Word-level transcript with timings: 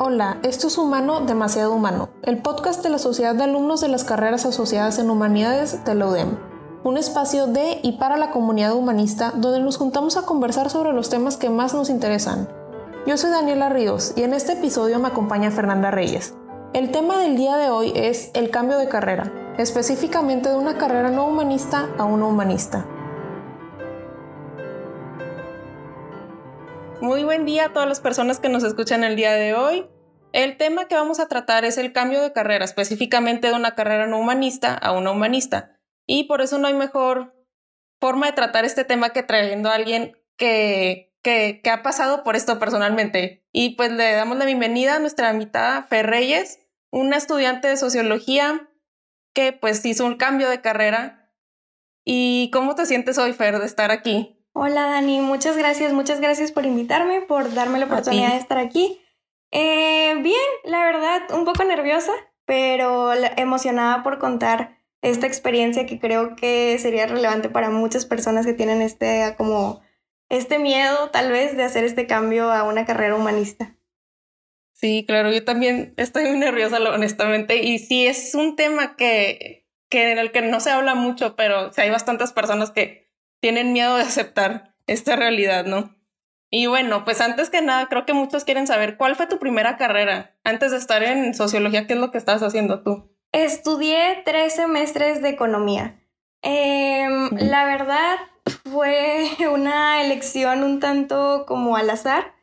Hola, 0.00 0.38
esto 0.44 0.68
es 0.68 0.78
Humano 0.78 1.22
Demasiado 1.22 1.72
Humano, 1.72 2.08
el 2.22 2.40
podcast 2.40 2.84
de 2.84 2.88
la 2.88 3.00
Sociedad 3.00 3.34
de 3.34 3.42
Alumnos 3.42 3.80
de 3.80 3.88
las 3.88 4.04
Carreras 4.04 4.46
Asociadas 4.46 5.00
en 5.00 5.10
Humanidades 5.10 5.84
de 5.84 5.94
la 5.96 6.06
UDEM, 6.06 6.38
un 6.84 6.96
espacio 6.96 7.48
de 7.48 7.80
y 7.82 7.98
para 7.98 8.16
la 8.16 8.30
comunidad 8.30 8.76
humanista 8.76 9.32
donde 9.34 9.58
nos 9.58 9.76
juntamos 9.76 10.16
a 10.16 10.22
conversar 10.22 10.70
sobre 10.70 10.92
los 10.92 11.10
temas 11.10 11.36
que 11.36 11.50
más 11.50 11.74
nos 11.74 11.90
interesan. 11.90 12.48
Yo 13.08 13.16
soy 13.16 13.30
Daniela 13.30 13.70
Ríos 13.70 14.12
y 14.14 14.22
en 14.22 14.34
este 14.34 14.52
episodio 14.52 15.00
me 15.00 15.08
acompaña 15.08 15.50
Fernanda 15.50 15.90
Reyes. 15.90 16.32
El 16.74 16.92
tema 16.92 17.18
del 17.18 17.36
día 17.36 17.56
de 17.56 17.70
hoy 17.70 17.92
es 17.96 18.30
el 18.34 18.50
cambio 18.50 18.78
de 18.78 18.88
carrera, 18.88 19.32
específicamente 19.58 20.48
de 20.48 20.56
una 20.56 20.78
carrera 20.78 21.10
no 21.10 21.26
humanista 21.26 21.88
a 21.98 22.04
una 22.04 22.26
humanista. 22.26 22.86
Muy 27.00 27.22
buen 27.22 27.44
día 27.44 27.66
a 27.66 27.72
todas 27.72 27.88
las 27.88 28.00
personas 28.00 28.40
que 28.40 28.48
nos 28.48 28.64
escuchan 28.64 29.04
el 29.04 29.14
día 29.14 29.32
de 29.32 29.54
hoy. 29.54 29.86
El 30.32 30.56
tema 30.56 30.88
que 30.88 30.96
vamos 30.96 31.20
a 31.20 31.28
tratar 31.28 31.64
es 31.64 31.78
el 31.78 31.92
cambio 31.92 32.20
de 32.20 32.32
carrera, 32.32 32.64
específicamente 32.64 33.46
de 33.46 33.54
una 33.54 33.76
carrera 33.76 34.08
no 34.08 34.18
humanista 34.18 34.74
a 34.74 34.90
una 34.90 35.12
humanista. 35.12 35.78
Y 36.06 36.24
por 36.24 36.42
eso 36.42 36.58
no 36.58 36.66
hay 36.66 36.74
mejor 36.74 37.36
forma 38.00 38.26
de 38.26 38.32
tratar 38.32 38.64
este 38.64 38.84
tema 38.84 39.10
que 39.10 39.22
trayendo 39.22 39.68
a 39.68 39.74
alguien 39.74 40.16
que, 40.36 41.12
ha 41.70 41.82
pasado 41.84 42.24
por 42.24 42.34
esto 42.34 42.58
personalmente. 42.58 43.46
Y 43.52 43.76
pues 43.76 43.92
le 43.92 44.12
damos 44.12 44.36
la 44.36 44.44
bienvenida 44.44 44.96
a 44.96 44.98
nuestra 44.98 45.32
invitada 45.32 45.84
Fer 45.84 46.06
Reyes, 46.06 46.58
una 46.90 47.16
estudiante 47.16 47.68
de 47.68 47.76
sociología 47.76 48.68
que 49.34 49.52
pues 49.52 49.84
hizo 49.84 50.04
un 50.04 50.16
cambio 50.16 50.50
de 50.50 50.60
carrera. 50.60 51.32
¿Y 52.04 52.50
cómo 52.52 52.74
te 52.74 52.86
sientes 52.86 53.18
hoy, 53.18 53.34
Fer, 53.34 53.60
de 53.60 53.66
estar 53.66 53.92
aquí? 53.92 54.37
Hola 54.60 54.88
Dani, 54.88 55.20
muchas 55.20 55.56
gracias, 55.56 55.92
muchas 55.92 56.20
gracias 56.20 56.50
por 56.50 56.66
invitarme, 56.66 57.20
por 57.20 57.54
darme 57.54 57.78
la 57.78 57.84
oportunidad 57.84 58.32
de 58.32 58.38
estar 58.38 58.58
aquí. 58.58 59.00
Eh, 59.52 60.16
bien, 60.20 60.34
la 60.64 60.84
verdad, 60.84 61.22
un 61.32 61.44
poco 61.44 61.62
nerviosa, 61.62 62.10
pero 62.44 63.12
emocionada 63.36 64.02
por 64.02 64.18
contar 64.18 64.76
esta 65.00 65.28
experiencia 65.28 65.86
que 65.86 66.00
creo 66.00 66.34
que 66.34 66.76
sería 66.80 67.06
relevante 67.06 67.48
para 67.48 67.70
muchas 67.70 68.04
personas 68.04 68.46
que 68.46 68.52
tienen 68.52 68.82
este 68.82 69.36
como 69.38 69.80
este 70.28 70.58
miedo 70.58 71.08
tal 71.10 71.30
vez 71.30 71.56
de 71.56 71.62
hacer 71.62 71.84
este 71.84 72.08
cambio 72.08 72.50
a 72.50 72.64
una 72.64 72.84
carrera 72.84 73.14
humanista. 73.14 73.76
Sí, 74.72 75.04
claro, 75.06 75.30
yo 75.30 75.44
también 75.44 75.94
estoy 75.96 76.24
muy 76.24 76.36
nerviosa, 76.38 76.78
honestamente, 76.78 77.58
y 77.62 77.78
sí 77.78 78.08
es 78.08 78.34
un 78.34 78.56
tema 78.56 78.96
que, 78.96 79.68
que 79.88 80.10
en 80.10 80.18
el 80.18 80.32
que 80.32 80.42
no 80.42 80.58
se 80.58 80.70
habla 80.70 80.96
mucho, 80.96 81.36
pero 81.36 81.70
hay 81.76 81.90
bastantes 81.90 82.32
personas 82.32 82.72
que 82.72 83.07
tienen 83.40 83.72
miedo 83.72 83.96
de 83.96 84.02
aceptar 84.04 84.74
esta 84.86 85.16
realidad, 85.16 85.64
¿no? 85.64 85.94
Y 86.50 86.66
bueno, 86.66 87.04
pues 87.04 87.20
antes 87.20 87.50
que 87.50 87.60
nada, 87.60 87.88
creo 87.88 88.06
que 88.06 88.14
muchos 88.14 88.44
quieren 88.44 88.66
saber 88.66 88.96
cuál 88.96 89.16
fue 89.16 89.26
tu 89.26 89.38
primera 89.38 89.76
carrera. 89.76 90.34
Antes 90.44 90.70
de 90.70 90.78
estar 90.78 91.02
en 91.02 91.34
sociología, 91.34 91.86
¿qué 91.86 91.92
es 91.92 91.98
lo 91.98 92.10
que 92.10 92.16
estabas 92.16 92.42
haciendo 92.42 92.82
tú? 92.82 93.14
Estudié 93.32 94.22
tres 94.24 94.54
semestres 94.54 95.20
de 95.20 95.28
economía. 95.28 96.00
Em, 96.40 97.28
la 97.32 97.66
verdad 97.66 98.16
fue 98.70 99.28
una 99.52 100.02
elección 100.02 100.62
un 100.62 100.80
tanto 100.80 101.44
como 101.46 101.76
al 101.76 101.90
azar. 101.90 102.34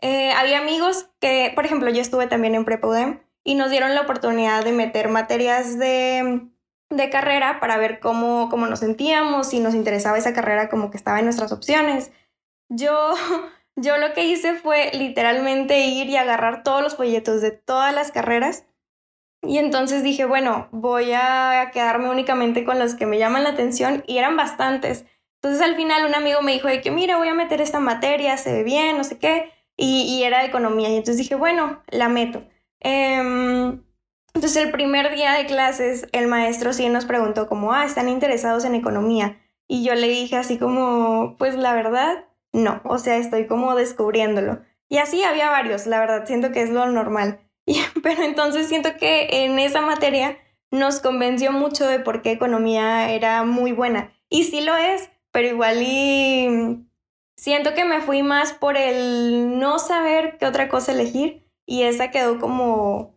Eh, 0.00 0.32
había 0.32 0.58
amigos 0.58 1.10
que, 1.20 1.52
por 1.54 1.66
ejemplo, 1.66 1.90
yo 1.90 2.00
estuve 2.00 2.26
también 2.26 2.54
en 2.54 2.64
Prepodem 2.64 3.20
y 3.44 3.54
nos 3.54 3.70
dieron 3.70 3.94
la 3.94 4.02
oportunidad 4.02 4.64
de 4.64 4.72
meter 4.72 5.08
materias 5.10 5.78
de 5.78 6.48
de 6.90 7.08
carrera 7.08 7.60
para 7.60 7.78
ver 7.78 8.00
cómo, 8.00 8.48
cómo 8.50 8.66
nos 8.66 8.80
sentíamos, 8.80 9.48
si 9.48 9.60
nos 9.60 9.74
interesaba 9.74 10.18
esa 10.18 10.34
carrera 10.34 10.68
como 10.68 10.90
que 10.90 10.96
estaba 10.96 11.18
en 11.18 11.24
nuestras 11.24 11.52
opciones. 11.52 12.12
Yo, 12.68 13.14
yo 13.76 13.96
lo 13.96 14.12
que 14.12 14.24
hice 14.24 14.54
fue 14.54 14.90
literalmente 14.92 15.86
ir 15.86 16.08
y 16.08 16.16
agarrar 16.16 16.62
todos 16.62 16.82
los 16.82 16.96
folletos 16.96 17.40
de 17.40 17.52
todas 17.52 17.94
las 17.94 18.10
carreras 18.10 18.64
y 19.42 19.58
entonces 19.58 20.02
dije, 20.02 20.26
bueno, 20.26 20.68
voy 20.70 21.12
a 21.12 21.70
quedarme 21.72 22.10
únicamente 22.10 22.64
con 22.64 22.78
los 22.78 22.94
que 22.94 23.06
me 23.06 23.18
llaman 23.18 23.44
la 23.44 23.50
atención 23.50 24.04
y 24.06 24.18
eran 24.18 24.36
bastantes. 24.36 25.06
Entonces 25.36 25.62
al 25.62 25.76
final 25.76 26.04
un 26.04 26.14
amigo 26.14 26.42
me 26.42 26.52
dijo 26.52 26.68
de 26.68 26.82
que 26.82 26.90
mira, 26.90 27.16
voy 27.16 27.28
a 27.28 27.34
meter 27.34 27.62
esta 27.62 27.80
materia, 27.80 28.36
se 28.36 28.52
ve 28.52 28.64
bien, 28.64 28.98
no 28.98 29.04
sé 29.04 29.18
qué, 29.18 29.50
y, 29.78 30.02
y 30.02 30.24
era 30.24 30.44
economía. 30.44 30.90
Y 30.90 30.96
entonces 30.96 31.16
dije, 31.16 31.36
bueno, 31.36 31.82
la 31.88 32.10
meto. 32.10 32.42
Eh, 32.80 33.78
entonces 34.34 34.64
el 34.64 34.70
primer 34.70 35.14
día 35.14 35.32
de 35.32 35.46
clases 35.46 36.06
el 36.12 36.26
maestro 36.26 36.72
sí 36.72 36.88
nos 36.88 37.04
preguntó 37.04 37.48
como, 37.48 37.72
ah, 37.72 37.84
¿están 37.84 38.08
interesados 38.08 38.64
en 38.64 38.74
economía? 38.74 39.40
Y 39.68 39.84
yo 39.84 39.94
le 39.94 40.08
dije 40.08 40.36
así 40.36 40.58
como, 40.58 41.36
pues 41.38 41.54
la 41.54 41.74
verdad, 41.74 42.24
no, 42.52 42.80
o 42.84 42.98
sea, 42.98 43.16
estoy 43.16 43.46
como 43.46 43.74
descubriéndolo. 43.74 44.60
Y 44.88 44.98
así 44.98 45.22
había 45.22 45.50
varios, 45.50 45.86
la 45.86 46.00
verdad, 46.00 46.26
siento 46.26 46.50
que 46.50 46.62
es 46.62 46.70
lo 46.70 46.86
normal. 46.86 47.40
pero 48.02 48.22
entonces 48.22 48.68
siento 48.68 48.96
que 48.98 49.44
en 49.44 49.58
esa 49.58 49.80
materia 49.80 50.38
nos 50.70 51.00
convenció 51.00 51.52
mucho 51.52 51.86
de 51.86 52.00
por 52.00 52.22
qué 52.22 52.32
economía 52.32 53.10
era 53.12 53.44
muy 53.44 53.72
buena. 53.72 54.12
Y 54.28 54.44
sí 54.44 54.60
lo 54.60 54.76
es, 54.76 55.10
pero 55.32 55.48
igual 55.48 55.82
y 55.82 56.86
siento 57.36 57.74
que 57.74 57.84
me 57.84 58.00
fui 58.00 58.22
más 58.22 58.52
por 58.52 58.76
el 58.76 59.58
no 59.58 59.78
saber 59.78 60.36
qué 60.38 60.46
otra 60.46 60.68
cosa 60.68 60.92
elegir 60.92 61.46
y 61.66 61.82
esa 61.82 62.10
quedó 62.10 62.38
como 62.38 63.14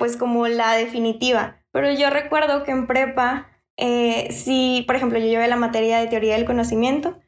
pues 0.00 0.16
como 0.16 0.48
la 0.48 0.72
definitiva. 0.72 1.62
Pero 1.70 1.92
yo 1.92 2.10
recuerdo 2.10 2.64
que 2.64 2.72
en 2.72 2.88
prepa, 2.88 3.48
eh, 3.76 4.32
si, 4.32 4.82
por 4.86 4.96
ejemplo, 4.96 5.18
yo 5.18 5.26
llevé 5.26 5.46
la 5.46 5.56
materia 5.56 5.98
de 5.98 6.08
teoría 6.08 6.34
del 6.34 6.46
conocimiento, 6.46 7.20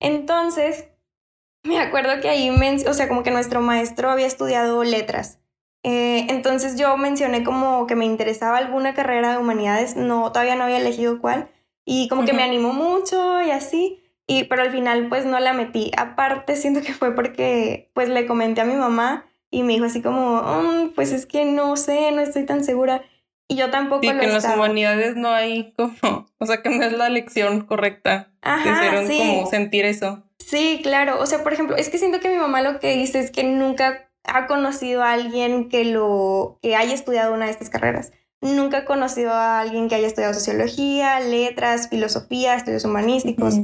entonces 0.00 0.88
me 1.62 1.78
acuerdo 1.78 2.20
que 2.20 2.30
ahí, 2.30 2.50
o 2.50 2.94
sea, 2.94 3.06
como 3.06 3.22
que 3.22 3.30
nuestro 3.30 3.60
maestro 3.60 4.10
había 4.10 4.26
estudiado 4.26 4.82
letras. 4.82 5.40
Eh, 5.84 6.26
entonces 6.30 6.76
yo 6.76 6.96
mencioné 6.96 7.44
como 7.44 7.86
que 7.86 7.94
me 7.94 8.06
interesaba 8.06 8.56
alguna 8.56 8.94
carrera 8.94 9.32
de 9.32 9.38
humanidades, 9.38 9.94
no, 9.94 10.32
todavía 10.32 10.56
no 10.56 10.64
había 10.64 10.78
elegido 10.78 11.20
cuál, 11.20 11.48
y 11.84 12.08
como 12.08 12.24
que 12.24 12.32
me 12.32 12.42
animó 12.42 12.72
mucho 12.72 13.40
y 13.42 13.50
así, 13.50 14.02
y, 14.26 14.44
pero 14.44 14.62
al 14.62 14.72
final 14.72 15.08
pues 15.08 15.26
no 15.26 15.38
la 15.38 15.52
metí. 15.52 15.92
Aparte 15.96 16.56
siento 16.56 16.80
que 16.80 16.94
fue 16.94 17.14
porque 17.14 17.90
pues 17.94 18.08
le 18.08 18.26
comenté 18.26 18.62
a 18.62 18.64
mi 18.64 18.74
mamá 18.74 19.26
y 19.50 19.62
me 19.62 19.74
dijo 19.74 19.84
así 19.84 20.02
como, 20.02 20.42
mm, 20.42 20.94
pues 20.94 21.12
es 21.12 21.26
que 21.26 21.44
no 21.44 21.76
sé, 21.76 22.10
no 22.12 22.20
estoy 22.20 22.44
tan 22.44 22.64
segura. 22.64 23.02
Y 23.48 23.56
yo 23.56 23.70
tampoco 23.70 24.02
sí, 24.02 24.08
que 24.08 24.24
en 24.24 24.32
las 24.32 24.44
humanidades 24.44 25.16
no 25.16 25.28
hay 25.30 25.72
como, 25.74 26.26
o 26.38 26.46
sea, 26.46 26.62
que 26.62 26.70
no 26.70 26.84
es 26.84 26.92
la 26.92 27.08
lección 27.08 27.62
correcta. 27.62 28.32
Ajá, 28.42 29.06
sí. 29.06 29.18
como 29.18 29.46
sentir 29.46 29.84
eso. 29.84 30.24
Sí, 30.38 30.80
claro. 30.82 31.20
O 31.20 31.26
sea, 31.26 31.42
por 31.42 31.52
ejemplo, 31.52 31.76
es 31.76 31.88
que 31.88 31.98
siento 31.98 32.20
que 32.20 32.28
mi 32.28 32.36
mamá 32.36 32.62
lo 32.62 32.78
que 32.80 32.96
dice 32.96 33.20
es 33.20 33.30
que 33.30 33.44
nunca 33.44 34.10
ha 34.24 34.46
conocido 34.46 35.02
a 35.02 35.12
alguien 35.12 35.68
que 35.68 35.84
lo, 35.84 36.58
que 36.62 36.76
haya 36.76 36.94
estudiado 36.94 37.32
una 37.32 37.46
de 37.46 37.52
estas 37.52 37.70
carreras. 37.70 38.12
Nunca 38.40 38.78
ha 38.78 38.84
conocido 38.84 39.32
a 39.32 39.60
alguien 39.60 39.88
que 39.88 39.94
haya 39.94 40.06
estudiado 40.06 40.34
sociología, 40.34 41.20
letras, 41.20 41.88
filosofía, 41.88 42.54
estudios 42.54 42.84
humanísticos. 42.84 43.54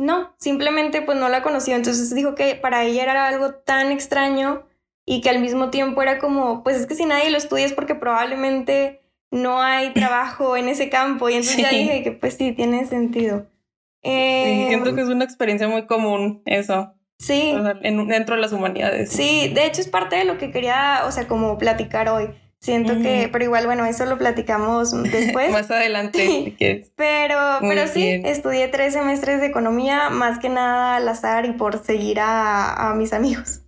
No, 0.00 0.34
simplemente 0.38 1.02
pues 1.02 1.18
no 1.18 1.28
la 1.28 1.42
conoció, 1.42 1.76
entonces 1.76 2.14
dijo 2.14 2.34
que 2.34 2.54
para 2.54 2.84
ella 2.84 3.02
era 3.02 3.28
algo 3.28 3.52
tan 3.52 3.92
extraño 3.92 4.62
y 5.04 5.20
que 5.20 5.28
al 5.28 5.40
mismo 5.40 5.68
tiempo 5.68 6.00
era 6.00 6.18
como, 6.18 6.62
pues 6.62 6.78
es 6.78 6.86
que 6.86 6.94
si 6.94 7.04
nadie 7.04 7.28
lo 7.28 7.36
estudia 7.36 7.66
es 7.66 7.74
porque 7.74 7.94
probablemente 7.94 9.02
no 9.30 9.60
hay 9.60 9.90
trabajo 9.92 10.56
en 10.56 10.68
ese 10.68 10.88
campo 10.88 11.28
y 11.28 11.34
entonces 11.34 11.58
ya 11.58 11.68
dije 11.68 12.02
que 12.02 12.12
pues 12.12 12.32
sí, 12.38 12.52
tiene 12.52 12.86
sentido. 12.86 13.46
siento 14.02 14.88
em, 14.88 14.96
que 14.96 15.02
es 15.02 15.08
una 15.08 15.24
experiencia 15.24 15.68
muy 15.68 15.84
común 15.84 16.40
eso. 16.46 16.94
Sí. 17.18 17.54
dentro 17.82 18.36
de 18.36 18.40
las 18.40 18.54
humanidades. 18.54 19.10
Sí, 19.10 19.52
de 19.52 19.66
hecho 19.66 19.82
es 19.82 19.88
parte 19.88 20.16
de 20.16 20.24
lo 20.24 20.38
que 20.38 20.50
quería, 20.50 21.02
o 21.06 21.12
sea, 21.12 21.28
como 21.28 21.58
platicar 21.58 22.08
hoy. 22.08 22.30
Siento 22.60 22.92
que, 23.00 23.30
pero 23.32 23.44
igual, 23.44 23.64
bueno, 23.64 23.86
eso 23.86 24.04
lo 24.04 24.18
platicamos 24.18 24.90
después. 25.04 25.50
más 25.52 25.70
adelante, 25.70 26.26
si. 26.58 26.92
Pero, 26.94 27.36
pero 27.60 27.86
sí, 27.86 28.20
estudié 28.24 28.68
tres 28.68 28.92
semestres 28.92 29.40
de 29.40 29.46
economía, 29.46 30.10
más 30.10 30.38
que 30.38 30.50
nada 30.50 30.96
al 30.96 31.08
azar 31.08 31.46
y 31.46 31.52
por 31.52 31.82
seguir 31.82 32.20
a, 32.20 32.90
a 32.90 32.94
mis 32.94 33.14
amigos. 33.14 33.62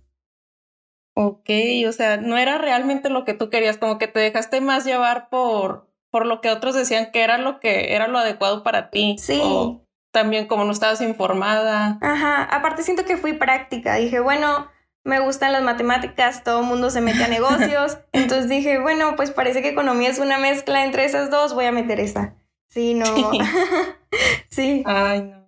Ok, 1.15 1.49
o 1.87 1.91
sea, 1.91 2.17
no 2.17 2.37
era 2.37 2.59
realmente 2.59 3.09
lo 3.09 3.25
que 3.25 3.33
tú 3.33 3.49
querías, 3.49 3.77
como 3.77 3.97
que 3.97 4.07
te 4.07 4.19
dejaste 4.19 4.61
más 4.61 4.85
llevar 4.85 5.29
por, 5.29 5.87
por 6.11 6.27
lo 6.27 6.41
que 6.41 6.51
otros 6.51 6.75
decían 6.75 7.11
que 7.11 7.21
era 7.21 7.39
lo 7.39 7.59
que 7.59 7.95
era 7.95 8.07
lo 8.07 8.19
adecuado 8.19 8.61
para 8.61 8.91
ti. 8.91 9.15
Sí. 9.19 9.39
O 9.43 9.83
también 10.11 10.45
como 10.45 10.63
no 10.65 10.71
estabas 10.71 11.01
informada. 11.01 11.97
Ajá, 11.99 12.43
aparte 12.43 12.83
siento 12.83 13.03
que 13.05 13.17
fui 13.17 13.33
práctica, 13.33 13.95
dije, 13.95 14.19
bueno, 14.19 14.67
me 15.03 15.19
gustan 15.19 15.51
las 15.51 15.63
matemáticas, 15.63 16.43
todo 16.43 16.61
el 16.61 16.65
mundo 16.65 16.89
se 16.89 17.01
mete 17.01 17.23
a 17.23 17.27
negocios. 17.27 17.97
Entonces 18.13 18.49
dije, 18.49 18.79
bueno, 18.79 19.15
pues 19.15 19.31
parece 19.31 19.61
que 19.61 19.69
economía 19.69 20.09
es 20.09 20.19
una 20.19 20.37
mezcla 20.37 20.85
entre 20.85 21.05
esas 21.05 21.29
dos, 21.29 21.53
voy 21.53 21.65
a 21.65 21.71
meter 21.71 21.99
esa. 21.99 22.35
Sí, 22.67 22.93
no. 22.93 23.05
sí. 24.49 24.83
Ay, 24.85 25.21
no. 25.23 25.43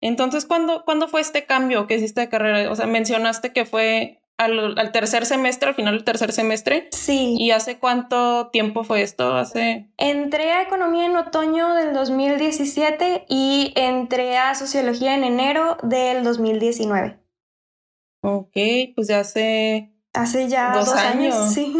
Entonces, 0.00 0.46
¿cuándo, 0.46 0.84
¿cuándo 0.84 1.08
fue 1.08 1.20
este 1.20 1.46
cambio 1.46 1.86
que 1.86 1.96
hiciste 1.96 2.20
de 2.20 2.28
carrera? 2.28 2.70
O 2.70 2.76
sea, 2.76 2.86
mencionaste 2.86 3.52
que 3.52 3.64
fue 3.64 4.20
al, 4.36 4.78
al, 4.78 4.92
tercer 4.92 5.26
semestre, 5.26 5.70
al 5.70 5.74
final 5.74 5.94
del 5.94 6.04
tercer 6.04 6.32
semestre. 6.32 6.88
Sí. 6.92 7.34
¿Y 7.38 7.50
hace 7.50 7.78
cuánto 7.78 8.48
tiempo 8.48 8.84
fue 8.84 9.02
esto? 9.02 9.34
Hace... 9.34 9.88
Entré 9.96 10.52
a 10.52 10.62
economía 10.62 11.06
en 11.06 11.16
otoño 11.16 11.74
del 11.74 11.92
2017 11.92 13.24
y 13.28 13.72
entré 13.74 14.36
a 14.36 14.54
sociología 14.54 15.14
en 15.14 15.24
enero 15.24 15.78
del 15.82 16.22
2019. 16.22 17.25
Ok, 18.28 18.56
pues 18.96 19.06
ya 19.06 19.20
hace 19.20 19.92
hace 20.12 20.48
ya 20.48 20.72
dos, 20.72 20.92
años. 20.94 21.54
Sí. 21.54 21.72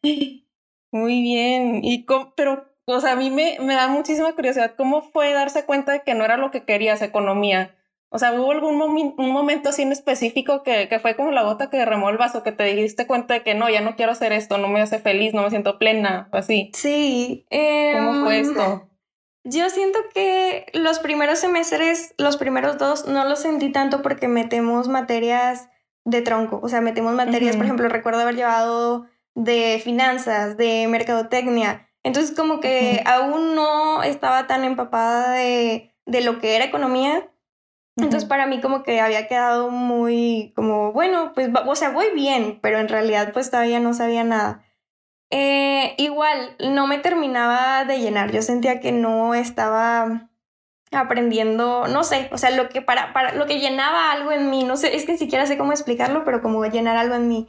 Muy 0.92 1.22
bien. 1.22 1.80
Y 1.82 2.06
pero, 2.36 2.66
o 2.84 3.00
sea, 3.00 3.12
a 3.12 3.16
mí 3.16 3.30
me, 3.30 3.56
me 3.58 3.74
da 3.74 3.88
muchísima 3.88 4.32
curiosidad, 4.32 4.74
¿cómo 4.76 5.02
fue 5.02 5.32
darse 5.32 5.64
cuenta 5.64 5.90
de 5.90 6.02
que 6.02 6.14
no 6.14 6.24
era 6.24 6.36
lo 6.36 6.52
que 6.52 6.64
querías, 6.64 7.02
economía? 7.02 7.76
O 8.10 8.20
sea, 8.20 8.32
¿hubo 8.32 8.52
algún 8.52 8.80
un 8.80 9.30
momento 9.32 9.70
así 9.70 9.82
en 9.82 9.90
específico 9.90 10.62
que, 10.62 10.86
que, 10.88 11.00
fue 11.00 11.16
como 11.16 11.32
la 11.32 11.42
gota 11.42 11.68
que 11.68 11.78
derramó 11.78 12.10
el 12.10 12.18
vaso, 12.18 12.44
que 12.44 12.52
te 12.52 12.62
diste 12.62 13.08
cuenta 13.08 13.34
de 13.34 13.42
que 13.42 13.54
no, 13.54 13.68
ya 13.68 13.80
no 13.80 13.96
quiero 13.96 14.12
hacer 14.12 14.32
esto, 14.32 14.58
no 14.58 14.68
me 14.68 14.82
hace 14.82 15.00
feliz, 15.00 15.34
no 15.34 15.42
me 15.42 15.50
siento 15.50 15.80
plena, 15.80 16.28
o 16.30 16.36
así? 16.36 16.70
Sí. 16.74 17.44
¿Cómo 17.50 18.24
fue 18.24 18.36
em, 18.36 18.42
esto? 18.42 18.88
Yo 19.42 19.68
siento 19.70 19.98
que 20.14 20.66
los 20.74 21.00
primeros 21.00 21.40
semestres, 21.40 22.14
los 22.18 22.36
primeros 22.36 22.78
dos, 22.78 23.08
no 23.08 23.24
los 23.24 23.40
sentí 23.40 23.72
tanto 23.72 24.00
porque 24.00 24.28
metemos 24.28 24.86
materias 24.86 25.68
de 26.04 26.22
tronco, 26.22 26.60
o 26.62 26.68
sea, 26.68 26.80
metemos 26.80 27.14
materias, 27.14 27.56
por 27.56 27.64
ejemplo, 27.64 27.88
recuerdo 27.88 28.20
haber 28.20 28.36
llevado 28.36 29.06
de 29.34 29.80
finanzas, 29.82 30.56
de 30.56 30.86
mercadotecnia, 30.88 31.88
entonces 32.02 32.36
como 32.36 32.60
que 32.60 33.02
aún 33.06 33.54
no 33.54 34.02
estaba 34.02 34.46
tan 34.46 34.64
empapada 34.64 35.32
de, 35.32 35.94
de 36.06 36.20
lo 36.20 36.38
que 36.40 36.56
era 36.56 36.64
economía, 36.64 37.28
entonces 37.96 38.24
para 38.24 38.46
mí 38.46 38.60
como 38.60 38.82
que 38.82 39.00
había 39.00 39.28
quedado 39.28 39.70
muy 39.70 40.52
como, 40.56 40.92
bueno, 40.92 41.32
pues, 41.34 41.50
o 41.66 41.76
sea, 41.76 41.90
voy 41.90 42.06
bien, 42.14 42.58
pero 42.62 42.78
en 42.78 42.88
realidad 42.88 43.32
pues 43.32 43.50
todavía 43.50 43.80
no 43.80 43.92
sabía 43.92 44.24
nada. 44.24 44.64
Eh, 45.30 45.94
igual, 45.98 46.56
no 46.58 46.86
me 46.86 46.98
terminaba 46.98 47.84
de 47.84 48.00
llenar, 48.00 48.32
yo 48.32 48.42
sentía 48.42 48.80
que 48.80 48.92
no 48.92 49.34
estaba 49.34 50.30
aprendiendo, 50.92 51.86
no 51.88 52.04
sé, 52.04 52.28
o 52.32 52.38
sea, 52.38 52.50
lo 52.50 52.68
que 52.68 52.82
para, 52.82 53.12
para 53.12 53.34
lo 53.34 53.46
que 53.46 53.58
llenaba 53.58 54.12
algo 54.12 54.32
en 54.32 54.50
mí, 54.50 54.64
no 54.64 54.76
sé, 54.76 54.96
es 54.96 55.04
que 55.04 55.12
ni 55.12 55.18
siquiera 55.18 55.46
sé 55.46 55.56
cómo 55.56 55.72
explicarlo, 55.72 56.24
pero 56.24 56.42
como 56.42 56.64
llenar 56.64 56.96
algo 56.96 57.14
en 57.14 57.28
mí. 57.28 57.48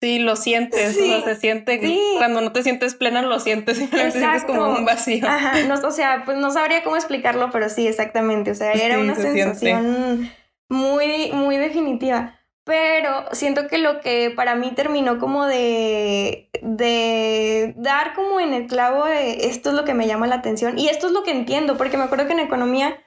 Sí, 0.00 0.18
lo 0.18 0.36
sientes, 0.36 0.96
o 0.98 1.24
se 1.24 1.36
siente, 1.36 1.80
cuando 2.18 2.42
no 2.42 2.52
te 2.52 2.62
sientes 2.62 2.94
plena 2.94 3.22
lo 3.22 3.40
sientes, 3.40 3.78
simplemente 3.78 4.18
sientes 4.18 4.44
como 4.44 4.68
un 4.68 4.84
vacío. 4.84 5.26
Ajá, 5.26 5.54
o 5.82 5.90
sea, 5.90 6.22
pues 6.26 6.36
no 6.36 6.50
sabría 6.50 6.84
cómo 6.84 6.96
explicarlo, 6.96 7.50
pero 7.50 7.70
sí, 7.70 7.86
exactamente, 7.86 8.50
o 8.50 8.54
sea, 8.54 8.72
era 8.72 8.98
una 8.98 9.14
sensación 9.14 10.30
muy, 10.68 11.32
muy 11.32 11.56
definitiva. 11.56 12.35
Pero 12.66 13.26
siento 13.30 13.68
que 13.68 13.78
lo 13.78 14.00
que 14.00 14.32
para 14.34 14.56
mí 14.56 14.72
terminó 14.74 15.20
como 15.20 15.46
de, 15.46 16.50
de 16.62 17.74
dar 17.76 18.12
como 18.14 18.40
en 18.40 18.54
el 18.54 18.66
clavo 18.66 19.04
de 19.04 19.46
esto 19.46 19.68
es 19.68 19.76
lo 19.76 19.84
que 19.84 19.94
me 19.94 20.08
llama 20.08 20.26
la 20.26 20.34
atención 20.34 20.76
y 20.76 20.88
esto 20.88 21.06
es 21.06 21.12
lo 21.12 21.22
que 21.22 21.30
entiendo, 21.30 21.76
porque 21.76 21.96
me 21.96 22.02
acuerdo 22.02 22.26
que 22.26 22.32
en 22.32 22.40
economía 22.40 22.98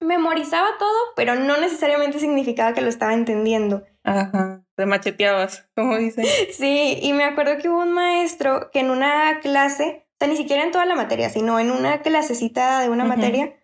memorizaba 0.00 0.68
todo, 0.78 0.96
pero 1.16 1.34
no 1.34 1.56
necesariamente 1.56 2.20
significaba 2.20 2.72
que 2.72 2.80
lo 2.80 2.88
estaba 2.88 3.14
entendiendo. 3.14 3.84
Ajá, 4.04 4.62
te 4.76 4.86
macheteabas, 4.86 5.68
como 5.74 5.96
dicen. 5.96 6.24
Sí, 6.52 7.00
y 7.02 7.12
me 7.14 7.24
acuerdo 7.24 7.58
que 7.58 7.68
hubo 7.68 7.82
un 7.82 7.92
maestro 7.92 8.70
que 8.70 8.78
en 8.78 8.90
una 8.90 9.40
clase, 9.40 10.06
o 10.12 10.16
sea, 10.20 10.28
ni 10.28 10.36
siquiera 10.36 10.62
en 10.62 10.70
toda 10.70 10.86
la 10.86 10.94
materia, 10.94 11.30
sino 11.30 11.58
en 11.58 11.72
una 11.72 12.00
clasecita 12.02 12.80
de 12.80 12.90
una 12.90 13.04
materia, 13.04 13.54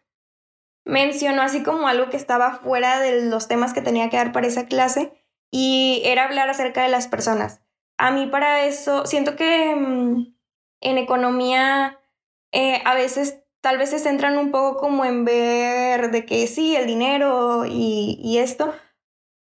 mencionó 0.85 1.43
así 1.43 1.63
como 1.63 1.89
algo 1.89 2.11
que 2.11 2.17
estaba 2.17 2.57
fuera 2.57 3.01
de 3.01 3.23
los 3.23 3.49
temas 3.49 3.73
que 3.73 3.83
tenía 3.83 4.11
que 4.11 4.17
dar 4.17 4.33
para 4.33 4.47
esa 4.47 4.67
clase 4.67 5.13
y 5.51 6.03
era 6.05 6.25
hablar 6.25 6.49
acerca 6.49 6.83
de 6.83 6.89
las 6.89 7.09
personas. 7.09 7.61
A 7.97 8.11
mí 8.11 8.27
para 8.27 8.67
eso, 8.67 9.07
siento 9.07 9.37
que 9.37 9.75
mm, 9.75 10.35
en 10.81 10.99
economía 10.99 11.99
eh, 12.53 12.83
a 12.85 12.95
veces 12.95 13.43
tal 13.61 13.79
vez 13.79 13.91
se 13.91 13.99
centran 13.99 14.37
un 14.37 14.51
poco 14.51 14.77
como 14.79 15.05
en 15.05 15.25
ver 15.25 16.11
de 16.11 16.27
que 16.27 16.47
sí, 16.47 16.77
el 16.77 16.87
dinero 16.87 17.65
y, 17.67 18.19
y 18.23 18.39
esto, 18.39 18.75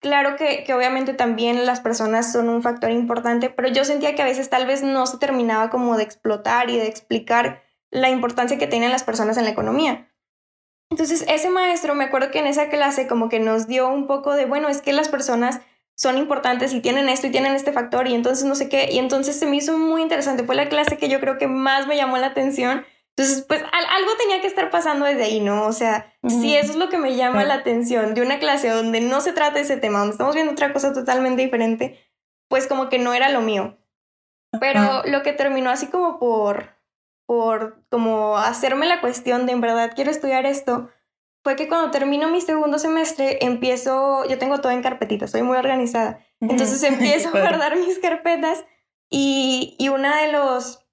Claro 0.02 0.38
que, 0.38 0.64
que, 0.64 0.74
obviamente 0.74 1.14
también 1.14 1.66
las 1.66 1.82
personas 1.82 2.32
son 2.32 2.48
un 2.48 2.64
factor 2.64 2.90
importante, 2.92 3.50
pero 3.50 3.68
yo 3.68 3.84
sentía 3.84 4.16
que 4.16 4.22
a 4.22 4.26
veces 4.26 4.50
tal 4.50 4.66
vez 4.66 4.82
no 4.82 5.06
se 5.06 5.18
terminaba 5.18 5.70
como 5.70 5.98
de 5.98 6.04
explotar 6.04 6.70
y 6.70 6.78
de 6.78 6.88
explicar 6.88 7.64
la 7.92 8.10
importancia 8.10 8.58
que 8.58 8.68
tienen 8.68 8.92
las 8.92 9.04
personas 9.04 9.38
en 9.38 9.44
la 9.44 9.50
economía. 9.50 10.09
Entonces, 10.90 11.24
ese 11.28 11.50
maestro, 11.50 11.96
me 11.96 12.06
acuerdo 12.06 12.32
que 12.32 12.40
en 12.40 12.48
esa 12.48 12.70
clase 12.70 13.08
como 13.08 13.30
que 13.30 13.40
nos 13.40 13.68
dio 13.68 13.90
un 13.90 14.08
poco 14.08 14.34
de, 14.34 14.46
bueno, 14.46 14.70
es 14.70 14.82
que 14.82 14.94
las 14.94 15.10
personas 15.10 15.62
son 15.96 16.18
importantes 16.18 16.74
y 16.74 16.80
tienen 16.80 17.10
esto 17.10 17.28
y 17.28 17.32
tienen 17.32 17.54
este 17.54 17.74
factor 17.74 18.08
y 18.08 18.16
entonces 18.16 18.46
no 18.46 18.56
sé 18.56 18.70
qué, 18.70 18.90
y 18.92 19.00
entonces 19.00 19.38
se 19.38 19.46
me 19.46 19.58
hizo 19.58 19.78
muy 19.78 20.02
interesante, 20.02 20.46
fue 20.46 20.56
la 20.56 20.70
clase 20.70 20.98
que 20.98 21.10
yo 21.10 21.20
creo 21.20 21.38
que 21.38 21.48
más 21.48 21.88
me 21.88 21.98
llamó 21.98 22.18
la 22.18 22.28
atención. 22.28 22.86
Entonces, 23.18 23.44
pues 23.46 23.62
algo 23.62 24.12
tenía 24.18 24.40
que 24.40 24.48
estar 24.48 24.70
pasando 24.70 25.06
desde 25.06 25.26
ahí, 25.26 25.42
¿no? 25.42 25.66
O 25.66 25.74
sea, 25.74 26.14
si 26.26 26.56
eso 26.56 26.72
es 26.72 26.78
lo 26.78 26.88
que 26.88 26.98
me 26.98 27.18
llama 27.18 27.44
la 27.44 27.56
atención 27.56 28.14
de 28.14 28.22
una 28.22 28.40
clase 28.40 28.70
donde 28.70 29.02
no 29.02 29.20
se 29.20 29.34
trata 29.34 29.60
ese 29.60 29.76
tema, 29.76 30.00
donde 30.00 30.14
estamos 30.14 30.36
viendo 30.36 30.54
otra 30.54 30.72
cosa 30.72 30.94
totalmente 30.94 31.42
diferente, 31.42 32.00
pues 32.48 32.66
como 32.66 32.88
que 32.88 32.98
no 32.98 33.14
era 33.14 33.28
lo 33.30 33.42
mío. 33.42 33.78
Pero 34.62 35.04
lo 35.06 35.22
que 35.22 35.34
terminó 35.34 35.70
así 35.70 35.88
como 35.88 36.18
por, 36.18 36.79
por 37.30 37.86
como 37.92 38.40
hacerme 38.40 38.88
la 38.88 39.02
cuestión 39.02 39.46
de 39.46 39.52
en 39.52 39.62
verdad 39.62 39.92
quiero 39.94 40.10
estudiar 40.10 40.48
esto, 40.48 40.90
fue 41.44 41.56
que 41.56 41.68
cuando 41.68 41.92
termino 41.92 42.28
mi 42.28 42.42
segundo 42.42 42.80
semestre 42.80 43.46
empiezo, 43.46 44.28
yo 44.28 44.40
tengo 44.40 44.62
todo 44.62 44.72
en 44.72 44.82
carpetitas, 44.82 45.30
soy 45.30 45.44
muy 45.44 45.56
organizada. 45.56 46.26
Entonces 46.42 46.82
empiezo 46.92 47.28
a 47.28 47.40
guardar 47.40 47.78
mis 47.78 48.00
carpetas 48.00 48.66
y, 49.12 49.76
y 49.78 49.90
una 49.90 50.24
de 50.24 50.32
los 50.32 50.88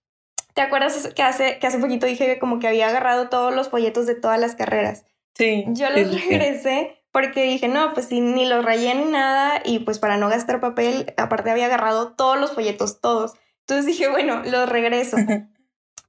¿Te 0.52 0.60
acuerdas 0.60 1.08
que 1.14 1.22
hace, 1.22 1.58
que 1.58 1.66
hace 1.68 1.78
poquito 1.78 2.04
dije 2.04 2.38
como 2.38 2.58
que 2.58 2.68
había 2.68 2.88
agarrado 2.88 3.30
todos 3.30 3.54
los 3.54 3.70
folletos 3.70 4.04
de 4.04 4.14
todas 4.14 4.38
las 4.38 4.54
carreras? 4.54 5.06
Sí. 5.32 5.64
Yo 5.68 5.88
los 5.88 6.10
regresé 6.10 7.02
porque 7.12 7.44
dije, 7.44 7.68
no, 7.68 7.94
pues 7.94 8.08
sí, 8.08 8.20
ni 8.20 8.44
los 8.44 8.62
rayé 8.62 8.94
ni 8.94 9.06
nada 9.06 9.62
y 9.64 9.78
pues 9.78 9.98
para 9.98 10.18
no 10.18 10.28
gastar 10.28 10.60
papel, 10.60 11.14
aparte 11.16 11.50
había 11.50 11.64
agarrado 11.64 12.12
todos 12.12 12.38
los 12.38 12.52
folletos, 12.52 13.00
todos. 13.00 13.32
Entonces 13.60 13.86
dije, 13.86 14.08
bueno, 14.10 14.42
los 14.44 14.68
regreso. 14.68 15.16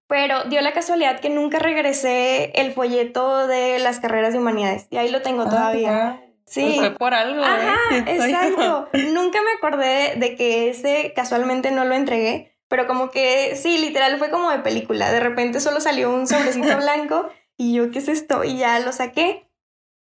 Pero 0.07 0.45
dio 0.45 0.62
la 0.62 0.74
casualidad 0.74 1.19
que 1.19 1.30
nunca 1.30 1.59
regresé 1.59 2.51
el 2.56 2.71
folleto 2.71 3.48
de 3.48 3.80
las 3.80 4.00
carreras 4.00 4.33
de 4.33 4.39
humanidades 4.39 4.88
y 4.89 4.98
ahí 4.98 5.09
lo 5.09 5.21
tengo 5.21 5.44
ah, 5.44 5.50
todavía. 5.50 6.24
Sí. 6.45 6.63
Pues 6.63 6.77
fue 6.77 6.92
por 6.92 7.13
algo. 7.13 7.42
¿eh? 7.42 7.45
Ajá, 7.45 7.77
exacto. 8.07 8.89
nunca 9.13 9.39
me 9.42 9.51
acordé 9.57 10.15
de 10.15 10.36
que 10.36 10.69
ese 10.69 11.13
casualmente 11.15 11.71
no 11.71 11.83
lo 11.83 11.94
entregué 11.94 12.57
pero 12.68 12.88
como 12.88 13.09
que 13.09 13.56
sí, 13.56 13.77
literal 13.77 14.18
fue 14.18 14.30
como 14.30 14.50
de 14.50 14.59
película. 14.59 15.12
De 15.12 15.19
repente 15.19 15.59
solo 15.59 15.80
salió 15.80 16.13
un 16.13 16.27
sobrecito 16.27 16.77
blanco 16.77 17.30
y 17.56 17.74
yo, 17.74 17.92
¿qué 17.92 18.00
es 18.00 18.07
esto? 18.07 18.44
Y 18.44 18.57
ya 18.57 18.80
lo 18.80 18.92
saqué 18.92 19.50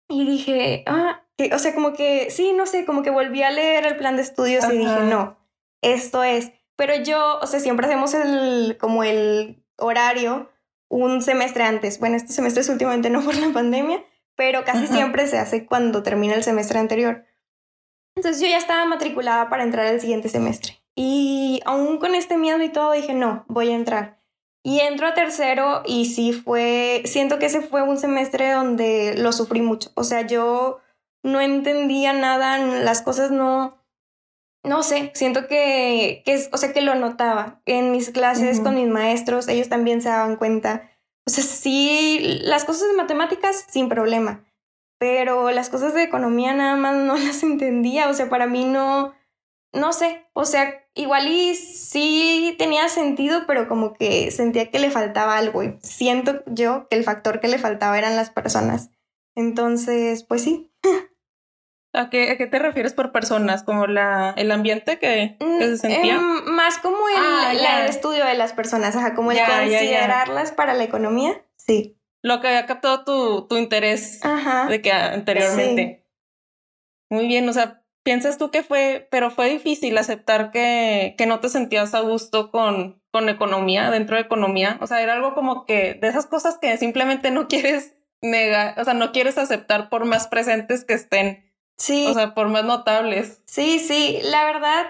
y 0.09 0.26
dije, 0.26 0.85
ah, 0.87 1.23
que, 1.37 1.55
o 1.55 1.59
sea, 1.59 1.75
como 1.75 1.93
que 1.93 2.31
sí, 2.31 2.52
no 2.52 2.67
sé, 2.67 2.85
como 2.85 3.02
que 3.02 3.11
volví 3.11 3.42
a 3.42 3.50
leer 3.50 3.87
el 3.87 3.97
plan 3.97 4.16
de 4.16 4.23
estudios 4.23 4.64
y 4.73 4.78
dije, 4.78 5.00
no, 5.02 5.38
esto 5.83 6.23
es. 6.23 6.52
Pero 6.76 6.95
yo, 6.97 7.38
o 7.40 7.47
sea, 7.47 7.61
siempre 7.61 7.87
hacemos 7.87 8.14
el, 8.14 8.76
como 8.78 9.02
el 9.04 9.64
horario 9.78 10.50
un 10.88 11.23
semestre 11.23 11.64
antes. 11.64 11.99
Bueno, 11.99 12.16
este 12.16 12.33
semestre 12.33 12.62
es 12.62 12.68
últimamente 12.68 13.11
no 13.11 13.23
por 13.25 13.37
la 13.37 13.52
pandemia, 13.52 14.04
pero 14.35 14.64
casi 14.64 14.87
siempre 14.87 15.26
se 15.26 15.38
hace 15.38 15.66
cuando 15.66 16.02
termina 16.02 16.35
el 16.35 16.45
semestre 16.45 16.78
anterior. 16.78 17.25
Entonces 18.16 18.40
yo 18.40 18.49
ya 18.49 18.59
estaba 18.59 18.85
matriculada 18.87 19.49
para 19.49 19.62
entrar 19.62 19.87
al 19.87 20.00
siguiente 20.00 20.28
semestre. 20.28 20.83
Y 20.95 21.61
aún 21.66 21.99
con 21.99 22.14
este 22.14 22.38
miedo 22.38 22.62
y 22.62 22.71
todo 22.71 22.92
dije, 22.92 23.12
no, 23.12 23.45
voy 23.49 23.71
a 23.71 23.75
entrar. 23.75 24.18
Y 24.62 24.80
entro 24.80 25.06
a 25.06 25.14
tercero 25.14 25.83
y 25.85 26.06
sí 26.06 26.33
fue, 26.33 27.02
siento 27.04 27.38
que 27.38 27.47
ese 27.47 27.61
fue 27.61 27.83
un 27.83 27.99
semestre 27.99 28.50
donde 28.50 29.14
lo 29.16 29.33
sufrí 29.33 29.61
mucho. 29.61 29.90
O 29.95 30.02
sea, 30.02 30.23
yo 30.23 30.80
no 31.23 31.40
entendía 31.40 32.12
nada, 32.12 32.59
las 32.59 33.02
cosas 33.02 33.30
no, 33.30 33.78
no 34.66 34.82
sé, 34.82 35.12
siento 35.14 35.46
que, 35.46 36.23
que 36.25 36.49
o 36.52 36.56
sea, 36.56 36.73
que 36.73 36.80
lo 36.80 36.94
notaba 36.96 37.62
en 37.66 37.92
mis 37.92 38.11
clases 38.11 38.61
con 38.61 38.75
mis 38.75 38.88
maestros, 38.88 39.46
ellos 39.46 39.68
también 39.68 40.02
se 40.02 40.08
daban 40.08 40.37
cuenta. 40.37 40.90
O 41.25 41.30
sea, 41.30 41.44
sí, 41.44 42.40
las 42.42 42.64
cosas 42.64 42.88
de 42.88 42.96
matemáticas 42.96 43.64
sin 43.68 43.88
problema, 43.88 44.44
pero 44.99 45.50
las 45.52 45.70
cosas 45.70 45.94
de 45.94 46.02
economía 46.02 46.52
nada 46.52 46.76
más 46.76 46.96
no 46.96 47.16
las 47.16 47.42
entendía. 47.44 48.08
O 48.08 48.14
sea, 48.14 48.28
para 48.28 48.49
mí 48.49 48.64
no, 48.64 49.14
no 49.73 49.92
sé, 49.92 50.26
o 50.32 50.44
sea, 50.44 50.85
igual 50.94 51.28
y 51.28 51.54
sí 51.54 52.56
tenía 52.58 52.88
sentido, 52.88 53.44
pero 53.46 53.68
como 53.68 53.94
que 53.94 54.32
sentía 54.32 54.70
que 54.70 54.80
le 54.80 54.90
faltaba 54.90 55.37
algo 55.37 55.62
y 55.62 55.78
siento 55.80 56.42
yo 56.46 56.88
que 56.88 56.96
el 56.96 57.04
factor 57.04 57.38
que 57.38 57.49
le 57.49 57.58
faltaba 57.58 57.96
eran 57.99 58.16
las 58.16 58.30
personas. 58.30 58.90
Entonces, 59.37 60.25
pues 60.25 60.42
sí. 60.42 60.73
¿A 61.97 62.11
qué, 62.11 62.31
a 62.31 62.37
qué 62.37 62.47
te 62.47 62.59
refieres 62.59 62.93
por 62.93 63.11
personas? 63.12 63.62
¿Como 63.62 63.87
la, 63.87 64.35
el 64.37 64.53
ambiente 64.53 64.99
que, 64.99 65.37
que 65.38 65.65
se 65.65 65.79
sentía? 65.79 66.15
Em, 66.15 66.45
más 66.45 66.79
como 66.79 66.97
el, 67.09 67.17
ah, 67.17 67.87
estudio 67.88 68.25
de 68.25 68.35
las 68.35 68.53
personas, 68.53 68.95
ajá, 68.95 69.15
como 69.15 69.33
el 69.33 69.38
considerarlas 69.38 70.53
para 70.53 70.75
la 70.75 70.85
economía, 70.85 71.43
sí. 71.57 71.99
Lo 72.23 72.41
que 72.41 72.49
había 72.49 72.67
captado 72.67 73.05
tu, 73.05 73.47
tu 73.49 73.57
interés 73.57 74.21
de 74.69 74.83
que 74.83 74.93
anteriormente. 74.93 76.07
Muy 77.09 77.29
bien, 77.29 77.49
o 77.49 77.53
sea, 77.53 77.85
¿Piensas 78.07 78.38
tú 78.38 78.53
que 78.53 78.62
fue, 78.62 79.09
pero 79.11 79.33
fue 79.33 79.49
difícil 79.49 79.99
aceptar 79.99 80.53
que, 80.53 81.17
que 81.19 81.26
no 81.26 81.41
te 81.41 81.49
sentías 81.49 81.93
a 81.93 82.03
gusto 82.03 82.53
con, 82.53 83.03
con 83.11 83.29
economía, 83.29 83.91
dentro 83.91 84.15
de 84.15 84.23
economía? 84.23 84.79
O 84.81 84.87
sea, 84.87 85.03
era 85.03 85.15
algo 85.15 85.35
como 85.35 85.67
que 85.67 85.95
de 85.95 86.07
esas 86.07 86.25
cosas 86.26 86.57
que 86.57 86.76
simplemente 86.76 87.33
no 87.33 87.49
quieres 87.49 87.97
negar, 88.23 88.79
o 88.79 88.85
sea, 88.85 88.95
no 88.95 89.11
quieres 89.11 89.38
aceptar 89.38 89.88
por 89.88 90.05
más 90.05 90.29
presentes 90.29 90.85
que 90.85 90.95
estén. 90.95 91.46
Sí. 91.76 92.06
O 92.09 92.14
sea, 92.14 92.35
por 92.35 92.49
más 92.49 92.64
notables. 92.64 93.42
Sí, 93.47 93.78
sí, 93.78 94.21
la 94.23 94.45
verdad, 94.45 94.87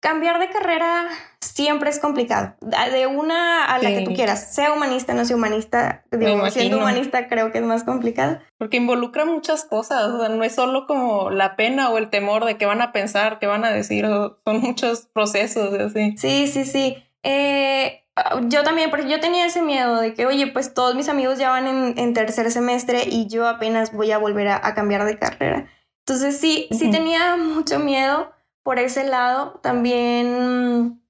cambiar 0.00 0.38
de 0.38 0.50
carrera 0.50 1.08
siempre 1.40 1.88
es 1.88 1.98
complicado. 1.98 2.54
De 2.60 3.06
una 3.06 3.64
a 3.64 3.78
la 3.78 3.90
que 3.90 4.02
tú 4.02 4.12
quieras, 4.12 4.54
sea 4.54 4.72
humanista, 4.72 5.14
no 5.14 5.24
sea 5.24 5.36
humanista. 5.36 6.04
Digo, 6.10 6.50
siendo 6.50 6.78
humanista 6.78 7.26
creo 7.26 7.52
que 7.52 7.58
es 7.58 7.64
más 7.64 7.84
complicado. 7.84 8.38
Porque 8.58 8.76
involucra 8.76 9.24
muchas 9.24 9.64
cosas, 9.64 10.04
o 10.04 10.20
sea, 10.20 10.28
no 10.28 10.44
es 10.44 10.54
solo 10.54 10.86
como 10.86 11.30
la 11.30 11.56
pena 11.56 11.90
o 11.90 11.98
el 11.98 12.10
temor 12.10 12.44
de 12.44 12.58
qué 12.58 12.66
van 12.66 12.82
a 12.82 12.92
pensar, 12.92 13.38
qué 13.38 13.46
van 13.46 13.64
a 13.64 13.70
decir, 13.70 14.06
son 14.06 14.60
muchos 14.60 15.06
procesos 15.12 15.72
así. 15.72 16.16
Sí, 16.18 16.48
sí, 16.48 16.64
sí. 16.64 17.02
Eh, 17.22 18.03
yo 18.48 18.62
también, 18.62 18.90
porque 18.90 19.08
yo 19.08 19.20
tenía 19.20 19.46
ese 19.46 19.60
miedo 19.62 20.00
de 20.00 20.14
que, 20.14 20.26
oye, 20.26 20.46
pues 20.46 20.72
todos 20.72 20.94
mis 20.94 21.08
amigos 21.08 21.38
ya 21.38 21.50
van 21.50 21.98
en, 21.98 22.14
tercer 22.14 22.50
semestre 22.50 23.04
y 23.06 23.26
yo 23.26 23.48
apenas 23.48 23.92
voy 23.92 24.12
a 24.12 24.18
volver 24.18 24.48
a, 24.48 24.74
cambiar 24.74 25.04
de 25.04 25.18
carrera. 25.18 25.68
Entonces 26.06 26.38
sí, 26.38 26.68
sí 26.70 26.90
tenía 26.90 27.36
mucho 27.36 27.78
miedo 27.78 28.32
por 28.62 28.78
ese 28.78 29.04
lado. 29.04 29.58
También, 29.62 31.02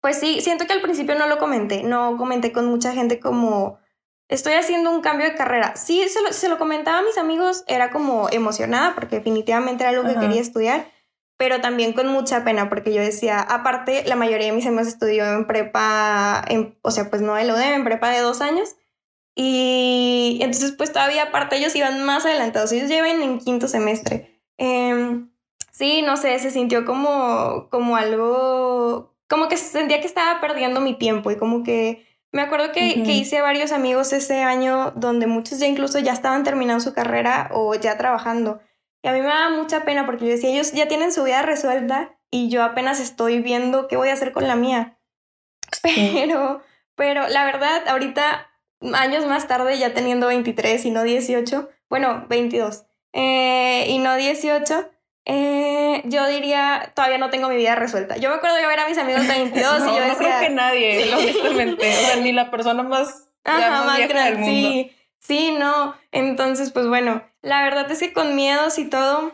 pues 0.00 0.18
sí, 0.18 0.40
siento 0.40 0.66
que 0.66 0.72
al 0.72 0.80
principio 0.80 1.14
no 1.14 1.26
lo 1.26 1.38
comenté, 1.38 1.82
no 1.82 2.16
comenté 2.16 2.52
con 2.52 2.66
mucha 2.66 2.92
gente 2.92 3.20
como, 3.20 3.78
estoy 4.28 4.54
haciendo 4.54 4.90
un 4.90 5.02
cambio 5.02 5.26
de 5.26 5.34
carrera. 5.34 5.76
Sí, 5.76 6.08
se 6.08 6.22
lo, 6.22 6.32
se 6.32 6.48
lo 6.48 6.58
comentaba 6.58 6.98
a 6.98 7.02
mis 7.02 7.18
amigos, 7.18 7.64
era 7.66 7.90
como 7.90 8.28
emocionada 8.30 8.94
porque 8.94 9.16
definitivamente 9.16 9.84
era 9.84 9.90
algo 9.90 10.08
que 10.08 10.18
quería 10.18 10.40
estudiar, 10.40 10.86
pero 11.36 11.60
también 11.60 11.92
con 11.92 12.08
mucha 12.08 12.44
pena 12.44 12.68
porque 12.68 12.92
yo 12.92 13.02
decía, 13.02 13.40
aparte, 13.40 14.04
la 14.06 14.16
mayoría 14.16 14.46
de 14.46 14.52
mis 14.52 14.66
amigos 14.66 14.88
estudió 14.88 15.26
en 15.26 15.46
prepa, 15.46 16.44
en, 16.48 16.78
o 16.82 16.90
sea, 16.90 17.10
pues 17.10 17.22
no 17.22 17.34
de 17.34 17.44
lo 17.44 17.58
en 17.58 17.84
prepa 17.84 18.10
de 18.10 18.20
dos 18.20 18.40
años. 18.40 18.76
Y 19.34 20.38
entonces, 20.40 20.72
pues 20.72 20.92
todavía 20.92 21.24
aparte 21.24 21.56
ellos 21.56 21.76
iban 21.76 22.04
más 22.04 22.24
adelantados, 22.24 22.72
ellos 22.72 22.88
llevan 22.88 23.22
en 23.22 23.38
quinto 23.38 23.68
semestre. 23.68 24.40
Eh, 24.56 25.26
Sí, 25.76 26.00
no 26.00 26.16
sé, 26.16 26.38
se 26.38 26.50
sintió 26.50 26.86
como, 26.86 27.68
como 27.68 27.96
algo, 27.96 29.14
como 29.28 29.46
que 29.48 29.58
sentía 29.58 30.00
que 30.00 30.06
estaba 30.06 30.40
perdiendo 30.40 30.80
mi 30.80 30.94
tiempo 30.94 31.30
y 31.30 31.36
como 31.36 31.62
que 31.64 32.06
me 32.32 32.40
acuerdo 32.40 32.72
que, 32.72 33.02
que, 33.02 33.12
hice 33.12 33.42
varios 33.42 33.72
amigos 33.72 34.14
ese 34.14 34.40
año 34.40 34.92
donde 34.96 35.26
muchos 35.26 35.58
ya 35.58 35.66
incluso 35.66 35.98
ya 35.98 36.14
estaban 36.14 36.44
terminando 36.44 36.82
su 36.82 36.94
carrera 36.94 37.50
o 37.52 37.74
ya 37.74 37.98
trabajando. 37.98 38.58
Y 39.02 39.08
a 39.08 39.12
mí 39.12 39.20
me 39.20 39.28
da 39.28 39.50
mucha 39.50 39.84
pena 39.84 40.06
porque 40.06 40.24
yo 40.24 40.32
decía, 40.32 40.50
ellos 40.50 40.72
ya 40.72 40.88
tienen 40.88 41.12
su 41.12 41.22
vida 41.24 41.42
resuelta 41.42 42.16
y 42.30 42.48
yo 42.48 42.62
apenas 42.62 43.00
estoy 43.00 43.40
viendo 43.40 43.88
qué 43.88 43.96
voy 43.96 44.08
a 44.08 44.14
hacer 44.14 44.32
con 44.32 44.48
la 44.48 44.56
mía. 44.56 44.98
Pero, 45.82 46.62
pero 46.94 47.28
la 47.28 47.44
verdad, 47.44 47.88
ahorita, 47.88 48.48
años 48.94 49.26
más 49.26 49.48
tarde, 49.48 49.78
ya 49.78 49.92
teniendo 49.92 50.28
23 50.28 50.84
y 50.86 50.90
no 50.90 51.02
18, 51.02 51.68
bueno, 51.90 52.24
22 52.28 52.86
eh, 53.12 53.86
y 53.88 53.98
no 53.98 54.16
18, 54.16 54.90
eh, 55.26 56.02
yo 56.04 56.26
diría, 56.28 56.92
todavía 56.94 57.18
no 57.18 57.30
tengo 57.30 57.48
mi 57.48 57.56
vida 57.56 57.74
resuelta. 57.74 58.16
Yo 58.16 58.30
me 58.30 58.36
acuerdo 58.36 58.56
de 58.56 58.66
ver 58.66 58.78
a 58.78 58.88
mis 58.88 58.98
amigos 58.98 59.22
de 59.28 59.34
22 59.34 59.82
y 59.82 59.86
yo 59.86 59.92
decía... 59.94 60.12
No 60.12 60.16
creo 60.18 60.40
que 60.40 60.50
nadie, 60.50 61.14
honestamente. 61.18 61.88
o 61.88 62.06
sea, 62.06 62.16
ni 62.16 62.32
la 62.32 62.50
persona 62.50 62.82
más, 62.82 63.28
Ajá, 63.44 63.84
más, 63.84 63.96
vieja 63.96 64.24
del 64.24 64.38
mundo. 64.38 64.68
Sí, 64.68 64.96
sí, 65.18 65.56
no. 65.58 65.96
Entonces, 66.12 66.70
pues 66.70 66.86
bueno, 66.86 67.22
la 67.46 67.62
verdad 67.62 67.90
es 67.90 68.00
que 68.00 68.12
con 68.12 68.34
miedos 68.34 68.76
y 68.78 68.86
todo, 68.86 69.32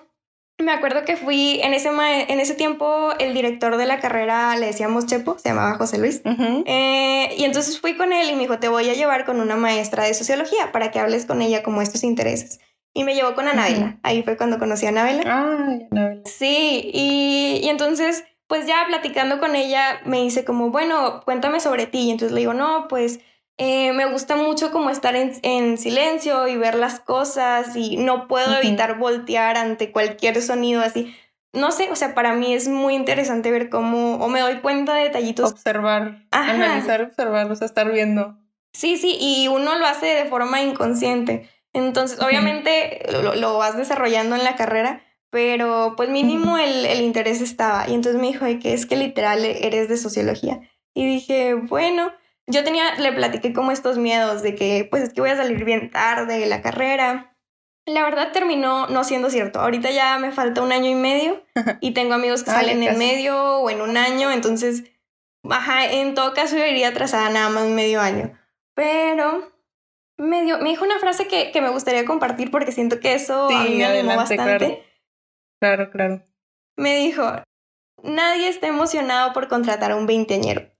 me 0.58 0.70
acuerdo 0.70 1.04
que 1.06 1.16
fui, 1.16 1.60
en 1.62 1.72
ese, 1.72 1.88
en 1.88 2.40
ese 2.40 2.54
tiempo 2.54 3.12
el 3.18 3.32
director 3.32 3.78
de 3.78 3.86
la 3.86 4.00
carrera 4.00 4.54
le 4.56 4.66
decíamos 4.66 5.06
Chepo, 5.06 5.38
se 5.38 5.48
llamaba 5.48 5.76
José 5.76 5.96
Luis. 5.96 6.20
Eh, 6.24 7.34
y 7.38 7.44
entonces 7.44 7.80
fui 7.80 7.96
con 7.96 8.12
él 8.12 8.28
y 8.28 8.34
me 8.34 8.40
dijo, 8.40 8.58
te 8.58 8.68
voy 8.68 8.88
a 8.90 8.94
llevar 8.94 9.24
con 9.24 9.40
una 9.40 9.56
maestra 9.56 10.04
de 10.04 10.12
sociología 10.12 10.72
para 10.72 10.90
que 10.90 10.98
hables 10.98 11.24
con 11.24 11.40
ella 11.40 11.62
como 11.62 11.80
estos 11.80 12.04
intereses. 12.04 12.60
Y 12.92 13.04
me 13.04 13.14
llevó 13.14 13.34
con 13.34 13.48
Anabela. 13.48 13.98
Ahí 14.02 14.22
fue 14.22 14.36
cuando 14.36 14.58
conocí 14.58 14.84
a 14.84 14.90
Anabela. 14.90 15.22
Ah, 15.26 15.78
Anabela. 15.90 16.20
Sí, 16.26 16.90
y, 16.92 17.60
y, 17.62 17.68
entonces, 17.70 18.24
pues 18.46 18.66
ya 18.66 18.84
platicando 18.86 19.40
con 19.40 19.56
ella, 19.56 20.02
me 20.04 20.20
dice 20.20 20.44
como, 20.44 20.70
bueno, 20.70 21.22
cuéntame 21.24 21.60
sobre 21.60 21.86
ti. 21.86 22.00
Y 22.00 22.10
entonces 22.10 22.34
le 22.34 22.40
digo, 22.40 22.52
no, 22.52 22.88
pues 22.88 23.20
eh, 23.64 23.92
me 23.92 24.06
gusta 24.06 24.34
mucho 24.34 24.72
como 24.72 24.90
estar 24.90 25.14
en, 25.14 25.34
en, 25.42 25.78
silencio 25.78 26.48
y 26.48 26.56
ver 26.56 26.74
las 26.74 26.98
cosas 26.98 27.76
y 27.76 27.96
no 27.96 28.26
puedo 28.26 28.56
evitar 28.58 28.98
voltear 28.98 29.56
ante 29.56 29.92
cualquier 29.92 30.42
sonido 30.42 30.82
así. 30.82 31.14
No 31.52 31.70
sé, 31.70 31.88
o 31.88 31.94
sea, 31.94 32.12
para 32.12 32.34
mí 32.34 32.52
es 32.52 32.66
muy 32.66 32.96
interesante 32.96 33.52
ver 33.52 33.70
cómo, 33.70 34.16
o 34.16 34.26
me 34.26 34.40
doy 34.40 34.56
cuenta 34.56 34.94
de 34.94 35.04
detallitos. 35.04 35.52
Observar, 35.52 36.24
analizar, 36.32 37.02
observar, 37.02 37.48
o 37.52 37.54
sea, 37.54 37.68
estar 37.68 37.92
viendo. 37.92 38.36
Sí, 38.72 38.96
sí, 38.96 39.16
y 39.20 39.46
uno 39.46 39.78
lo 39.78 39.86
hace 39.86 40.06
de 40.06 40.24
forma 40.24 40.60
inconsciente. 40.60 41.48
Entonces, 41.72 42.20
obviamente 42.20 43.00
lo, 43.36 43.58
vas 43.58 43.76
desarrollando 43.76 44.34
en 44.34 44.42
la 44.42 44.56
carrera, 44.56 45.04
pero 45.30 45.94
pues 45.96 46.08
mínimo 46.08 46.58
el, 46.58 46.84
el, 46.84 47.00
interés 47.00 47.40
estaba. 47.40 47.88
Y 47.88 47.94
entonces 47.94 48.20
me 48.20 48.26
dijo 48.26 48.44
que 48.60 48.72
es 48.72 48.86
que 48.86 48.96
literal 48.96 49.44
eres 49.44 49.88
de 49.88 49.98
sociología. 49.98 50.60
Y 50.94 51.06
dije, 51.06 51.54
bueno, 51.54 52.12
yo 52.46 52.64
tenía, 52.64 52.94
le 52.96 53.12
platiqué 53.12 53.52
como 53.52 53.70
estos 53.72 53.98
miedos 53.98 54.42
de 54.42 54.54
que 54.54 54.86
pues 54.90 55.02
es 55.02 55.12
que 55.12 55.20
voy 55.20 55.30
a 55.30 55.36
salir 55.36 55.64
bien 55.64 55.90
tarde 55.90 56.38
de 56.38 56.46
la 56.46 56.62
carrera. 56.62 57.36
La 57.86 58.02
verdad 58.02 58.32
terminó 58.32 58.86
no 58.86 59.04
siendo 59.04 59.30
cierto. 59.30 59.60
Ahorita 59.60 59.90
ya 59.90 60.18
me 60.18 60.32
falta 60.32 60.62
un 60.62 60.72
año 60.72 60.88
y 60.88 60.94
medio 60.94 61.44
y 61.80 61.92
tengo 61.92 62.14
amigos 62.14 62.42
que 62.42 62.50
salen 62.50 62.82
en 62.82 62.98
medio 62.98 63.58
o 63.58 63.70
en 63.70 63.80
un 63.80 63.96
año, 63.96 64.30
entonces, 64.30 64.84
ajá, 65.48 65.86
en 65.86 66.14
todo 66.14 66.34
caso 66.34 66.56
yo 66.56 66.66
iría 66.66 66.88
atrasada 66.88 67.30
nada 67.30 67.48
más 67.48 67.66
medio 67.68 68.00
año. 68.00 68.38
Pero 68.74 69.52
me, 70.16 70.42
dio, 70.44 70.58
me 70.58 70.70
dijo 70.70 70.84
una 70.84 70.98
frase 70.98 71.26
que, 71.26 71.50
que, 71.52 71.60
me 71.60 71.70
gustaría 71.70 72.04
compartir 72.04 72.50
porque 72.50 72.72
siento 72.72 73.00
que 73.00 73.14
eso 73.14 73.50
a 73.50 73.64
mí 73.64 73.76
me 73.76 73.84
animó 73.84 74.16
bastante. 74.16 74.84
Claro. 75.60 75.90
claro, 75.90 76.24
Me 76.76 76.96
dijo, 76.96 77.22
nadie 78.02 78.48
está 78.48 78.66
emocionado 78.66 79.32
por 79.32 79.48
contratar 79.48 79.92
a 79.92 79.96
un 79.96 80.06
veinteañero. 80.06 80.71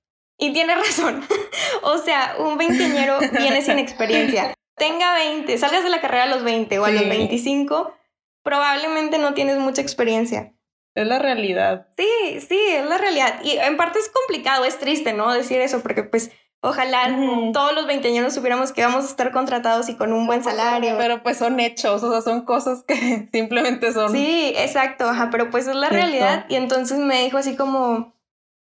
Y 0.42 0.52
tiene 0.52 0.74
razón. 0.74 1.24
o 1.82 1.98
sea, 1.98 2.34
un 2.38 2.58
veinteañero 2.58 3.18
viene 3.38 3.62
sin 3.62 3.78
experiencia. 3.78 4.54
Tenga 4.76 5.14
20, 5.14 5.56
salgas 5.56 5.84
de 5.84 5.90
la 5.90 6.00
carrera 6.00 6.24
a 6.24 6.26
los 6.26 6.42
20 6.42 6.78
o 6.80 6.84
a 6.84 6.90
los 6.90 7.08
25, 7.08 7.94
probablemente 8.42 9.18
no 9.18 9.34
tienes 9.34 9.58
mucha 9.58 9.82
experiencia. 9.82 10.54
Es 10.94 11.06
la 11.06 11.20
realidad. 11.20 11.88
Sí, 11.96 12.40
sí, 12.40 12.58
es 12.70 12.84
la 12.86 12.98
realidad. 12.98 13.40
Y 13.44 13.52
en 13.52 13.76
parte 13.76 14.00
es 14.00 14.08
complicado, 14.08 14.64
es 14.64 14.78
triste, 14.78 15.12
¿no? 15.12 15.32
Decir 15.32 15.60
eso, 15.60 15.80
porque 15.80 16.02
pues 16.02 16.32
Ojalá 16.64 17.12
todos 17.52 17.74
los 17.74 17.88
veinteañeros 17.88 18.34
supiéramos 18.34 18.72
que 18.72 18.84
vamos 18.84 19.04
a 19.04 19.08
estar 19.08 19.32
contratados 19.32 19.88
y 19.88 19.96
con 19.96 20.12
un 20.12 20.28
buen 20.28 20.44
salario. 20.44 20.94
Pero 20.96 21.20
pues 21.24 21.36
son 21.36 21.58
hechos, 21.58 22.04
o 22.04 22.12
sea, 22.12 22.22
son 22.22 22.42
cosas 22.42 22.84
que 22.84 23.28
simplemente 23.32 23.92
son. 23.92 24.12
Sí, 24.12 24.54
exacto, 24.56 25.08
ajá, 25.08 25.28
pero 25.30 25.50
pues 25.50 25.66
es 25.66 25.74
la 25.74 25.88
realidad. 25.88 26.46
Y 26.48 26.54
entonces 26.54 26.98
me 26.98 27.24
dijo 27.24 27.36
así 27.36 27.56
como, 27.56 28.14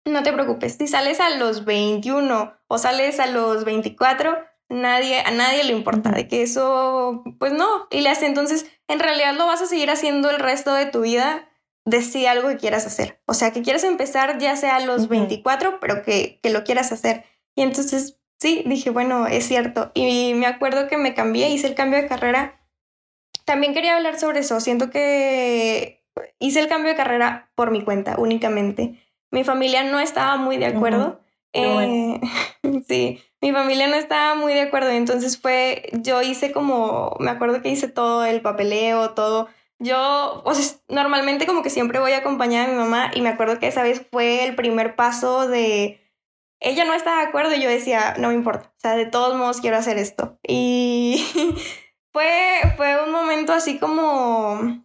no 0.05 0.23
te 0.23 0.33
preocupes, 0.33 0.75
si 0.77 0.87
sales 0.87 1.19
a 1.19 1.31
los 1.31 1.65
21 1.65 2.53
o 2.67 2.77
sales 2.77 3.19
a 3.19 3.25
los 3.27 3.65
24, 3.65 4.37
nadie, 4.69 5.19
a 5.21 5.31
nadie 5.31 5.63
le 5.63 5.73
importa, 5.73 6.11
de 6.11 6.27
que 6.27 6.43
eso, 6.43 7.23
pues 7.39 7.53
no. 7.53 7.87
Y 7.91 8.01
le 8.01 8.09
hace 8.09 8.25
entonces, 8.27 8.65
en 8.87 8.99
realidad 8.99 9.33
lo 9.35 9.47
vas 9.47 9.61
a 9.61 9.67
seguir 9.67 9.89
haciendo 9.89 10.29
el 10.29 10.39
resto 10.39 10.73
de 10.73 10.85
tu 10.85 11.01
vida 11.01 11.49
de 11.85 12.01
si 12.01 12.25
algo 12.25 12.49
que 12.49 12.57
quieras 12.57 12.85
hacer. 12.85 13.21
O 13.25 13.33
sea, 13.33 13.51
que 13.51 13.61
quieras 13.61 13.83
empezar 13.83 14.37
ya 14.39 14.55
sea 14.55 14.77
a 14.77 14.85
los 14.85 15.07
24, 15.07 15.79
pero 15.79 16.03
que, 16.03 16.39
que 16.41 16.49
lo 16.49 16.63
quieras 16.63 16.91
hacer. 16.91 17.25
Y 17.55 17.61
entonces, 17.61 18.19
sí, 18.39 18.63
dije, 18.65 18.89
bueno, 18.89 19.27
es 19.27 19.47
cierto. 19.47 19.91
Y 19.93 20.33
me 20.35 20.47
acuerdo 20.47 20.87
que 20.87 20.97
me 20.97 21.13
cambié, 21.13 21.49
hice 21.49 21.67
el 21.67 21.75
cambio 21.75 22.01
de 22.01 22.07
carrera. 22.07 22.61
También 23.45 23.73
quería 23.73 23.95
hablar 23.95 24.19
sobre 24.19 24.39
eso. 24.39 24.59
Siento 24.59 24.89
que 24.89 26.03
hice 26.39 26.59
el 26.59 26.67
cambio 26.67 26.91
de 26.91 26.97
carrera 26.97 27.51
por 27.55 27.71
mi 27.71 27.83
cuenta, 27.83 28.15
únicamente. 28.17 29.04
Mi 29.35 29.43
familia 29.43 29.83
no 29.83 29.99
estaba 29.99 30.37
muy 30.37 30.55
de 30.55 30.67
acuerdo. 30.67 31.19
Eh, 31.51 32.21
sí, 32.87 33.21
mi 33.41 33.51
familia 33.51 33.89
no 33.89 33.95
estaba 33.95 34.33
muy 34.33 34.53
de 34.53 34.61
acuerdo. 34.61 34.91
Entonces 34.91 35.37
fue, 35.37 35.89
yo 35.91 36.21
hice 36.21 36.53
como, 36.53 37.17
me 37.19 37.31
acuerdo 37.31 37.61
que 37.61 37.67
hice 37.67 37.89
todo 37.89 38.23
el 38.23 38.39
papeleo, 38.39 39.13
todo. 39.13 39.49
Yo, 39.77 40.41
o 40.45 40.53
sea, 40.53 40.77
normalmente 40.87 41.45
como 41.45 41.63
que 41.63 41.69
siempre 41.69 41.99
voy 41.99 42.13
acompañada 42.13 42.67
de 42.67 42.71
mi 42.71 42.79
mamá 42.79 43.11
y 43.13 43.19
me 43.19 43.27
acuerdo 43.27 43.59
que 43.59 43.67
esa 43.67 43.83
vez 43.83 44.07
fue 44.09 44.45
el 44.45 44.55
primer 44.55 44.95
paso 44.95 45.49
de 45.49 45.99
ella 46.61 46.85
no 46.85 46.93
estaba 46.93 47.21
de 47.21 47.27
acuerdo 47.27 47.53
y 47.55 47.61
yo 47.61 47.69
decía, 47.69 48.15
no 48.17 48.29
me 48.29 48.35
importa, 48.35 48.71
o 48.77 48.79
sea, 48.79 48.95
de 48.95 49.05
todos 49.05 49.37
modos 49.37 49.59
quiero 49.59 49.75
hacer 49.75 49.97
esto. 49.97 50.39
Y 50.47 51.27
fue, 52.13 52.61
fue 52.77 53.03
un 53.03 53.11
momento 53.11 53.51
así 53.51 53.79
como 53.79 54.84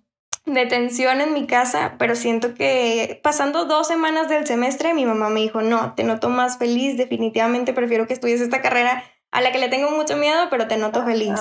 de 0.55 0.67
tensión 0.67 1.21
en 1.21 1.33
mi 1.33 1.47
casa, 1.47 1.95
pero 1.99 2.15
siento 2.15 2.55
que 2.55 3.21
pasando 3.23 3.65
dos 3.65 3.87
semanas 3.87 4.29
del 4.29 4.47
semestre, 4.47 4.95
mi 4.95 5.07
mamá 5.07 5.29
me 5.29 5.41
dijo, 5.41 5.63
no, 5.63 5.95
te 5.95 6.05
noto 6.05 6.29
más 6.29 6.59
feliz, 6.59 6.97
definitivamente 6.97 7.73
prefiero 7.73 8.07
que 8.07 8.15
estudies 8.15 8.41
esta 8.41 8.61
carrera 8.61 9.05
a 9.31 9.41
la 9.41 9.53
que 9.53 9.59
le 9.59 9.69
tengo 9.69 9.91
mucho 9.91 10.17
miedo, 10.17 10.49
pero 10.51 10.69
te 10.69 10.77
noto 10.77 11.05
feliz. 11.05 11.41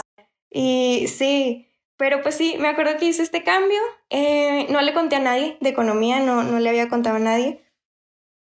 Y 0.52 1.08
sí, 1.08 1.70
pero 1.98 2.22
pues 2.22 2.36
sí, 2.36 2.56
me 2.60 2.70
acuerdo 2.70 2.98
que 2.98 3.06
hice 3.06 3.24
este 3.24 3.44
cambio, 3.44 3.80
eh, 4.10 4.68
no 4.70 4.82
le 4.82 4.94
conté 4.94 5.18
a 5.18 5.20
nadie 5.20 5.58
de 5.60 5.70
economía, 5.70 6.20
no, 6.20 6.44
no 6.44 6.60
le 6.60 6.70
había 6.70 6.88
contado 6.88 7.18
a 7.18 7.20
nadie. 7.20 7.62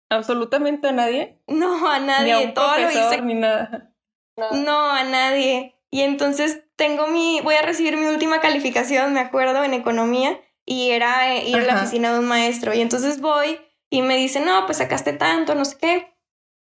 ¿Absolutamente 0.10 0.88
a 0.88 0.91
nadie? 0.91 1.39
No, 1.48 1.88
a 1.89 2.00
nadie. 2.00 2.36
Ni 2.36 2.43
a 2.43 2.53
Todo 2.53 2.74
profesor, 2.75 3.24
ni 3.24 3.36
nada. 3.36 3.93
No. 4.38 4.89
a 4.89 5.03
nadie. 5.03 5.75
Y 5.91 6.01
entonces 6.01 6.63
tengo 6.75 7.08
mi, 7.08 7.41
voy 7.41 7.55
a 7.55 7.62
recibir 7.62 7.98
mi 7.98 8.08
última 8.08 8.39
calificación, 8.39 9.13
me 9.13 9.20
acuerdo, 9.20 9.63
en 9.63 9.74
economía, 9.74 10.39
y 10.65 10.91
era 10.91 11.36
eh, 11.36 11.50
ir 11.50 11.58
a 11.58 11.62
la 11.62 11.75
oficina 11.75 12.13
de 12.13 12.20
un 12.20 12.25
maestro. 12.25 12.74
Y 12.74 12.82
entonces 12.82 13.22
voy 13.22 13.60
y 13.89 14.01
me 14.01 14.17
dice, 14.17 14.39
no, 14.39 14.65
pues 14.65 14.79
sacaste 14.79 15.13
tanto, 15.13 15.55
no 15.55 15.65
sé 15.65 15.77
qué. 15.79 16.13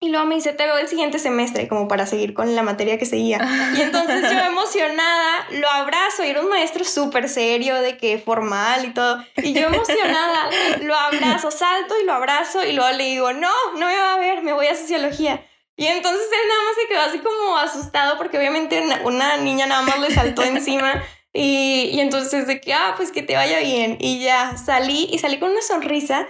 Y 0.00 0.08
luego 0.08 0.26
me 0.26 0.34
dice, 0.34 0.52
te 0.52 0.64
veo 0.64 0.78
el 0.78 0.88
siguiente 0.88 1.20
semestre, 1.20 1.68
como 1.68 1.86
para 1.86 2.06
seguir 2.06 2.34
con 2.34 2.56
la 2.56 2.64
materia 2.64 2.98
que 2.98 3.06
seguía. 3.06 3.38
Y 3.76 3.82
entonces 3.82 4.22
yo 4.22 4.40
emocionada 4.46 5.46
lo 5.52 5.70
abrazo 5.70 6.24
y 6.24 6.30
era 6.30 6.40
un 6.40 6.48
maestro 6.48 6.84
súper 6.84 7.28
serio, 7.28 7.80
de 7.80 7.96
que 7.96 8.18
formal 8.18 8.84
y 8.84 8.92
todo. 8.92 9.24
Y 9.36 9.52
yo 9.52 9.68
emocionada 9.68 10.50
lo 10.82 10.96
abrazo, 10.96 11.52
salto 11.52 11.94
y 12.00 12.04
lo 12.04 12.14
abrazo 12.14 12.64
y 12.64 12.72
luego 12.72 12.90
le 12.96 13.04
digo, 13.04 13.32
no, 13.32 13.52
no 13.78 13.86
me 13.86 13.96
va 13.96 14.14
a 14.14 14.18
ver, 14.18 14.42
me 14.42 14.52
voy 14.52 14.66
a 14.66 14.74
sociología. 14.74 15.46
Y 15.76 15.86
entonces 15.86 16.26
él 16.32 16.48
nada 16.48 16.62
más 16.64 16.74
se 16.74 16.88
quedó 16.88 17.00
así 17.02 17.18
como 17.20 17.58
asustado 17.58 18.18
porque 18.18 18.38
obviamente 18.38 18.82
una 19.04 19.36
niña 19.36 19.66
nada 19.66 19.82
más 19.82 20.00
le 20.00 20.10
saltó 20.10 20.42
encima. 20.42 21.00
Y, 21.34 21.90
y 21.92 22.00
entonces 22.00 22.46
de 22.46 22.60
que, 22.60 22.74
ah, 22.74 22.94
pues 22.96 23.10
que 23.10 23.22
te 23.22 23.34
vaya 23.34 23.60
bien. 23.60 23.96
Y 24.00 24.20
ya 24.20 24.56
salí 24.56 25.08
y 25.10 25.18
salí 25.18 25.38
con 25.38 25.50
una 25.50 25.62
sonrisa 25.62 26.28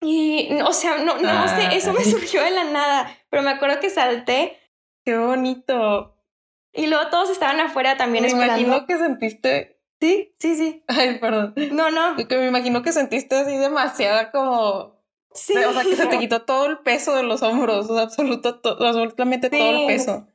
y, 0.00 0.48
o 0.62 0.72
sea, 0.72 0.98
no, 0.98 1.18
no 1.18 1.48
sé, 1.48 1.76
eso 1.76 1.92
me 1.92 2.04
surgió 2.04 2.42
de 2.42 2.52
la 2.52 2.64
nada, 2.64 3.16
pero 3.30 3.42
me 3.42 3.50
acuerdo 3.50 3.80
que 3.80 3.90
salté. 3.90 4.56
Qué 5.04 5.16
bonito. 5.16 6.16
Y 6.72 6.86
luego 6.86 7.08
todos 7.10 7.30
estaban 7.30 7.58
afuera 7.60 7.96
también 7.96 8.22
me 8.22 8.28
esperando. 8.28 8.54
Me 8.54 8.62
imagino 8.62 8.86
que 8.86 8.98
sentiste. 8.98 9.80
Sí, 10.00 10.34
sí, 10.38 10.54
sí. 10.54 10.84
Ay, 10.86 11.18
perdón. 11.18 11.54
No, 11.72 11.90
no. 11.90 12.14
Que 12.28 12.36
me 12.36 12.46
imagino 12.46 12.82
que 12.82 12.92
sentiste 12.92 13.34
así 13.34 13.56
demasiada 13.56 14.30
como. 14.30 14.96
Sí. 15.32 15.56
O 15.56 15.72
sea, 15.72 15.82
que 15.82 15.96
se 15.96 16.06
te 16.06 16.18
quitó 16.20 16.42
todo 16.42 16.66
el 16.66 16.78
peso 16.78 17.16
de 17.16 17.24
los 17.24 17.42
hombros, 17.42 17.90
o 17.90 17.94
sea, 17.94 18.04
absoluto, 18.04 18.60
absolutamente 18.64 19.50
todo 19.50 19.80
el 19.80 19.86
peso. 19.86 20.28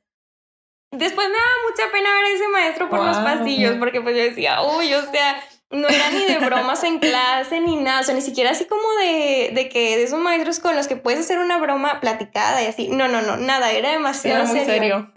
Después 0.94 1.28
me 1.28 1.34
daba 1.34 1.50
mucha 1.70 1.92
pena 1.92 2.14
ver 2.14 2.26
a 2.26 2.30
ese 2.30 2.48
maestro 2.50 2.90
por 2.90 3.04
los 3.04 3.18
pasillos, 3.18 3.78
porque 3.80 4.00
pues 4.00 4.16
yo 4.16 4.24
decía, 4.24 4.62
uy, 4.62 4.94
o 4.94 5.02
sea, 5.12 5.44
no 5.72 5.88
era 5.88 6.12
ni 6.12 6.26
de 6.26 6.38
bromas 6.38 6.84
en 6.84 7.00
clase 7.00 7.60
ni 7.62 7.78
nada, 7.78 8.02
o 8.02 8.04
sea, 8.04 8.14
ni 8.14 8.22
siquiera 8.22 8.52
así 8.52 8.66
como 8.66 8.84
de, 9.00 9.50
de 9.54 9.70
que 9.70 9.98
de 9.98 10.04
esos 10.04 10.20
maestros 10.20 10.60
con 10.60 10.76
los 10.76 10.88
que 10.88 10.96
puedes 10.96 11.20
hacer 11.20 11.40
una 11.40 11.58
broma 11.58 12.00
platicada 12.00 12.62
y 12.62 12.68
así. 12.68 12.90
No, 12.90 13.08
no, 13.08 13.24
no, 13.24 13.38
nada, 13.38 13.72
era 13.72 13.92
demasiado 13.92 14.44
era 14.44 14.54
muy 14.54 14.60
serio. 14.60 15.12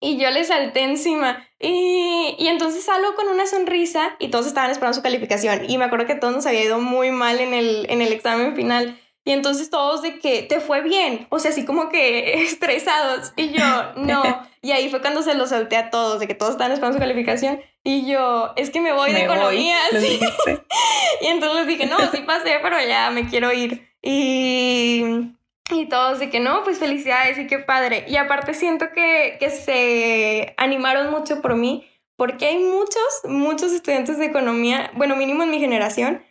Y 0.00 0.18
yo 0.18 0.30
le 0.30 0.44
salté 0.44 0.82
encima. 0.82 1.48
Y, 1.58 2.34
y, 2.38 2.48
entonces 2.48 2.84
salgo 2.84 3.14
con 3.14 3.28
una 3.28 3.46
sonrisa 3.46 4.16
y 4.18 4.28
todos 4.28 4.46
estaban 4.46 4.70
esperando 4.70 4.96
su 4.96 5.02
calificación. 5.02 5.70
Y 5.70 5.78
me 5.78 5.84
acuerdo 5.84 6.06
que 6.06 6.16
todos 6.16 6.34
nos 6.34 6.46
había 6.46 6.64
ido 6.64 6.80
muy 6.80 7.12
mal 7.12 7.40
en 7.40 7.54
el, 7.54 7.86
en 7.88 8.02
el 8.02 8.12
examen 8.12 8.54
final. 8.54 9.00
Y 9.26 9.32
entonces 9.32 9.70
todos 9.70 10.02
de 10.02 10.20
que 10.20 10.42
te 10.44 10.60
fue 10.60 10.82
bien, 10.82 11.26
o 11.30 11.40
sea, 11.40 11.50
así 11.50 11.64
como 11.64 11.88
que 11.88 12.42
estresados. 12.44 13.32
Y 13.36 13.50
yo, 13.50 13.64
no. 13.96 14.22
Y 14.62 14.72
ahí 14.72 14.88
fue 14.90 15.00
cuando 15.00 15.22
se 15.22 15.34
lo 15.34 15.46
solté 15.46 15.76
a 15.76 15.90
todos, 15.90 16.18
de 16.18 16.26
que 16.26 16.34
todos 16.34 16.52
estaban 16.52 16.72
esperando 16.72 16.98
su 16.98 17.00
calificación. 17.00 17.60
Y 17.84 18.04
yo, 18.10 18.52
es 18.56 18.70
que 18.70 18.80
me 18.80 18.92
voy 18.92 19.12
de 19.12 19.22
economía. 19.22 19.76
¿sí? 19.92 20.18
y 21.20 21.26
entonces 21.26 21.58
les 21.58 21.66
dije, 21.68 21.86
no, 21.86 21.98
sí 22.10 22.22
pasé, 22.26 22.58
pero 22.60 22.76
ya 22.84 23.10
me 23.10 23.28
quiero 23.28 23.52
ir. 23.52 23.88
Y, 24.02 25.04
y 25.70 25.86
todos 25.88 26.18
de 26.18 26.30
que 26.30 26.40
no, 26.40 26.64
pues 26.64 26.80
felicidades 26.80 27.38
y 27.38 27.46
qué 27.46 27.60
padre. 27.60 28.06
Y 28.08 28.16
aparte 28.16 28.54
siento 28.54 28.86
que, 28.92 29.36
que 29.38 29.50
se 29.50 30.54
animaron 30.56 31.12
mucho 31.12 31.40
por 31.40 31.54
mí, 31.54 31.88
porque 32.16 32.46
hay 32.46 32.58
muchos, 32.58 33.20
muchos 33.22 33.70
estudiantes 33.70 34.18
de 34.18 34.24
economía, 34.24 34.90
bueno, 34.94 35.14
mínimo 35.14 35.44
en 35.44 35.50
mi 35.50 35.60
generación, 35.60 36.24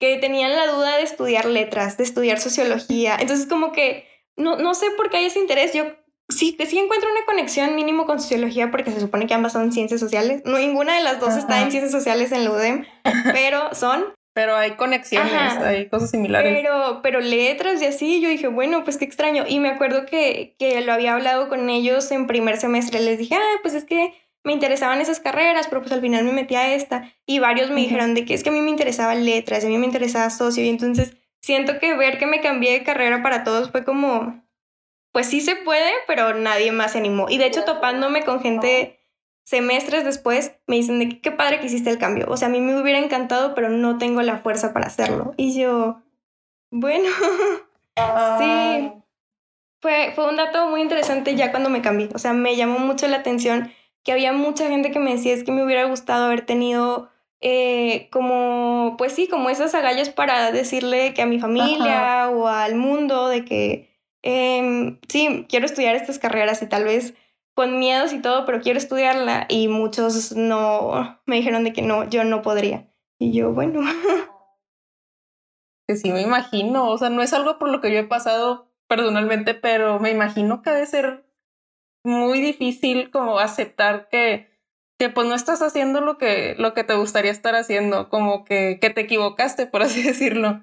que 0.00 0.16
tenían 0.16 0.56
la 0.56 0.66
duda 0.66 0.96
de 0.96 1.02
estudiar 1.02 1.44
letras, 1.44 1.98
de 1.98 2.04
estudiar 2.04 2.40
sociología. 2.40 3.16
Entonces, 3.20 3.46
como 3.46 3.70
que 3.70 4.08
no, 4.36 4.56
no 4.56 4.74
sé 4.74 4.86
por 4.96 5.10
qué 5.10 5.18
hay 5.18 5.26
ese 5.26 5.38
interés. 5.38 5.74
Yo 5.74 5.84
sí, 6.30 6.56
sí 6.66 6.78
encuentro 6.78 7.10
una 7.10 7.26
conexión 7.26 7.76
mínimo 7.76 8.06
con 8.06 8.18
sociología 8.18 8.70
porque 8.70 8.90
se 8.90 9.00
supone 9.00 9.26
que 9.26 9.34
ambas 9.34 9.52
son 9.52 9.72
ciencias 9.72 10.00
sociales. 10.00 10.42
No, 10.46 10.58
ninguna 10.58 10.96
de 10.96 11.02
las 11.02 11.20
dos 11.20 11.36
está 11.36 11.60
en 11.60 11.70
ciencias 11.70 11.92
sociales 11.92 12.32
en 12.32 12.44
la 12.44 12.50
UDEM, 12.50 12.86
pero 13.32 13.74
son. 13.74 14.06
Pero 14.32 14.56
hay 14.56 14.76
conexiones, 14.76 15.56
hay 15.58 15.88
cosas 15.88 16.12
similares. 16.12 16.56
Pero, 16.56 17.00
pero 17.02 17.20
letras 17.20 17.82
y 17.82 17.86
así, 17.86 18.20
yo 18.20 18.28
dije, 18.28 18.46
bueno, 18.46 18.84
pues 18.84 18.96
qué 18.96 19.04
extraño. 19.04 19.44
Y 19.46 19.58
me 19.58 19.68
acuerdo 19.68 20.06
que, 20.06 20.54
que 20.56 20.80
lo 20.82 20.92
había 20.92 21.14
hablado 21.14 21.48
con 21.48 21.68
ellos 21.68 22.10
en 22.12 22.28
primer 22.28 22.56
semestre. 22.56 23.00
Les 23.00 23.18
dije, 23.18 23.34
ah, 23.34 23.58
pues 23.62 23.74
es 23.74 23.84
que 23.84 24.14
me 24.44 24.52
interesaban 24.52 25.00
esas 25.00 25.20
carreras, 25.20 25.66
pero 25.68 25.82
pues 25.82 25.92
al 25.92 26.00
final 26.00 26.24
me 26.24 26.32
metí 26.32 26.54
a 26.54 26.74
esta 26.74 27.12
y 27.26 27.38
varios 27.38 27.70
me 27.70 27.80
dijeron 27.80 28.14
de 28.14 28.24
que 28.24 28.34
es 28.34 28.42
que 28.42 28.48
a 28.48 28.52
mí 28.52 28.60
me 28.60 28.70
interesaba 28.70 29.14
letras, 29.14 29.64
a 29.64 29.68
mí 29.68 29.76
me 29.76 29.86
interesaba 29.86 30.30
socio 30.30 30.64
y 30.64 30.68
entonces 30.68 31.16
siento 31.42 31.78
que 31.78 31.94
ver 31.94 32.18
que 32.18 32.26
me 32.26 32.40
cambié 32.40 32.72
de 32.72 32.84
carrera 32.84 33.22
para 33.22 33.44
todos 33.44 33.70
fue 33.70 33.84
como, 33.84 34.42
pues 35.12 35.26
sí 35.26 35.40
se 35.40 35.56
puede, 35.56 35.90
pero 36.06 36.34
nadie 36.34 36.72
más 36.72 36.92
se 36.92 36.98
animó. 36.98 37.28
Y 37.28 37.38
de 37.38 37.46
hecho 37.46 37.64
topándome 37.64 38.24
con 38.24 38.40
gente 38.40 39.00
semestres 39.44 40.04
después, 40.04 40.52
me 40.66 40.76
dicen 40.76 41.00
de 41.00 41.08
que 41.08 41.20
qué 41.20 41.32
padre 41.32 41.58
que 41.58 41.66
hiciste 41.66 41.90
el 41.90 41.98
cambio. 41.98 42.26
O 42.28 42.36
sea, 42.36 42.48
a 42.48 42.50
mí 42.50 42.60
me 42.60 42.80
hubiera 42.80 43.00
encantado, 43.00 43.54
pero 43.54 43.68
no 43.68 43.98
tengo 43.98 44.22
la 44.22 44.38
fuerza 44.38 44.72
para 44.72 44.86
hacerlo. 44.86 45.34
Y 45.36 45.58
yo, 45.58 46.02
bueno, 46.70 47.08
sí. 48.38 48.92
Fue, 49.82 50.12
fue 50.14 50.28
un 50.28 50.36
dato 50.36 50.68
muy 50.68 50.82
interesante 50.82 51.34
ya 51.34 51.50
cuando 51.50 51.70
me 51.70 51.82
cambié. 51.82 52.10
O 52.14 52.18
sea, 52.18 52.32
me 52.32 52.54
llamó 52.54 52.78
mucho 52.78 53.08
la 53.08 53.16
atención 53.16 53.72
que 54.04 54.12
había 54.12 54.32
mucha 54.32 54.68
gente 54.68 54.90
que 54.90 54.98
me 54.98 55.12
decía 55.12 55.34
es 55.34 55.44
que 55.44 55.52
me 55.52 55.64
hubiera 55.64 55.84
gustado 55.84 56.26
haber 56.26 56.46
tenido 56.46 57.10
eh, 57.40 58.08
como, 58.12 58.96
pues 58.98 59.12
sí, 59.12 59.26
como 59.26 59.48
esas 59.48 59.74
agallas 59.74 60.10
para 60.10 60.52
decirle 60.52 61.14
que 61.14 61.22
a 61.22 61.26
mi 61.26 61.40
familia 61.40 62.28
o 62.30 62.48
al 62.48 62.74
mundo 62.74 63.28
de 63.28 63.44
que 63.44 63.90
em, 64.22 64.98
sí, 65.08 65.46
quiero 65.48 65.64
estudiar 65.64 65.96
estas 65.96 66.18
carreras 66.18 66.62
y 66.62 66.66
tal 66.66 66.84
vez 66.84 67.14
con 67.54 67.78
miedos 67.78 68.12
y 68.12 68.20
todo, 68.20 68.44
pero 68.44 68.60
quiero 68.60 68.78
estudiarla 68.78 69.46
y 69.48 69.68
muchos 69.68 70.32
no 70.32 71.20
me 71.26 71.36
dijeron 71.36 71.64
de 71.64 71.72
que 71.72 71.82
no, 71.82 72.08
yo 72.08 72.24
no 72.24 72.42
podría. 72.42 72.88
Y 73.18 73.32
yo, 73.32 73.52
bueno. 73.52 73.80
Que 75.86 75.96
sí, 75.96 76.12
me 76.12 76.22
imagino, 76.22 76.88
o 76.88 76.98
sea, 76.98 77.10
no 77.10 77.20
es 77.20 77.32
algo 77.32 77.58
por 77.58 77.68
lo 77.68 77.80
que 77.80 77.92
yo 77.92 77.98
he 77.98 78.04
pasado 78.04 78.70
personalmente, 78.86 79.54
pero 79.54 79.98
me 79.98 80.10
imagino 80.10 80.62
que 80.62 80.70
debe 80.70 80.86
ser 80.86 81.24
muy 82.04 82.40
difícil 82.40 83.10
como 83.10 83.38
aceptar 83.38 84.08
que, 84.08 84.48
que 84.98 85.08
pues 85.08 85.26
no 85.26 85.34
estás 85.34 85.62
haciendo 85.62 86.00
lo 86.00 86.18
que, 86.18 86.54
lo 86.58 86.74
que 86.74 86.84
te 86.84 86.94
gustaría 86.94 87.30
estar 87.30 87.54
haciendo, 87.54 88.08
como 88.08 88.44
que, 88.44 88.78
que 88.80 88.90
te 88.90 89.02
equivocaste, 89.02 89.66
por 89.66 89.82
así 89.82 90.02
decirlo. 90.04 90.62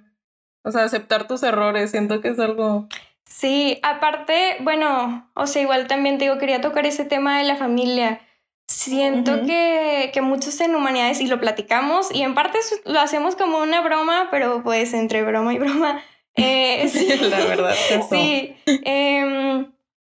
O 0.63 0.71
sea, 0.71 0.83
aceptar 0.83 1.27
tus 1.27 1.43
errores, 1.43 1.91
siento 1.91 2.21
que 2.21 2.29
es 2.29 2.39
algo... 2.39 2.87
Sí, 3.25 3.79
aparte, 3.83 4.57
bueno, 4.61 5.29
o 5.33 5.47
sea, 5.47 5.61
igual 5.61 5.87
también 5.87 6.17
te 6.17 6.25
digo, 6.25 6.37
quería 6.37 6.61
tocar 6.61 6.85
ese 6.85 7.05
tema 7.05 7.37
de 7.37 7.43
la 7.43 7.55
familia. 7.55 8.21
Siento 8.67 9.45
que, 9.45 10.11
que 10.13 10.21
muchos 10.21 10.59
en 10.61 10.75
humanidades, 10.75 11.21
y 11.21 11.27
lo 11.27 11.39
platicamos, 11.39 12.13
y 12.13 12.21
en 12.23 12.35
parte 12.35 12.59
lo 12.85 12.99
hacemos 12.99 13.35
como 13.35 13.59
una 13.59 13.81
broma, 13.81 14.29
pero 14.31 14.63
pues 14.63 14.93
entre 14.93 15.23
broma 15.23 15.53
y 15.53 15.59
broma. 15.59 16.01
Eh, 16.35 16.87
sí, 16.91 17.07
la 17.17 17.45
verdad. 17.45 17.75
Sí. 18.09 18.55
Eh, 18.65 19.65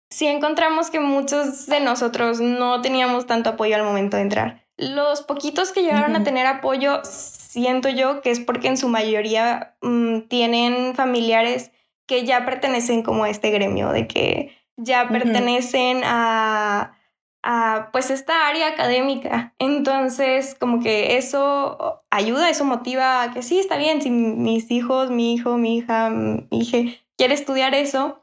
sí 0.10 0.28
encontramos 0.28 0.90
que 0.90 1.00
muchos 1.00 1.66
de 1.68 1.80
nosotros 1.80 2.40
no 2.40 2.82
teníamos 2.82 3.28
tanto 3.28 3.52
apoyo 3.52 3.76
al 3.76 3.84
momento 3.84 4.18
de 4.18 4.24
entrar. 4.24 4.66
Los 4.78 5.22
poquitos 5.22 5.72
que 5.72 5.84
llegaron 5.84 6.16
a 6.16 6.24
tener 6.24 6.46
apoyo, 6.46 7.02
siento 7.04 7.90
yo 7.90 8.22
que 8.22 8.32
es 8.32 8.40
porque 8.40 8.68
en 8.68 8.78
su 8.78 8.90
mayoría 8.90 9.76
mm, 9.82 10.22
tienen 10.28 10.96
familiares 10.96 11.72
que 12.06 12.26
ya 12.26 12.46
pertenecen 12.46 13.02
como 13.02 13.24
a 13.24 13.30
este 13.30 13.52
gremio, 13.52 13.92
de 13.92 14.08
que 14.08 14.52
ya 14.78 15.08
pertenecen 15.08 16.02
a, 16.04 16.98
a 17.42 17.90
pues 17.92 18.12
esta 18.12 18.48
área 18.48 18.68
académica. 18.68 19.54
Entonces, 19.60 20.56
como 20.60 20.82
que 20.82 21.18
eso 21.18 22.04
ayuda, 22.12 22.50
eso 22.50 22.66
motiva 22.66 23.24
a 23.24 23.34
que 23.34 23.42
sí, 23.42 23.60
está 23.60 23.78
bien, 23.78 24.02
si 24.02 24.10
mis 24.10 24.70
hijos, 24.72 25.10
mi 25.10 25.34
hijo, 25.34 25.58
mi 25.58 25.78
hija, 25.78 26.10
mi 26.10 26.48
hija 26.52 26.78
quiere 27.18 27.34
estudiar 27.34 27.74
eso, 27.74 28.22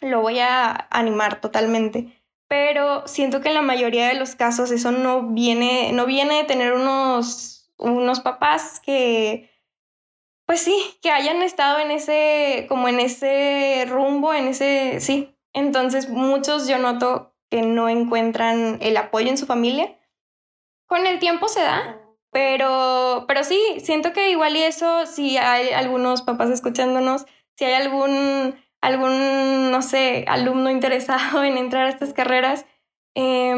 lo 0.00 0.20
voy 0.20 0.38
a 0.40 0.88
animar 0.90 1.40
totalmente. 1.40 2.22
Pero 2.48 3.06
siento 3.06 3.40
que 3.40 3.48
en 3.48 3.54
la 3.54 3.62
mayoría 3.62 4.08
de 4.08 4.14
los 4.14 4.34
casos 4.34 4.70
eso 4.70 4.90
no 4.90 5.22
viene, 5.30 5.92
no 5.92 6.06
viene 6.06 6.36
de 6.36 6.44
tener 6.44 6.72
unos, 6.72 7.70
unos 7.76 8.20
papás 8.20 8.80
que, 8.80 9.50
pues 10.46 10.60
sí, 10.60 10.98
que 11.02 11.10
hayan 11.10 11.42
estado 11.42 11.78
en 11.78 11.90
ese, 11.90 12.66
como 12.68 12.88
en 12.88 13.00
ese 13.00 13.84
rumbo, 13.88 14.32
en 14.32 14.48
ese, 14.48 15.00
sí. 15.00 15.36
Entonces 15.52 16.08
muchos 16.08 16.68
yo 16.68 16.78
noto 16.78 17.34
que 17.50 17.62
no 17.62 17.88
encuentran 17.88 18.78
el 18.80 18.96
apoyo 18.96 19.28
en 19.28 19.38
su 19.38 19.46
familia. 19.46 19.98
Con 20.86 21.06
el 21.06 21.18
tiempo 21.18 21.48
se 21.48 21.60
da, 21.60 22.00
pero, 22.30 23.24
pero 23.28 23.44
sí, 23.44 23.60
siento 23.82 24.12
que 24.12 24.30
igual 24.30 24.56
y 24.56 24.62
eso, 24.62 25.06
si 25.06 25.36
hay 25.36 25.70
algunos 25.70 26.22
papás 26.22 26.50
escuchándonos, 26.50 27.26
si 27.56 27.64
hay 27.64 27.74
algún 27.74 28.56
algún, 28.80 29.70
no 29.70 29.82
sé, 29.82 30.24
alumno 30.28 30.70
interesado 30.70 31.44
en 31.44 31.58
entrar 31.58 31.86
a 31.86 31.90
estas 31.90 32.12
carreras, 32.12 32.66
eh, 33.14 33.54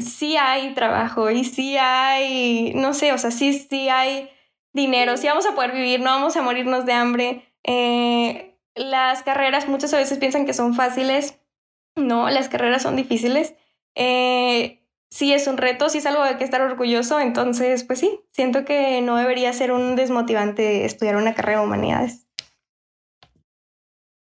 sí 0.00 0.36
hay 0.36 0.74
trabajo 0.74 1.30
y 1.30 1.44
sí 1.44 1.76
hay, 1.76 2.72
no 2.74 2.94
sé, 2.94 3.12
o 3.12 3.18
sea, 3.18 3.30
sí, 3.30 3.52
sí 3.52 3.88
hay 3.88 4.30
dinero, 4.72 5.16
sí 5.16 5.26
vamos 5.26 5.46
a 5.46 5.54
poder 5.54 5.72
vivir, 5.72 6.00
no 6.00 6.10
vamos 6.10 6.36
a 6.36 6.42
morirnos 6.42 6.86
de 6.86 6.92
hambre. 6.92 7.54
Eh, 7.64 8.56
las 8.74 9.22
carreras 9.22 9.68
muchas 9.68 9.92
veces 9.92 10.18
piensan 10.18 10.46
que 10.46 10.54
son 10.54 10.74
fáciles, 10.74 11.40
no, 11.96 12.30
las 12.30 12.48
carreras 12.48 12.82
son 12.82 12.96
difíciles. 12.96 13.54
Eh, 13.94 14.82
sí 15.10 15.32
es 15.32 15.46
un 15.46 15.56
reto, 15.56 15.88
sí 15.88 15.98
es 15.98 16.06
algo 16.06 16.24
de 16.24 16.36
que 16.36 16.44
estar 16.44 16.62
orgulloso, 16.62 17.20
entonces, 17.20 17.84
pues 17.84 17.98
sí, 17.98 18.20
siento 18.32 18.64
que 18.64 19.00
no 19.02 19.16
debería 19.16 19.52
ser 19.52 19.72
un 19.72 19.96
desmotivante 19.96 20.84
estudiar 20.84 21.16
una 21.16 21.34
carrera 21.34 21.60
de 21.60 21.66
humanidades. 21.66 22.26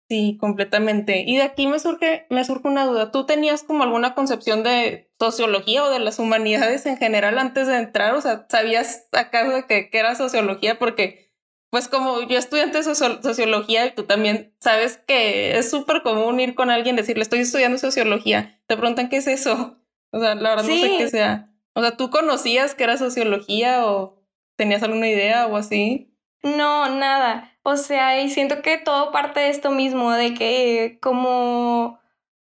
Sí, 0.09 0.37
completamente. 0.39 1.23
Y 1.27 1.37
de 1.37 1.43
aquí 1.43 1.67
me 1.67 1.77
surge, 1.77 2.25
me 2.31 2.43
surge 2.43 2.67
una 2.67 2.85
duda. 2.85 3.11
¿Tú 3.11 3.27
tenías 3.27 3.61
como 3.61 3.83
alguna 3.83 4.15
concepción 4.15 4.63
de 4.63 5.11
sociología 5.19 5.83
o 5.83 5.91
de 5.91 5.99
las 5.99 6.17
humanidades 6.17 6.87
en 6.87 6.97
general 6.97 7.37
antes 7.37 7.67
de 7.67 7.77
entrar? 7.77 8.15
O 8.15 8.21
sea, 8.21 8.47
¿sabías 8.49 9.07
acaso 9.11 9.51
de 9.51 9.67
que, 9.67 9.91
que 9.91 9.99
era 9.99 10.15
sociología? 10.15 10.79
Porque, 10.79 11.31
pues 11.69 11.87
como 11.87 12.23
yo 12.23 12.39
estudiante 12.39 12.79
de 12.79 12.95
sociología 12.95 13.85
y 13.85 13.91
tú 13.93 14.05
también 14.05 14.55
sabes 14.59 14.97
que 14.97 15.59
es 15.59 15.69
súper 15.69 16.01
común 16.01 16.39
ir 16.39 16.55
con 16.55 16.71
alguien 16.71 16.95
y 16.95 16.99
decirle, 16.99 17.21
estoy 17.21 17.41
estudiando 17.41 17.77
sociología. 17.77 18.59
Te 18.65 18.77
preguntan 18.77 19.09
qué 19.09 19.17
es 19.17 19.27
eso. 19.27 19.77
O 20.11 20.19
sea, 20.19 20.33
la 20.33 20.49
verdad 20.55 20.63
no 20.63 20.75
sé 20.75 20.95
qué 20.97 21.07
sea. 21.07 21.53
O 21.75 21.81
sea, 21.81 21.97
¿tú 21.97 22.09
conocías 22.09 22.73
que 22.73 22.83
era 22.83 22.97
sociología 22.97 23.85
o 23.85 24.23
tenías 24.55 24.81
alguna 24.81 25.07
idea 25.07 25.45
o 25.45 25.55
así? 25.55 26.08
No, 26.43 26.89
nada. 26.89 27.51
O 27.63 27.75
sea, 27.77 28.21
y 28.21 28.29
siento 28.29 28.61
que 28.61 28.77
todo 28.77 29.11
parte 29.11 29.41
de 29.41 29.49
esto 29.49 29.71
mismo, 29.71 30.11
de 30.11 30.33
que 30.33 30.97
como, 31.01 31.99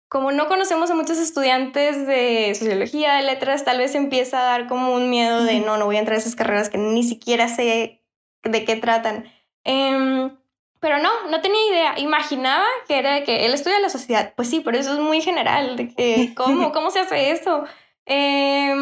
como 0.09 0.31
no 0.31 0.47
conocemos 0.47 0.91
a 0.91 0.95
muchos 0.95 1.17
estudiantes 1.17 2.05
de 2.05 2.53
sociología, 2.55 3.15
de 3.15 3.23
letras, 3.23 3.63
tal 3.63 3.77
vez 3.77 3.95
empieza 3.95 4.39
a 4.39 4.43
dar 4.43 4.67
como 4.67 4.93
un 4.93 5.09
miedo 5.09 5.43
de 5.43 5.61
no, 5.61 5.77
no 5.77 5.85
voy 5.85 5.95
a 5.95 5.99
entrar 5.99 6.17
a 6.17 6.19
esas 6.19 6.35
carreras 6.35 6.69
que 6.69 6.77
ni 6.77 7.03
siquiera 7.03 7.47
sé 7.47 8.01
de 8.43 8.65
qué 8.65 8.75
tratan. 8.75 9.31
Em, 9.63 10.35
pero 10.81 10.99
no, 10.99 11.09
no 11.29 11.41
tenía 11.41 11.61
idea. 11.71 11.99
Imaginaba 11.99 12.65
que 12.87 12.97
era 12.99 13.15
de 13.15 13.23
que 13.23 13.45
él 13.45 13.53
estudia 13.53 13.79
la 13.79 13.89
sociedad. 13.89 14.33
Pues 14.35 14.49
sí, 14.49 14.61
pero 14.63 14.77
eso 14.77 14.93
es 14.93 14.99
muy 14.99 15.21
general, 15.21 15.77
de 15.77 15.93
que 15.93 16.33
cómo, 16.35 16.71
cómo 16.71 16.91
se 16.91 16.99
hace 16.99 17.31
eso. 17.31 17.63
Eh, 18.05 18.75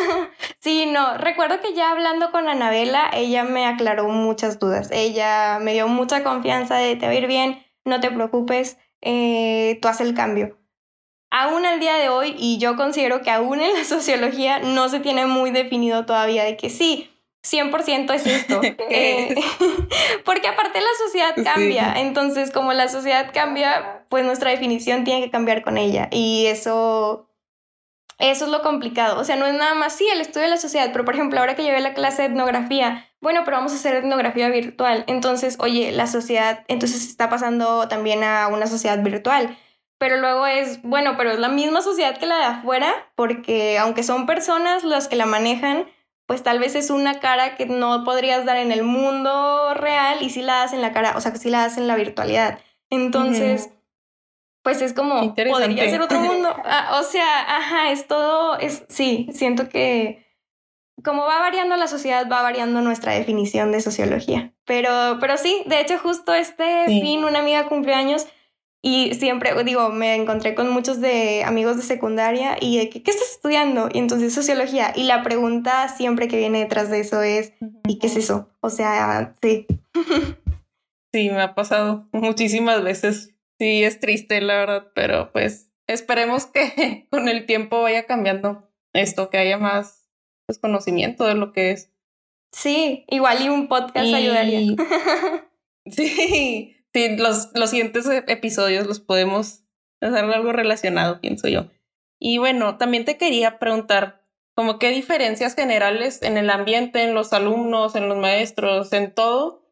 sí, 0.60 0.86
no, 0.86 1.16
recuerdo 1.18 1.60
que 1.60 1.74
ya 1.74 1.90
hablando 1.90 2.30
con 2.30 2.48
Anabela, 2.48 3.10
ella 3.12 3.44
me 3.44 3.66
aclaró 3.66 4.08
muchas 4.08 4.58
dudas. 4.58 4.90
Ella 4.92 5.58
me 5.60 5.72
dio 5.72 5.88
mucha 5.88 6.22
confianza 6.22 6.76
de 6.76 6.96
te 6.96 7.06
va 7.06 7.12
a 7.12 7.16
ir 7.16 7.26
bien, 7.26 7.64
no 7.84 8.00
te 8.00 8.10
preocupes, 8.10 8.78
eh, 9.00 9.78
tú 9.80 9.88
haces 9.88 10.06
el 10.06 10.14
cambio. 10.14 10.58
Aún 11.30 11.64
al 11.64 11.80
día 11.80 11.94
de 11.96 12.08
hoy, 12.08 12.34
y 12.38 12.58
yo 12.58 12.76
considero 12.76 13.22
que 13.22 13.30
aún 13.30 13.60
en 13.60 13.72
la 13.72 13.84
sociología 13.84 14.58
no 14.58 14.88
se 14.88 15.00
tiene 15.00 15.26
muy 15.26 15.50
definido 15.50 16.04
todavía 16.06 16.44
de 16.44 16.56
que 16.56 16.70
sí, 16.70 17.10
100% 17.42 18.14
es 18.14 18.26
esto. 18.26 18.60
Eh, 18.94 19.34
porque 20.24 20.48
aparte 20.48 20.80
la 20.80 21.06
sociedad 21.06 21.34
cambia, 21.42 21.94
entonces 21.96 22.50
como 22.50 22.74
la 22.74 22.88
sociedad 22.88 23.30
cambia, 23.32 24.04
pues 24.10 24.24
nuestra 24.26 24.50
definición 24.50 25.04
tiene 25.04 25.22
que 25.24 25.30
cambiar 25.30 25.62
con 25.62 25.78
ella. 25.78 26.08
Y 26.10 26.46
eso 26.46 27.31
eso 28.18 28.44
es 28.44 28.50
lo 28.50 28.62
complicado. 28.62 29.20
O 29.20 29.24
sea, 29.24 29.36
no 29.36 29.46
es 29.46 29.54
nada 29.54 29.74
más, 29.74 29.94
sí, 29.94 30.06
el 30.12 30.20
estudio 30.20 30.42
de 30.42 30.50
la 30.50 30.56
sociedad, 30.56 30.90
pero 30.92 31.04
por 31.04 31.14
ejemplo, 31.14 31.40
ahora 31.40 31.56
que 31.56 31.62
llevé 31.62 31.80
la 31.80 31.94
clase 31.94 32.22
de 32.22 32.28
etnografía, 32.28 33.08
bueno, 33.20 33.42
pero 33.44 33.56
vamos 33.56 33.72
a 33.72 33.76
hacer 33.76 33.94
etnografía 33.94 34.48
virtual. 34.48 35.04
Entonces, 35.06 35.56
oye, 35.60 35.92
la 35.92 36.06
sociedad, 36.06 36.64
entonces 36.68 37.06
está 37.06 37.28
pasando 37.28 37.88
también 37.88 38.24
a 38.24 38.48
una 38.48 38.66
sociedad 38.66 39.02
virtual. 39.02 39.56
Pero 39.98 40.16
luego 40.16 40.46
es, 40.46 40.82
bueno, 40.82 41.14
pero 41.16 41.30
es 41.30 41.38
la 41.38 41.48
misma 41.48 41.80
sociedad 41.80 42.18
que 42.18 42.26
la 42.26 42.36
de 42.36 42.44
afuera, 42.44 42.92
porque 43.14 43.78
aunque 43.78 44.02
son 44.02 44.26
personas 44.26 44.82
las 44.82 45.06
que 45.06 45.14
la 45.14 45.26
manejan, 45.26 45.86
pues 46.26 46.42
tal 46.42 46.58
vez 46.58 46.74
es 46.74 46.90
una 46.90 47.20
cara 47.20 47.56
que 47.56 47.66
no 47.66 48.02
podrías 48.04 48.44
dar 48.44 48.56
en 48.56 48.72
el 48.72 48.82
mundo 48.82 49.74
real 49.74 50.22
y 50.22 50.30
sí 50.30 50.42
la 50.42 50.54
das 50.54 50.72
en 50.72 50.80
la 50.80 50.92
cara, 50.92 51.14
o 51.16 51.20
sea, 51.20 51.32
que 51.32 51.38
sí 51.38 51.50
la 51.50 51.60
das 51.60 51.76
en 51.76 51.86
la 51.86 51.94
virtualidad. 51.94 52.58
Entonces, 52.90 53.70
pues 54.62 54.80
es 54.82 54.92
como, 54.92 55.34
podría 55.34 55.90
ser 55.90 56.00
otro 56.00 56.20
mundo. 56.20 56.54
Ah, 56.64 57.00
o 57.00 57.02
sea, 57.02 57.56
ajá, 57.56 57.90
es 57.90 58.06
todo, 58.06 58.58
es, 58.58 58.84
sí, 58.88 59.28
siento 59.32 59.68
que 59.68 60.26
como 61.02 61.24
va 61.24 61.40
variando 61.40 61.76
la 61.76 61.88
sociedad, 61.88 62.28
va 62.30 62.42
variando 62.42 62.80
nuestra 62.80 63.12
definición 63.12 63.72
de 63.72 63.80
sociología. 63.80 64.52
Pero, 64.64 65.18
pero 65.20 65.36
sí, 65.36 65.62
de 65.66 65.80
hecho, 65.80 65.98
justo 65.98 66.32
este 66.34 66.84
fin, 66.86 67.24
una 67.24 67.40
amiga 67.40 67.66
cumpleaños 67.66 68.26
y 68.84 69.14
siempre, 69.14 69.52
digo, 69.62 69.90
me 69.90 70.16
encontré 70.16 70.56
con 70.56 70.68
muchos 70.68 71.00
de 71.00 71.44
amigos 71.44 71.76
de 71.76 71.82
secundaria 71.82 72.56
y 72.60 72.78
de 72.78 72.90
que, 72.90 73.02
¿qué 73.04 73.12
estás 73.12 73.30
estudiando? 73.30 73.88
Y 73.92 73.98
entonces 73.98 74.34
sociología. 74.34 74.92
Y 74.96 75.04
la 75.04 75.22
pregunta 75.22 75.88
siempre 75.88 76.26
que 76.26 76.36
viene 76.36 76.58
detrás 76.58 76.90
de 76.90 76.98
eso 76.98 77.22
es, 77.22 77.52
¿y 77.86 78.00
qué 78.00 78.08
es 78.08 78.16
eso? 78.16 78.50
O 78.60 78.70
sea, 78.70 79.34
sí. 79.40 79.66
Sí, 81.14 81.28
me 81.28 81.42
ha 81.42 81.54
pasado 81.54 82.08
muchísimas 82.12 82.82
veces 82.82 83.31
Sí, 83.62 83.84
es 83.84 84.00
triste, 84.00 84.40
la 84.40 84.56
verdad, 84.56 84.90
pero 84.92 85.30
pues 85.30 85.70
esperemos 85.86 86.46
que 86.46 87.06
con 87.12 87.28
el 87.28 87.46
tiempo 87.46 87.80
vaya 87.80 88.06
cambiando 88.06 88.68
esto, 88.92 89.30
que 89.30 89.38
haya 89.38 89.56
más 89.56 90.10
pues, 90.46 90.58
conocimiento 90.58 91.24
de 91.26 91.36
lo 91.36 91.52
que 91.52 91.70
es. 91.70 91.92
Sí, 92.50 93.04
igual 93.08 93.40
y 93.40 93.50
un 93.50 93.68
podcast 93.68 94.12
ayudaría. 94.12 94.74
sí, 95.86 96.74
sí, 96.92 97.16
los, 97.16 97.50
los 97.54 97.70
siguientes 97.70 98.04
e, 98.08 98.24
episodios 98.26 98.88
los 98.88 98.98
podemos 98.98 99.62
hacer 100.00 100.24
algo 100.24 100.50
relacionado, 100.50 101.20
pienso 101.20 101.46
yo. 101.46 101.70
Y 102.18 102.38
bueno, 102.38 102.78
también 102.78 103.04
te 103.04 103.16
quería 103.16 103.60
preguntar, 103.60 104.26
como 104.56 104.80
qué 104.80 104.90
diferencias 104.90 105.54
generales 105.54 106.20
en 106.22 106.36
el 106.36 106.50
ambiente, 106.50 107.04
en 107.04 107.14
los 107.14 107.32
alumnos, 107.32 107.94
en 107.94 108.08
los 108.08 108.18
maestros, 108.18 108.92
en 108.92 109.14
todo, 109.14 109.70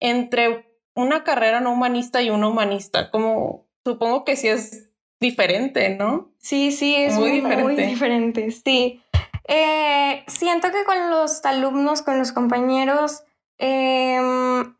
entre 0.00 0.67
una 0.98 1.22
carrera 1.22 1.60
no 1.60 1.70
humanista 1.70 2.22
y 2.22 2.30
una 2.30 2.48
humanista, 2.48 3.12
como 3.12 3.68
supongo 3.84 4.24
que 4.24 4.34
sí 4.34 4.48
es 4.48 4.90
diferente, 5.20 5.90
¿no? 5.90 6.32
Sí, 6.38 6.72
sí, 6.72 6.96
es 6.96 7.14
muy, 7.14 7.30
diferente. 7.30 7.62
Muy 7.64 7.76
diferente, 7.76 8.50
sí. 8.50 9.00
Eh, 9.46 10.24
siento 10.26 10.72
que 10.72 10.84
con 10.84 11.08
los 11.10 11.44
alumnos, 11.44 12.02
con 12.02 12.18
los 12.18 12.32
compañeros, 12.32 13.22
em, 13.58 14.74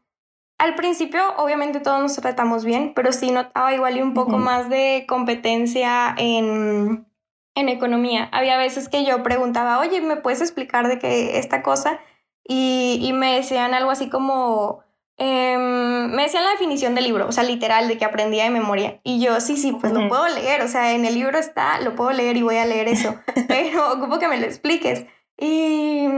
al 0.59 0.74
principio 0.74 1.22
obviamente 1.37 1.78
todos 1.78 2.02
nos 2.02 2.16
tratamos 2.16 2.64
bien, 2.64 2.94
pero 2.96 3.12
sí 3.12 3.31
notaba 3.31 3.72
igual 3.72 3.96
y 3.96 4.02
un 4.02 4.12
poco 4.12 4.38
más 4.38 4.68
de 4.68 5.04
competencia 5.09 6.16
en, 6.18 7.07
en 7.54 7.68
economía. 7.68 8.28
Había 8.33 8.59
veces 8.59 8.88
que 8.88 9.04
yo 9.04 9.22
preguntaba, 9.22 9.78
oye, 9.78 10.00
¿me 10.00 10.16
puedes 10.16 10.40
explicar 10.40 10.88
de 10.88 10.98
qué 10.98 11.38
esta 11.38 11.62
cosa? 11.62 12.00
Y, 12.42 12.98
y 13.02 13.12
me 13.12 13.37
decían 13.37 13.72
algo 13.72 13.92
así 13.92 14.11
como, 14.11 14.83
Em, 15.20 16.12
me 16.14 16.22
decían 16.22 16.44
la 16.44 16.52
definición 16.52 16.94
del 16.94 17.04
libro, 17.04 17.26
o 17.26 17.33
sea, 17.33 17.42
literal, 17.42 17.88
de 17.88 17.98
que 17.98 18.04
aprendía 18.04 18.44
de 18.44 18.50
memoria. 18.50 19.00
Y 19.02 19.20
yo, 19.20 19.40
sí, 19.40 19.57
sí, 19.57 19.72
pues 19.72 19.92
lo 19.92 20.09
puedo 20.09 20.28
leer, 20.28 20.62
o 20.62 20.68
sea, 20.68 20.92
en 20.92 21.04
el 21.04 21.14
libro 21.14 21.38
está, 21.38 21.81
lo 21.81 21.96
puedo 21.96 22.12
leer 22.12 22.37
y 22.37 22.42
voy 22.42 22.57
a 22.57 22.64
leer 22.64 22.87
eso, 22.87 23.16
pero 23.48 23.92
ocupo 23.92 24.20
que 24.20 24.28
me 24.28 24.38
lo 24.38 24.46
expliques. 24.46 25.07
Y, 25.37 26.09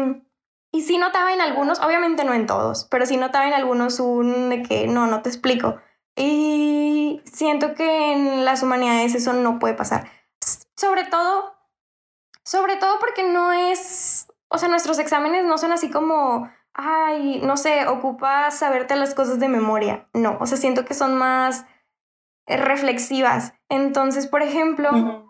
y 0.70 0.82
sí 0.82 0.98
notaba 0.98 1.32
en 1.32 1.40
algunos, 1.40 1.80
obviamente 1.80 2.24
no 2.24 2.34
en 2.34 2.46
todos, 2.46 2.86
pero 2.90 3.06
sí 3.06 3.16
notaba 3.16 3.46
en 3.48 3.54
algunos 3.54 4.00
un 4.00 4.50
de 4.50 4.62
que 4.62 4.86
no, 4.86 5.06
no 5.06 5.22
te 5.22 5.30
explico. 5.30 5.80
Y 6.14 7.22
siento 7.24 7.74
que 7.74 8.12
en 8.12 8.44
las 8.44 8.62
humanidades 8.62 9.14
eso 9.14 9.32
no 9.32 9.58
puede 9.58 9.74
pasar. 9.74 10.10
Sobre 10.76 11.04
todo, 11.04 11.54
sobre 12.44 12.76
todo 12.76 12.98
porque 12.98 13.22
no 13.22 13.52
es, 13.52 14.26
o 14.48 14.58
sea, 14.58 14.68
nuestros 14.68 14.98
exámenes 14.98 15.44
no 15.44 15.56
son 15.56 15.72
así 15.72 15.90
como 15.90 16.50
ay, 16.80 17.40
no 17.42 17.56
sé, 17.56 17.86
ocupas 17.86 18.58
saberte 18.58 18.96
las 18.96 19.14
cosas 19.14 19.38
de 19.38 19.48
memoria. 19.48 20.08
No, 20.14 20.38
o 20.40 20.46
sea, 20.46 20.56
siento 20.56 20.84
que 20.84 20.94
son 20.94 21.16
más 21.16 21.66
eh, 22.46 22.56
reflexivas. 22.56 23.54
Entonces, 23.68 24.26
por 24.26 24.42
ejemplo, 24.42 25.26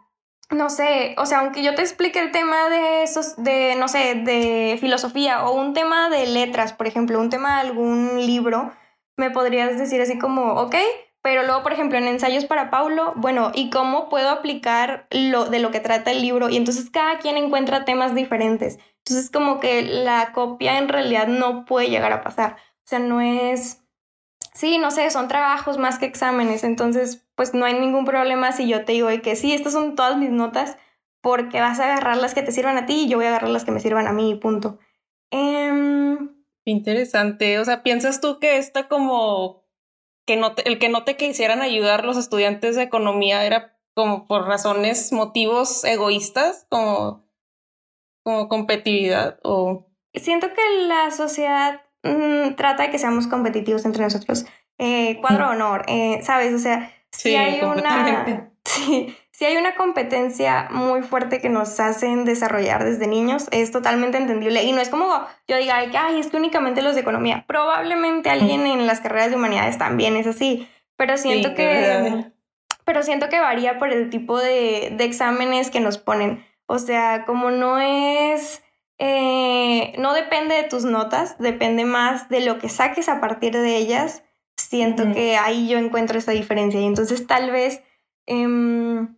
no 0.50 0.70
sé, 0.70 1.14
o 1.18 1.26
sea, 1.26 1.40
aunque 1.40 1.62
yo 1.62 1.74
te 1.74 1.82
explique 1.82 2.18
el 2.18 2.32
tema 2.32 2.68
de 2.68 3.02
esos, 3.02 3.36
de, 3.36 3.76
no 3.76 3.88
sé, 3.88 4.16
de 4.16 4.78
filosofía 4.80 5.44
o 5.46 5.54
un 5.54 5.74
tema 5.74 6.10
de 6.10 6.26
letras, 6.26 6.72
por 6.72 6.86
ejemplo, 6.86 7.20
un 7.20 7.30
tema 7.30 7.56
de 7.56 7.68
algún 7.68 8.26
libro, 8.26 8.72
me 9.16 9.30
podrías 9.30 9.78
decir 9.78 10.00
así 10.00 10.18
como, 10.18 10.54
ok, 10.54 10.76
pero 11.22 11.42
luego, 11.42 11.62
por 11.62 11.72
ejemplo, 11.72 11.98
en 11.98 12.08
ensayos 12.08 12.46
para 12.46 12.70
Paulo, 12.70 13.12
bueno, 13.16 13.52
¿y 13.54 13.70
cómo 13.70 14.08
puedo 14.08 14.30
aplicar 14.30 15.06
lo 15.10 15.44
de 15.44 15.58
lo 15.60 15.70
que 15.70 15.80
trata 15.80 16.10
el 16.10 16.22
libro? 16.22 16.48
Y 16.48 16.56
entonces 16.56 16.88
cada 16.90 17.18
quien 17.18 17.36
encuentra 17.36 17.84
temas 17.84 18.14
diferentes. 18.14 18.78
Entonces, 19.04 19.30
como 19.30 19.60
que 19.60 19.82
la 19.82 20.32
copia 20.32 20.78
en 20.78 20.88
realidad 20.88 21.26
no 21.26 21.64
puede 21.64 21.90
llegar 21.90 22.12
a 22.12 22.22
pasar. 22.22 22.56
O 22.84 22.86
sea, 22.86 22.98
no 22.98 23.20
es. 23.20 23.82
Sí, 24.54 24.78
no 24.78 24.90
sé, 24.90 25.10
son 25.10 25.28
trabajos 25.28 25.78
más 25.78 25.98
que 25.98 26.06
exámenes. 26.06 26.64
Entonces, 26.64 27.26
pues 27.34 27.54
no 27.54 27.64
hay 27.64 27.74
ningún 27.74 28.04
problema 28.04 28.52
si 28.52 28.68
yo 28.68 28.84
te 28.84 28.92
digo 28.92 29.08
que 29.22 29.36
sí, 29.36 29.52
estas 29.52 29.72
son 29.72 29.94
todas 29.94 30.16
mis 30.18 30.30
notas, 30.30 30.76
porque 31.22 31.60
vas 31.60 31.80
a 31.80 31.84
agarrar 31.84 32.16
las 32.16 32.34
que 32.34 32.42
te 32.42 32.52
sirvan 32.52 32.76
a 32.76 32.86
ti 32.86 33.04
y 33.04 33.08
yo 33.08 33.16
voy 33.16 33.26
a 33.26 33.30
agarrar 33.30 33.50
las 33.50 33.64
que 33.64 33.72
me 33.72 33.80
sirvan 33.80 34.06
a 34.06 34.12
mí, 34.12 34.34
punto. 34.34 34.78
Em, 35.30 36.40
Interesante. 36.64 37.58
O 37.58 37.64
sea, 37.64 37.82
¿piensas 37.82 38.20
tú 38.20 38.38
que 38.38 38.58
esta 38.58 38.88
como 38.88 39.64
que 40.26 40.36
no 40.36 40.54
el 40.64 40.78
que 40.78 40.88
no 40.88 41.04
te 41.04 41.16
quisieran 41.16 41.62
ayudar 41.62 42.04
los 42.04 42.16
estudiantes 42.16 42.76
de 42.76 42.82
economía 42.82 43.44
era 43.44 43.76
como 43.94 44.26
por 44.26 44.46
razones, 44.46 45.12
motivos 45.12 45.84
egoístas, 45.84 46.66
como 46.68 47.28
como 48.30 48.48
competitividad 48.48 49.38
o... 49.42 49.86
Siento 50.14 50.48
que 50.48 50.86
la 50.86 51.10
sociedad 51.10 51.82
mm, 52.02 52.54
trata 52.56 52.84
de 52.84 52.90
que 52.90 52.98
seamos 52.98 53.26
competitivos 53.26 53.84
entre 53.84 54.02
nosotros. 54.02 54.44
Eh, 54.78 55.18
cuadro 55.20 55.50
honor, 55.50 55.84
eh, 55.88 56.20
¿sabes? 56.22 56.54
O 56.54 56.58
sea, 56.58 56.92
si 57.10 57.36
hay 57.36 57.60
una... 57.62 58.50
si 59.32 59.44
hay 59.46 59.56
una 59.56 59.74
competencia 59.74 60.68
muy 60.70 61.02
fuerte 61.02 61.40
que 61.40 61.48
nos 61.48 61.80
hacen 61.80 62.24
desarrollar 62.24 62.84
desde 62.84 63.06
niños, 63.06 63.48
es 63.52 63.70
totalmente 63.70 64.18
entendible. 64.18 64.62
Y 64.64 64.72
no 64.72 64.80
es 64.80 64.90
como 64.90 65.06
yo 65.48 65.56
diga, 65.56 65.76
ay, 65.76 66.20
es 66.20 66.28
que 66.28 66.36
únicamente 66.36 66.82
los 66.82 66.94
de 66.94 67.00
economía. 67.00 67.44
Probablemente 67.46 68.30
alguien 68.30 68.66
en 68.66 68.86
las 68.86 69.00
carreras 69.00 69.30
de 69.30 69.36
humanidades 69.36 69.78
también 69.78 70.16
es 70.16 70.26
así, 70.26 70.68
pero 70.96 71.16
siento 71.16 71.54
que... 71.54 72.26
Pero 72.84 73.02
siento 73.02 73.28
que 73.28 73.38
varía 73.38 73.78
por 73.78 73.92
el 73.92 74.10
tipo 74.10 74.38
de, 74.38 74.92
de 74.96 75.04
exámenes 75.04 75.70
que 75.70 75.80
nos 75.80 75.98
ponen. 75.98 76.44
O 76.70 76.78
sea, 76.78 77.24
como 77.26 77.50
no 77.50 77.80
es... 77.80 78.62
Eh, 78.98 79.92
no 79.98 80.14
depende 80.14 80.54
de 80.54 80.64
tus 80.64 80.84
notas, 80.84 81.36
depende 81.38 81.84
más 81.84 82.28
de 82.28 82.42
lo 82.42 82.58
que 82.58 82.68
saques 82.68 83.08
a 83.08 83.20
partir 83.20 83.54
de 83.54 83.76
ellas. 83.76 84.22
Siento 84.56 85.10
que 85.12 85.36
ahí 85.36 85.68
yo 85.68 85.78
encuentro 85.78 86.16
esa 86.16 86.30
diferencia. 86.30 86.80
Y 86.80 86.86
entonces 86.86 87.26
tal 87.26 87.50
vez... 87.50 87.82
Em, 88.26 89.16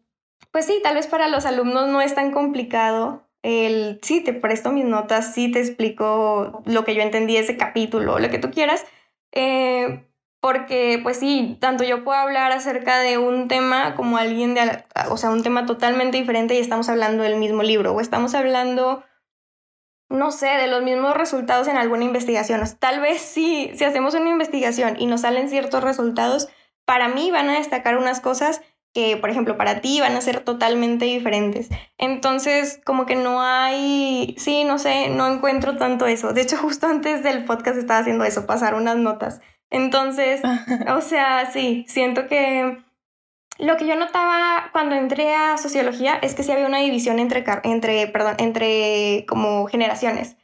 pues 0.50 0.64
sí, 0.64 0.80
tal 0.82 0.94
vez 0.94 1.06
para 1.06 1.28
los 1.28 1.44
alumnos 1.44 1.88
no 1.88 2.00
es 2.00 2.14
tan 2.14 2.30
complicado 2.30 3.28
el, 3.42 3.98
sí, 4.02 4.22
te 4.22 4.32
presto 4.32 4.72
mis 4.72 4.86
notas, 4.86 5.34
sí 5.34 5.50
te 5.50 5.60
explico 5.60 6.62
lo 6.64 6.84
que 6.84 6.94
yo 6.94 7.02
entendí 7.02 7.36
ese 7.36 7.58
capítulo, 7.58 8.18
lo 8.18 8.30
que 8.30 8.38
tú 8.38 8.50
quieras, 8.50 8.86
eh, 9.32 10.06
porque 10.42 10.98
pues 11.04 11.20
sí, 11.20 11.56
tanto 11.60 11.84
yo 11.84 12.02
puedo 12.02 12.18
hablar 12.18 12.50
acerca 12.50 12.98
de 12.98 13.16
un 13.16 13.46
tema 13.46 13.94
como 13.94 14.16
alguien 14.16 14.54
de, 14.54 14.84
o 15.08 15.16
sea, 15.16 15.30
un 15.30 15.44
tema 15.44 15.66
totalmente 15.66 16.18
diferente 16.18 16.56
y 16.56 16.58
estamos 16.58 16.88
hablando 16.88 17.22
del 17.22 17.36
mismo 17.36 17.62
libro 17.62 17.92
o 17.92 18.00
estamos 18.00 18.34
hablando, 18.34 19.04
no 20.08 20.32
sé, 20.32 20.48
de 20.48 20.66
los 20.66 20.82
mismos 20.82 21.16
resultados 21.16 21.68
en 21.68 21.76
alguna 21.76 22.02
investigación. 22.02 22.60
tal 22.80 23.00
vez 23.00 23.22
sí, 23.22 23.70
si 23.76 23.84
hacemos 23.84 24.14
una 24.14 24.30
investigación 24.30 24.96
y 24.98 25.06
nos 25.06 25.20
salen 25.20 25.48
ciertos 25.48 25.84
resultados, 25.84 26.48
para 26.84 27.06
mí 27.06 27.30
van 27.30 27.48
a 27.48 27.58
destacar 27.58 27.96
unas 27.96 28.18
cosas 28.18 28.62
que, 28.92 29.16
por 29.16 29.30
ejemplo, 29.30 29.56
para 29.56 29.80
ti 29.80 30.00
van 30.00 30.16
a 30.16 30.20
ser 30.20 30.40
totalmente 30.40 31.04
diferentes. 31.04 31.68
Entonces, 31.98 32.80
como 32.84 33.06
que 33.06 33.14
no 33.14 33.42
hay, 33.42 34.34
sí, 34.38 34.64
no 34.64 34.80
sé, 34.80 35.08
no 35.08 35.28
encuentro 35.28 35.76
tanto 35.76 36.06
eso. 36.06 36.32
De 36.32 36.42
hecho, 36.42 36.56
justo 36.60 36.88
antes 36.88 37.22
del 37.22 37.44
podcast 37.44 37.78
estaba 37.78 38.00
haciendo 38.00 38.24
eso, 38.24 38.44
pasar 38.44 38.74
unas 38.74 38.96
notas. 38.96 39.40
Entonces, 39.72 40.42
o 40.94 41.00
sea, 41.00 41.50
sí, 41.50 41.84
siento 41.88 42.28
que 42.28 42.78
lo 43.58 43.76
que 43.76 43.86
yo 43.86 43.96
notaba 43.96 44.68
cuando 44.72 44.94
entré 44.94 45.34
a 45.34 45.56
sociología 45.56 46.18
es 46.22 46.34
que 46.34 46.42
sí 46.42 46.52
había 46.52 46.66
una 46.66 46.78
división 46.78 47.18
entre, 47.18 47.44
entre 47.64 48.06
perdón, 48.06 48.36
entre 48.38 49.24
como 49.26 49.66
generaciones. 49.66 50.36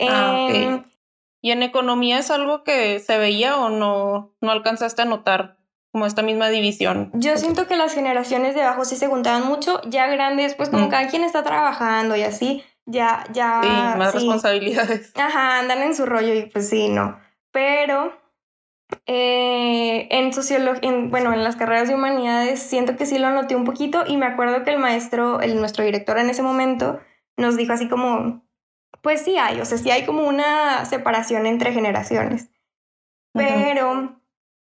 Ah, 0.00 0.48
em, 0.50 0.84
¿Y 1.42 1.50
en 1.50 1.62
economía 1.62 2.18
es 2.18 2.30
algo 2.30 2.64
que 2.64 2.98
se 2.98 3.18
veía 3.18 3.58
o 3.58 3.68
no, 3.68 4.34
no 4.40 4.50
alcanzaste 4.50 5.02
a 5.02 5.06
notar? 5.06 5.58
como 5.92 6.06
esta 6.06 6.22
misma 6.22 6.48
división. 6.48 7.10
Yo 7.12 7.36
siento 7.36 7.66
que 7.66 7.76
las 7.76 7.92
generaciones 7.92 8.54
de 8.54 8.62
abajo 8.62 8.86
sí 8.86 8.96
se 8.96 9.08
juntaban 9.08 9.46
mucho, 9.46 9.82
ya 9.84 10.06
grandes, 10.06 10.54
pues 10.54 10.70
como 10.70 10.86
mm. 10.86 10.88
cada 10.88 11.08
quien 11.08 11.22
está 11.22 11.42
trabajando 11.42 12.16
y 12.16 12.22
así, 12.22 12.64
ya, 12.86 13.24
ya... 13.34 13.60
Sí, 13.62 13.98
más 13.98 14.14
responsabilidades. 14.14 15.12
Ajá, 15.16 15.58
andan 15.58 15.82
en 15.82 15.94
su 15.94 16.06
rollo 16.06 16.32
y 16.32 16.46
pues 16.46 16.70
sí, 16.70 16.88
no. 16.88 17.20
Pero 17.50 18.21
eh, 19.06 20.08
en 20.10 20.32
sociología, 20.32 20.90
bueno, 21.08 21.32
en 21.32 21.44
las 21.44 21.56
carreras 21.56 21.88
de 21.88 21.94
humanidades 21.94 22.62
siento 22.62 22.96
que 22.96 23.06
sí 23.06 23.18
lo 23.18 23.30
noté 23.30 23.56
un 23.56 23.64
poquito 23.64 24.04
y 24.06 24.16
me 24.16 24.26
acuerdo 24.26 24.64
que 24.64 24.70
el 24.70 24.78
maestro, 24.78 25.40
el, 25.40 25.56
nuestro 25.56 25.84
director 25.84 26.18
en 26.18 26.30
ese 26.30 26.42
momento, 26.42 27.00
nos 27.36 27.56
dijo 27.56 27.72
así 27.72 27.88
como, 27.88 28.44
pues 29.02 29.22
sí 29.22 29.36
hay, 29.38 29.60
o 29.60 29.64
sea, 29.64 29.78
sí 29.78 29.90
hay 29.90 30.04
como 30.04 30.26
una 30.26 30.84
separación 30.84 31.46
entre 31.46 31.72
generaciones. 31.72 32.50
Pero 33.32 34.20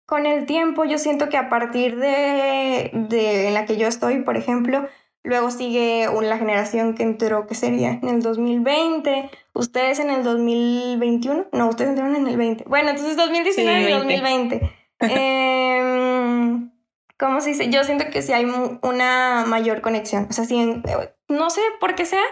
con 0.05 0.25
el 0.25 0.45
tiempo 0.45 0.83
yo 0.83 0.97
siento 0.97 1.29
que 1.29 1.37
a 1.37 1.49
partir 1.49 1.97
de, 1.97 2.91
de 2.93 3.47
en 3.47 3.53
la 3.53 3.65
que 3.65 3.77
yo 3.77 3.87
estoy, 3.87 4.21
por 4.21 4.35
ejemplo, 4.35 4.87
luego 5.23 5.51
sigue 5.51 6.07
la 6.21 6.37
generación 6.37 6.95
que 6.95 7.03
entró, 7.03 7.47
que 7.47 7.55
sería 7.55 7.91
en 7.91 8.09
el 8.09 8.21
2020, 8.21 9.29
ustedes 9.53 9.99
en 9.99 10.09
el 10.09 10.23
2021, 10.23 11.47
no, 11.51 11.69
ustedes 11.69 11.91
entraron 11.91 12.15
en 12.15 12.27
el 12.27 12.37
20. 12.37 12.65
Bueno, 12.67 12.89
entonces 12.89 13.17
2019 13.17 13.89
y 13.89 13.93
2020. 13.93 14.75
Em, 15.01 16.71
¿Cómo 17.17 17.39
se 17.39 17.51
dice? 17.51 17.69
Yo 17.69 17.85
siento 17.85 18.05
que 18.11 18.21
sí 18.21 18.33
hay 18.33 18.45
una 18.81 19.45
mayor 19.47 19.81
conexión. 19.81 20.27
O 20.29 20.33
sea, 20.33 20.43
sí, 20.43 20.81
no 21.29 21.49
sé 21.49 21.61
por 21.79 21.95
qué 21.95 22.05
sea, 22.05 22.23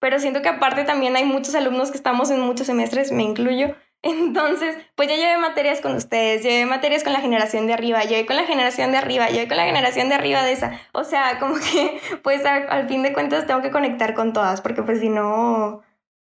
pero 0.00 0.18
siento 0.18 0.42
que 0.42 0.48
aparte 0.48 0.84
también 0.84 1.16
hay 1.16 1.24
muchos 1.24 1.54
alumnos 1.54 1.90
que 1.90 1.96
estamos 1.96 2.30
en 2.30 2.40
muchos 2.40 2.66
semestres, 2.66 3.12
me 3.12 3.22
incluyo, 3.22 3.74
entonces, 4.10 4.76
pues 4.94 5.08
ya 5.08 5.16
llevé 5.16 5.38
materias 5.38 5.80
con 5.80 5.94
ustedes, 5.94 6.42
llevé 6.42 6.66
materias 6.66 7.04
con 7.04 7.12
la 7.12 7.20
generación 7.20 7.66
de 7.66 7.74
arriba, 7.74 8.02
llevé 8.02 8.26
con 8.26 8.36
la 8.36 8.44
generación 8.44 8.92
de 8.92 8.98
arriba, 8.98 9.28
llevé 9.28 9.48
con 9.48 9.56
la 9.56 9.64
generación 9.64 10.08
de 10.08 10.14
arriba 10.14 10.42
de 10.42 10.52
esa. 10.52 10.80
O 10.92 11.04
sea, 11.04 11.38
como 11.40 11.56
que, 11.56 12.00
pues 12.22 12.44
al, 12.44 12.88
fin 12.88 13.02
de 13.02 13.12
cuentas 13.12 13.46
tengo 13.46 13.62
que 13.62 13.70
conectar 13.70 14.14
con 14.14 14.32
todas, 14.32 14.60
porque 14.60 14.82
pues 14.82 15.00
si 15.00 15.08
no, 15.08 15.82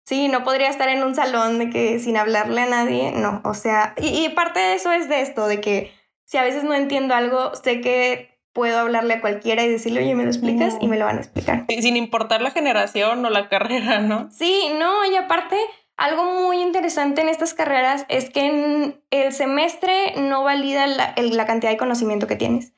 sí, 0.04 0.28
no 0.28 0.44
podría 0.44 0.68
estar 0.68 0.88
en 0.88 1.02
un 1.02 1.14
salón 1.14 1.58
de 1.58 1.70
que 1.70 1.98
sin 1.98 2.16
hablarle 2.16 2.62
a 2.62 2.66
nadie, 2.66 3.12
no. 3.12 3.40
O 3.44 3.54
sea, 3.54 3.94
y, 3.96 4.24
y 4.24 4.28
parte 4.30 4.60
de 4.60 4.74
eso 4.74 4.92
es 4.92 5.08
de 5.08 5.20
esto, 5.20 5.46
de 5.46 5.60
que 5.60 5.92
si 6.24 6.36
a 6.36 6.42
veces 6.42 6.64
no 6.64 6.74
entiendo 6.74 7.14
algo, 7.14 7.54
sé 7.54 7.80
que 7.80 8.38
puedo 8.52 8.78
hablarle 8.78 9.14
a 9.14 9.20
cualquiera 9.20 9.62
y 9.62 9.68
decirle, 9.68 10.00
oye, 10.00 10.14
¿me 10.14 10.24
lo 10.24 10.30
explicas? 10.30 10.76
Y 10.80 10.88
me 10.88 10.98
lo 10.98 11.04
van 11.04 11.18
a 11.18 11.20
explicar. 11.20 11.64
Sin 11.68 11.96
importar 11.96 12.42
la 12.42 12.50
generación 12.50 13.24
o 13.24 13.30
la 13.30 13.48
carrera, 13.48 14.00
¿no? 14.00 14.28
Sí, 14.32 14.72
no, 14.78 15.04
y 15.10 15.14
aparte 15.14 15.56
algo 15.98 16.24
muy 16.24 16.62
interesante 16.62 17.20
en 17.20 17.28
estas 17.28 17.54
carreras 17.54 18.06
es 18.08 18.30
que 18.30 18.46
en 18.46 19.02
el 19.10 19.32
semestre 19.32 20.14
no 20.16 20.44
valida 20.44 20.86
la, 20.86 21.46
cantidad 21.46 21.72
de 21.72 21.76
conocimiento 21.76 22.28
que 22.28 22.36
tienes. 22.36 22.72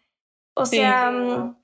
O 0.55 0.65
sea, 0.65 1.11
mm, 1.11 1.57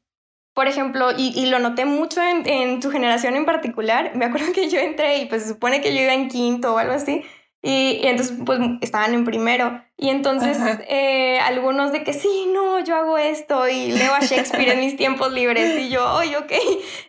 por 0.52 0.68
ejemplo, 0.68 1.08
y, 1.16 1.46
lo 1.46 1.58
noté 1.58 1.86
mucho 1.86 2.20
en, 2.22 2.80
tu 2.80 2.90
generación 2.90 3.36
en 3.36 3.46
particular, 3.46 4.14
me 4.14 4.26
acuerdo 4.26 4.52
que 4.52 4.68
yo 4.68 4.78
entré 4.78 5.18
y 5.18 5.26
pues 5.26 5.42
se 5.42 5.48
supone 5.48 5.80
que 5.80 5.94
yo 5.94 6.02
iba 6.02 6.12
en 6.12 6.28
quinto 6.28 6.74
o 6.74 6.78
algo 6.78 6.92
así, 6.92 7.24
y, 7.62 8.06
entonces, 8.06 8.36
pues 8.44 8.60
estaban 8.80 9.14
en 9.14 9.24
primero. 9.24 9.82
Y 9.96 10.10
entonces, 10.10 10.58
eh, 10.88 11.40
algunos 11.40 11.90
de 11.90 12.04
que 12.04 12.12
sí, 12.12 12.48
no, 12.52 12.78
yo 12.84 12.94
hago 12.94 13.18
esto 13.18 13.68
y 13.68 13.92
leo 13.92 14.14
a 14.14 14.20
Shakespeare 14.20 14.72
en 14.72 14.80
mis 14.80 14.96
tiempos 14.96 15.32
libres. 15.32 15.80
Y 15.80 15.88
yo, 15.88 16.14
oye, 16.14 16.36
ok. 16.36 16.52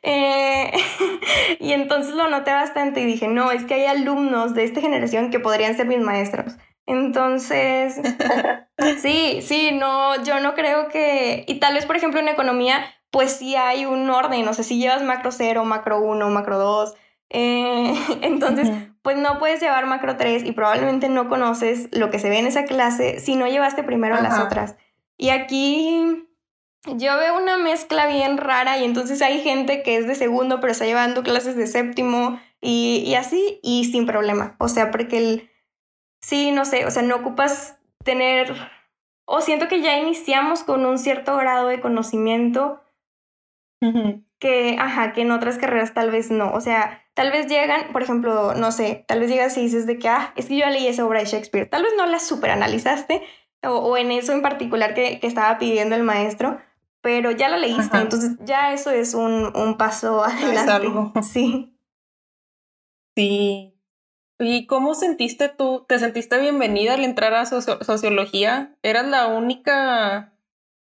Eh, 0.04 0.72
y 1.60 1.74
entonces 1.74 2.14
lo 2.14 2.30
noté 2.30 2.52
bastante 2.52 3.02
y 3.02 3.06
dije, 3.06 3.28
no, 3.28 3.52
es 3.52 3.66
que 3.66 3.74
hay 3.74 3.86
alumnos 3.86 4.54
de 4.54 4.64
esta 4.64 4.80
generación 4.80 5.32
que 5.32 5.40
podrían 5.40 5.76
ser 5.76 5.86
mis 5.86 6.00
maestros. 6.00 6.54
Entonces, 6.86 8.00
sí, 9.02 9.42
sí, 9.42 9.72
no, 9.74 10.24
yo 10.24 10.40
no 10.40 10.56
creo 10.56 10.88
que. 10.88 11.44
Y 11.48 11.56
tal 11.60 11.74
vez, 11.74 11.86
por 11.86 11.98
ejemplo, 11.98 12.22
en 12.22 12.30
economía, 12.30 12.86
pues 13.12 13.34
sí 13.34 13.56
hay 13.56 13.86
un 13.86 14.10
orden. 14.10 14.46
No 14.46 14.54
sé 14.54 14.64
si 14.64 14.80
llevas 14.80 15.04
macro 15.04 15.32
0, 15.32 15.66
macro 15.66 16.00
1, 16.00 16.30
macro 16.30 16.58
2. 16.58 16.96
Eh, 17.30 17.94
entonces, 18.22 18.70
pues 19.08 19.16
no 19.16 19.40
puedes 19.40 19.62
llevar 19.62 19.86
macro 19.86 20.18
3 20.18 20.44
y 20.44 20.52
probablemente 20.52 21.08
no 21.08 21.30
conoces 21.30 21.88
lo 21.94 22.10
que 22.12 22.20
se 22.20 22.30
ve 22.30 22.40
en 22.40 22.46
esa 22.46 22.66
clase 22.66 23.22
si 23.22 23.38
no 23.38 23.48
llevaste 23.48 23.82
primero 23.82 24.22
las 24.22 24.38
otras. 24.38 24.76
Y 25.16 25.30
aquí 25.30 26.28
yo 26.84 27.16
veo 27.16 27.38
una 27.38 27.58
mezcla 27.58 28.08
bien 28.08 28.38
rara 28.38 28.78
y 28.78 28.84
entonces 28.84 29.22
hay 29.22 29.40
gente 29.40 29.82
que 29.82 29.96
es 29.96 30.08
de 30.08 30.16
segundo 30.16 30.60
pero 30.60 30.74
está 30.74 30.84
llevando 30.84 31.24
clases 31.24 31.56
de 31.56 31.68
séptimo 31.68 32.38
y, 32.60 33.02
y 33.08 33.16
así 33.16 33.62
y 33.64 33.86
sin 33.86 34.06
problema. 34.06 34.58
O 34.60 34.68
sea, 34.68 34.92
porque 34.92 35.18
el... 35.20 35.52
Sí, 36.20 36.52
no 36.52 36.66
sé, 36.66 36.86
o 36.86 36.92
sea, 36.92 37.02
no 37.02 37.16
ocupas 37.16 37.78
tener... 38.04 38.54
O 39.24 39.40
siento 39.40 39.70
que 39.70 39.82
ya 39.82 39.98
iniciamos 39.98 40.64
con 40.64 40.86
un 40.86 41.00
cierto 41.00 41.38
grado 41.38 41.70
de 41.70 41.80
conocimiento 41.80 42.84
que, 44.38 44.76
ajá, 44.78 45.14
que 45.14 45.22
en 45.22 45.32
otras 45.32 45.58
carreras 45.58 45.94
tal 45.94 46.12
vez 46.12 46.30
no. 46.30 46.52
O 46.52 46.60
sea, 46.60 47.07
tal 47.18 47.32
vez 47.32 47.48
llegan, 47.48 47.92
por 47.92 48.04
ejemplo, 48.04 48.54
no 48.54 48.72
sé, 48.72 49.04
tal 49.08 49.20
vez 49.20 49.32
llegas 49.32 49.58
y 49.58 49.62
dices 49.62 49.88
de 49.88 49.98
que, 49.98 50.08
ah, 50.08 50.34
es 50.36 50.46
que 50.46 50.56
yo 50.56 50.68
leí 50.68 50.86
esa 50.86 51.04
obra 51.04 51.20
de 51.20 51.26
Shakespeare. 51.26 51.68
Tal 51.68 51.82
vez 51.82 51.92
no 51.98 52.06
la 52.06 52.20
superanalizaste 52.20 53.24
o, 53.64 53.72
o 53.72 53.98
en 53.98 54.12
eso 54.12 54.34
en 54.34 54.44
particular 54.44 54.94
que, 54.94 55.20
que, 55.20 55.26
estaba 55.26 55.58
pidiendo 55.58 55.96
el 55.96 56.04
maestro, 56.04 56.62
pero 57.02 57.32
ya 57.32 57.50
la 57.50 57.58
leíste. 57.58 57.98
Entonces 57.98 58.34
ya 58.42 58.72
eso 58.72 58.92
es 58.92 59.16
un, 59.16 59.52
un 59.58 59.78
paso 59.78 60.24
adelante. 60.24 60.90
Sí. 61.24 61.76
Sí. 63.16 63.74
¿Y 64.38 64.68
cómo 64.68 64.94
sentiste 64.94 65.50
tú? 65.50 65.86
¿Te 65.90 65.98
sentiste 65.98 66.40
bienvenida 66.40 66.94
al 66.94 67.04
entrar 67.04 67.34
a 67.34 67.48
sociología? 67.48 68.78
¿Eras 68.84 69.08
la 69.08 69.26
única 69.26 70.37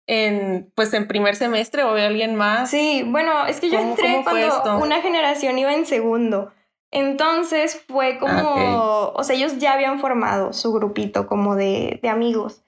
en, 0.10 0.72
pues 0.74 0.92
en 0.96 1.08
primer 1.08 1.36
semestre 1.36 1.84
o 1.84 1.94
de 1.94 2.08
alguien 2.08 2.34
más? 2.34 2.72
Sí, 2.72 3.04
bueno, 3.06 3.46
es 3.46 3.60
que 3.60 3.70
yo 3.70 3.78
entré 3.78 4.22
cuando 4.24 4.80
una 4.84 5.02
generación 5.02 5.60
iba 5.60 5.72
en 5.72 5.86
segundo. 5.86 6.52
Entonces 6.90 7.86
fue 7.88 8.18
como, 8.18 8.56
ah, 8.58 9.12
o 9.14 9.24
sea, 9.24 9.36
ellos 9.36 9.60
ya 9.60 9.74
habían 9.74 10.00
formado 10.00 10.52
su 10.52 10.74
grupito 10.74 11.28
como 11.28 11.56
de, 11.56 12.00
de 12.02 12.10
amigos. 12.10 12.64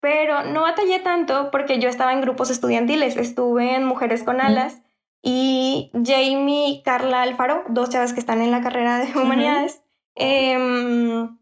Pero 0.00 0.42
no 0.42 0.62
batallé 0.62 0.98
tanto 0.98 1.52
porque 1.52 1.78
yo 1.78 1.88
estaba 1.88 2.12
en 2.12 2.22
grupos 2.22 2.50
estudiantiles. 2.50 3.16
Estuve 3.16 3.76
en 3.76 3.84
Mujeres 3.84 4.24
con 4.24 4.40
Alas 4.40 4.82
y 5.22 5.92
Jamie 5.92 6.70
y 6.70 6.82
Carla 6.82 7.22
Alfaro, 7.22 7.62
dos 7.68 7.90
chavas 7.90 8.12
que 8.12 8.20
están 8.20 8.42
en 8.42 8.50
la 8.50 8.62
carrera 8.62 8.98
de 8.98 9.16
humanidades, 9.16 9.84
em, 10.16 11.38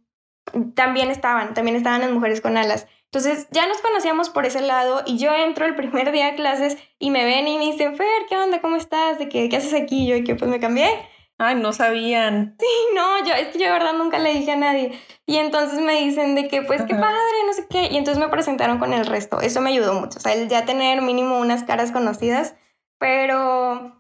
también 0.74 1.10
estaban, 1.10 1.54
también 1.54 1.76
estaban 1.76 2.02
las 2.02 2.10
mujeres 2.10 2.42
con 2.42 2.58
alas. 2.58 2.86
Entonces 3.10 3.48
ya 3.50 3.66
nos 3.66 3.78
conocíamos 3.78 4.28
por 4.28 4.44
ese 4.44 4.60
lado 4.60 5.02
y 5.06 5.18
yo 5.18 5.32
entro 5.32 5.64
el 5.64 5.74
primer 5.74 6.12
día 6.12 6.28
a 6.28 6.34
clases 6.34 6.76
y 6.98 7.10
me 7.10 7.24
ven 7.24 7.48
y 7.48 7.56
me 7.56 7.64
dicen, 7.64 7.96
Fer, 7.96 8.26
¿qué 8.28 8.36
onda? 8.36 8.60
¿Cómo 8.60 8.76
estás? 8.76 9.18
¿De 9.18 9.28
qué, 9.28 9.48
qué 9.48 9.56
haces 9.56 9.74
aquí? 9.74 10.06
Yo, 10.06 10.16
y 10.16 10.24
que 10.24 10.34
pues 10.34 10.50
me 10.50 10.60
cambié. 10.60 10.90
Ay, 11.38 11.54
no 11.54 11.72
sabían. 11.72 12.56
Sí, 12.58 12.66
no, 12.96 13.24
yo, 13.24 13.32
es 13.32 13.48
que 13.48 13.60
yo 13.60 13.66
de 13.66 13.72
verdad 13.72 13.92
nunca 13.92 14.18
le 14.18 14.34
dije 14.34 14.50
a 14.52 14.56
nadie. 14.56 14.98
Y 15.24 15.36
entonces 15.36 15.78
me 15.78 16.00
dicen 16.00 16.34
de 16.34 16.48
que, 16.48 16.62
pues, 16.62 16.82
qué 16.82 16.96
padre, 16.96 17.16
no 17.46 17.52
sé 17.52 17.66
qué. 17.70 17.86
Y 17.92 17.96
entonces 17.96 18.20
me 18.20 18.28
presentaron 18.28 18.78
con 18.78 18.92
el 18.92 19.06
resto. 19.06 19.40
Eso 19.40 19.60
me 19.60 19.70
ayudó 19.70 19.94
mucho. 19.94 20.18
O 20.18 20.20
sea, 20.20 20.34
el 20.34 20.48
ya 20.48 20.64
tener 20.64 21.00
mínimo 21.00 21.38
unas 21.38 21.62
caras 21.62 21.92
conocidas. 21.92 22.56
Pero 22.98 23.94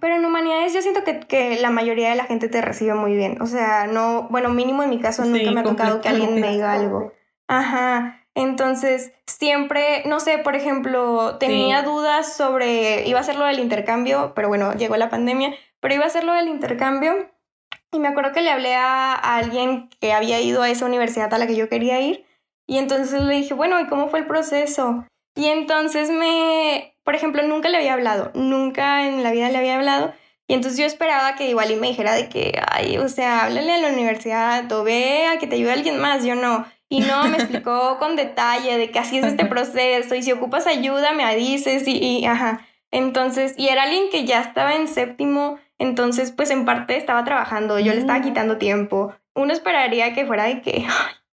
pero 0.00 0.14
en 0.14 0.24
humanidades 0.24 0.74
yo 0.74 0.82
siento 0.82 1.04
que, 1.04 1.20
que, 1.20 1.58
la 1.58 1.70
mayoría 1.70 2.10
de 2.10 2.16
la 2.16 2.24
gente 2.24 2.48
te 2.48 2.60
recibe 2.60 2.94
muy 2.94 3.16
bien. 3.16 3.40
O 3.40 3.46
sea, 3.46 3.86
no, 3.86 4.28
bueno, 4.30 4.50
mínimo 4.50 4.82
en 4.82 4.90
mi 4.90 5.00
caso 5.00 5.24
nunca 5.24 5.50
me 5.50 5.60
ha 5.60 5.64
tocado 5.64 6.00
que 6.00 6.08
alguien 6.08 6.38
me 6.38 6.52
diga 6.52 6.72
algo. 6.72 7.12
Ajá. 7.48 8.25
Entonces, 8.36 9.12
siempre, 9.26 10.04
no 10.06 10.20
sé, 10.20 10.38
por 10.38 10.54
ejemplo, 10.54 11.38
tenía 11.38 11.82
dudas 11.82 12.36
sobre, 12.36 13.08
iba 13.08 13.18
a 13.18 13.22
hacer 13.22 13.36
lo 13.36 13.46
del 13.46 13.58
intercambio, 13.58 14.32
pero 14.36 14.46
bueno, 14.48 14.74
llegó 14.74 14.96
la 14.96 15.10
pandemia, 15.10 15.54
pero 15.80 15.94
iba 15.94 16.04
a 16.04 16.08
hacer 16.08 16.22
lo 16.22 16.34
del 16.34 16.46
intercambio 16.46 17.30
y 17.90 17.98
me 17.98 18.08
acuerdo 18.08 18.32
que 18.32 18.42
le 18.42 18.50
hablé 18.50 18.76
a, 18.76 19.14
a 19.14 19.38
alguien 19.38 19.88
que 20.00 20.12
había 20.12 20.40
ido 20.40 20.62
a 20.62 20.68
esa 20.68 20.86
universidad 20.86 21.32
a 21.32 21.38
la 21.38 21.46
que 21.48 21.56
yo 21.56 21.68
quería 21.68 22.00
ir 22.00 22.26
y 22.66 22.78
entonces 22.78 23.20
le 23.22 23.34
dije, 23.34 23.54
bueno, 23.54 23.80
¿y 23.80 23.86
cómo 23.86 24.08
fue 24.08 24.18
el 24.18 24.26
proceso? 24.26 25.06
Y 25.36 25.46
entonces 25.46 26.10
me, 26.10 26.94
por 27.04 27.14
ejemplo, 27.14 27.42
nunca 27.42 27.68
le 27.68 27.76
había 27.76 27.92
hablado, 27.92 28.32
nunca 28.34 29.06
en 29.06 29.22
la 29.22 29.30
vida 29.30 29.48
le 29.50 29.58
había 29.58 29.76
hablado. 29.76 30.12
Y 30.48 30.54
entonces 30.54 30.78
yo 30.78 30.86
esperaba 30.86 31.36
que 31.36 31.48
igual 31.48 31.70
y 31.70 31.76
me 31.76 31.88
dijera 31.88 32.14
de 32.14 32.28
que, 32.28 32.60
ay, 32.70 32.98
o 32.98 33.08
sea, 33.08 33.44
háblale 33.44 33.72
a 33.72 33.78
la 33.78 33.88
universidad 33.88 34.70
o 34.72 34.84
ve 34.84 35.26
a 35.26 35.38
que 35.38 35.46
te 35.46 35.56
ayude 35.56 35.72
alguien 35.72 36.00
más. 36.00 36.24
Yo 36.24 36.34
no. 36.34 36.66
Y 36.88 37.00
no, 37.00 37.24
me 37.24 37.36
explicó 37.38 37.98
con 37.98 38.16
detalle 38.16 38.78
de 38.78 38.90
que 38.90 38.98
así 38.98 39.18
es 39.18 39.24
este 39.24 39.46
proceso 39.46 40.14
y 40.14 40.22
si 40.22 40.32
ocupas 40.32 40.66
ayuda 40.66 41.12
me 41.12 41.34
dices 41.36 41.86
y, 41.86 41.98
y, 41.98 42.26
ajá. 42.26 42.66
Entonces, 42.90 43.54
y 43.56 43.68
era 43.68 43.82
alguien 43.84 44.04
que 44.10 44.24
ya 44.24 44.40
estaba 44.40 44.74
en 44.74 44.88
séptimo, 44.88 45.58
entonces 45.78 46.30
pues 46.32 46.50
en 46.50 46.64
parte 46.64 46.96
estaba 46.96 47.24
trabajando, 47.24 47.78
yo 47.78 47.92
le 47.92 47.98
estaba 47.98 48.20
mm. 48.20 48.22
quitando 48.22 48.58
tiempo. 48.58 49.14
Uno 49.34 49.52
esperaría 49.52 50.14
que 50.14 50.24
fuera 50.24 50.44
de 50.44 50.62
que, 50.62 50.86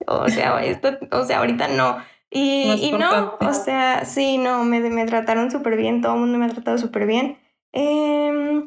o 0.07 0.29
sea, 0.29 0.63
esto, 0.63 0.97
o 1.11 1.25
sea, 1.25 1.39
ahorita 1.39 1.67
no. 1.67 1.97
Y, 2.29 2.71
y 2.81 2.91
no, 2.93 3.37
o 3.41 3.53
sea, 3.53 4.05
sí, 4.05 4.37
no, 4.37 4.63
me, 4.63 4.79
me 4.79 5.05
trataron 5.05 5.51
súper 5.51 5.75
bien, 5.75 6.01
todo 6.01 6.13
el 6.13 6.21
mundo 6.21 6.37
me 6.37 6.45
ha 6.45 6.49
tratado 6.49 6.77
súper 6.77 7.05
bien. 7.05 7.37
Eh, 7.73 8.63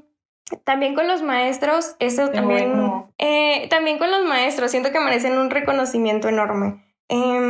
también 0.64 0.94
con 0.94 1.08
los 1.08 1.22
maestros, 1.22 1.96
eso 1.98 2.30
también, 2.30 3.06
eh, 3.18 3.66
también 3.70 3.98
con 3.98 4.10
los 4.10 4.24
maestros, 4.24 4.70
siento 4.70 4.92
que 4.92 5.00
merecen 5.00 5.38
un 5.38 5.50
reconocimiento 5.50 6.28
enorme. 6.28 6.84
Eh, 7.08 7.40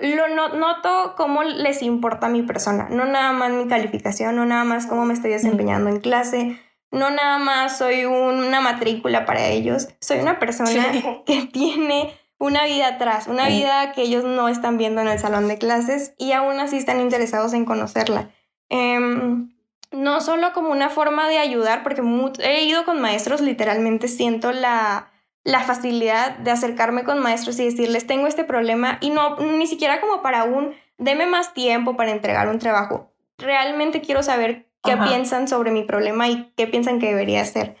lo 0.00 0.28
no, 0.28 0.48
noto 0.50 1.14
cómo 1.16 1.42
les 1.42 1.82
importa 1.82 2.28
mi 2.28 2.42
persona, 2.42 2.88
no 2.90 3.04
nada 3.04 3.32
más 3.32 3.52
mi 3.52 3.66
calificación, 3.66 4.36
no 4.36 4.44
nada 4.44 4.64
más 4.64 4.86
cómo 4.86 5.04
me 5.04 5.14
estoy 5.14 5.30
desempeñando 5.30 5.90
en 5.90 6.00
clase, 6.00 6.58
no 6.90 7.10
nada 7.10 7.38
más 7.38 7.78
soy 7.78 8.04
una 8.04 8.60
matrícula 8.60 9.24
para 9.24 9.48
ellos, 9.48 9.88
soy 10.00 10.20
una 10.20 10.38
persona 10.38 10.72
que 11.26 11.46
tiene 11.46 12.12
una 12.38 12.64
vida 12.66 12.88
atrás, 12.88 13.28
una 13.28 13.48
vida 13.48 13.92
que 13.92 14.02
ellos 14.02 14.24
no 14.24 14.48
están 14.48 14.76
viendo 14.76 15.00
en 15.00 15.08
el 15.08 15.18
salón 15.18 15.48
de 15.48 15.58
clases 15.58 16.14
y 16.18 16.32
aún 16.32 16.58
así 16.58 16.76
están 16.76 17.00
interesados 17.00 17.54
en 17.54 17.64
conocerla. 17.64 18.30
Em, 18.68 19.51
no 19.92 20.20
solo 20.20 20.52
como 20.52 20.70
una 20.70 20.90
forma 20.90 21.28
de 21.28 21.38
ayudar, 21.38 21.82
porque 21.82 22.02
he 22.42 22.64
ido 22.64 22.84
con 22.84 23.00
maestros, 23.00 23.40
literalmente 23.40 24.08
siento 24.08 24.52
la, 24.52 25.12
la 25.44 25.60
facilidad 25.60 26.36
de 26.38 26.50
acercarme 26.50 27.04
con 27.04 27.20
maestros 27.20 27.58
y 27.58 27.64
decirles, 27.64 28.06
tengo 28.06 28.26
este 28.26 28.44
problema 28.44 28.98
y 29.00 29.10
no, 29.10 29.36
ni 29.36 29.66
siquiera 29.66 30.00
como 30.00 30.22
para 30.22 30.44
un, 30.44 30.74
deme 30.98 31.26
más 31.26 31.54
tiempo 31.54 31.96
para 31.96 32.12
entregar 32.12 32.48
un 32.48 32.58
trabajo. 32.58 33.12
Realmente 33.38 34.00
quiero 34.00 34.22
saber 34.22 34.68
qué 34.84 34.96
piensan 34.96 35.48
sobre 35.48 35.70
mi 35.70 35.84
problema 35.84 36.28
y 36.28 36.52
qué 36.56 36.66
piensan 36.66 37.00
que 37.00 37.08
debería 37.08 37.42
hacer. 37.42 37.76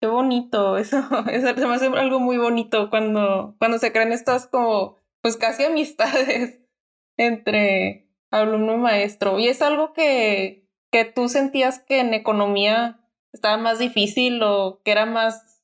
Qué 0.00 0.06
bonito, 0.06 0.78
eso, 0.78 0.98
eso 1.30 1.54
se 1.54 1.66
me 1.66 1.74
hace 1.74 1.86
algo 1.86 2.20
muy 2.20 2.38
bonito 2.38 2.90
cuando, 2.90 3.54
cuando 3.58 3.78
se 3.78 3.92
crean 3.92 4.12
estas 4.12 4.46
como, 4.46 4.96
pues 5.20 5.36
casi 5.36 5.64
amistades 5.64 6.60
entre 7.16 8.08
alumno 8.30 8.74
y 8.74 8.78
maestro. 8.78 9.38
Y 9.38 9.48
es 9.48 9.62
algo 9.62 9.92
que, 9.92 10.59
que 10.90 11.04
tú 11.04 11.28
sentías 11.28 11.78
que 11.78 12.00
en 12.00 12.14
economía 12.14 13.00
estaba 13.32 13.56
más 13.56 13.78
difícil 13.78 14.42
o 14.42 14.80
que 14.84 14.90
era 14.90 15.06
más 15.06 15.62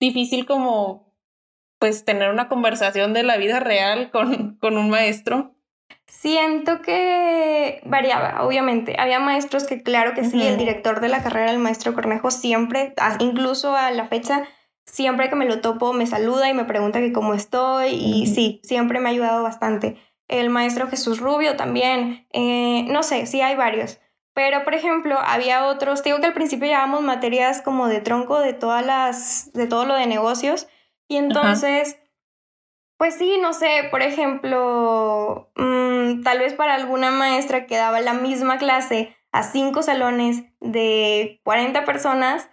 difícil 0.00 0.46
como, 0.46 1.12
pues, 1.78 2.04
tener 2.04 2.30
una 2.30 2.48
conversación 2.48 3.12
de 3.12 3.22
la 3.22 3.36
vida 3.36 3.60
real 3.60 4.10
con, 4.10 4.56
con 4.60 4.76
un 4.76 4.90
maestro. 4.90 5.54
Siento 6.08 6.82
que 6.82 7.80
variaba, 7.84 8.44
obviamente. 8.44 8.96
Había 8.98 9.18
maestros 9.18 9.64
que, 9.64 9.82
claro 9.82 10.14
que 10.14 10.24
sí, 10.24 10.40
el 10.46 10.56
director 10.56 11.00
de 11.00 11.08
la 11.08 11.22
carrera, 11.22 11.50
el 11.50 11.58
maestro 11.58 11.94
Cornejo, 11.94 12.30
siempre, 12.30 12.94
incluso 13.18 13.74
a 13.74 13.90
la 13.90 14.06
fecha, 14.06 14.46
siempre 14.84 15.28
que 15.28 15.34
me 15.34 15.46
lo 15.46 15.60
topo, 15.60 15.92
me 15.92 16.06
saluda 16.06 16.48
y 16.48 16.54
me 16.54 16.64
pregunta 16.64 17.00
que 17.00 17.12
cómo 17.12 17.34
estoy. 17.34 17.88
Y 17.88 18.26
sí, 18.28 18.60
siempre 18.62 19.00
me 19.00 19.08
ha 19.08 19.12
ayudado 19.12 19.42
bastante. 19.42 19.96
El 20.28 20.48
maestro 20.50 20.88
Jesús 20.88 21.18
Rubio 21.18 21.56
también. 21.56 22.26
Eh, 22.32 22.84
no 22.88 23.02
sé, 23.02 23.26
sí 23.26 23.40
hay 23.40 23.56
varios. 23.56 23.98
Pero, 24.36 24.64
por 24.64 24.74
ejemplo, 24.74 25.16
había 25.18 25.64
otros, 25.64 26.02
digo 26.02 26.20
que 26.20 26.26
al 26.26 26.34
principio 26.34 26.68
llevábamos 26.68 27.00
materias 27.00 27.62
como 27.62 27.88
de 27.88 28.02
tronco 28.02 28.38
de 28.38 28.52
todas 28.52 28.84
las, 28.84 29.50
de 29.54 29.66
todo 29.66 29.86
lo 29.86 29.94
de 29.94 30.06
negocios. 30.06 30.68
Y 31.08 31.16
entonces... 31.16 31.98
Pues 32.98 33.14
sí, 33.14 33.38
no 33.40 33.54
sé, 33.54 33.88
por 33.90 34.02
ejemplo, 34.02 35.50
mm, 35.56 36.22
tal 36.22 36.38
vez 36.38 36.52
para 36.52 36.74
alguna 36.74 37.10
maestra 37.10 37.64
que 37.66 37.76
daba 37.76 38.02
la 38.02 38.12
misma 38.12 38.58
clase 38.58 39.16
a 39.32 39.42
cinco 39.42 39.82
salones 39.82 40.44
de 40.60 41.40
40 41.42 41.86
personas, 41.86 42.50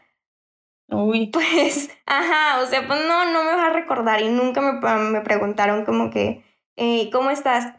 Uy. 0.88 1.28
pues, 1.34 1.90
ajá, 2.06 2.62
o 2.62 2.66
sea, 2.66 2.88
pues 2.88 3.00
no, 3.06 3.26
no 3.26 3.44
me 3.44 3.56
vas 3.56 3.70
a 3.70 3.74
recordar 3.74 4.22
y 4.22 4.30
nunca 4.30 4.62
me, 4.62 4.80
me 5.12 5.22
preguntaron 5.22 5.84
como 5.84 6.10
que, 6.12 6.46
eh, 6.78 7.10
¿cómo 7.12 7.30
estás? 7.30 7.74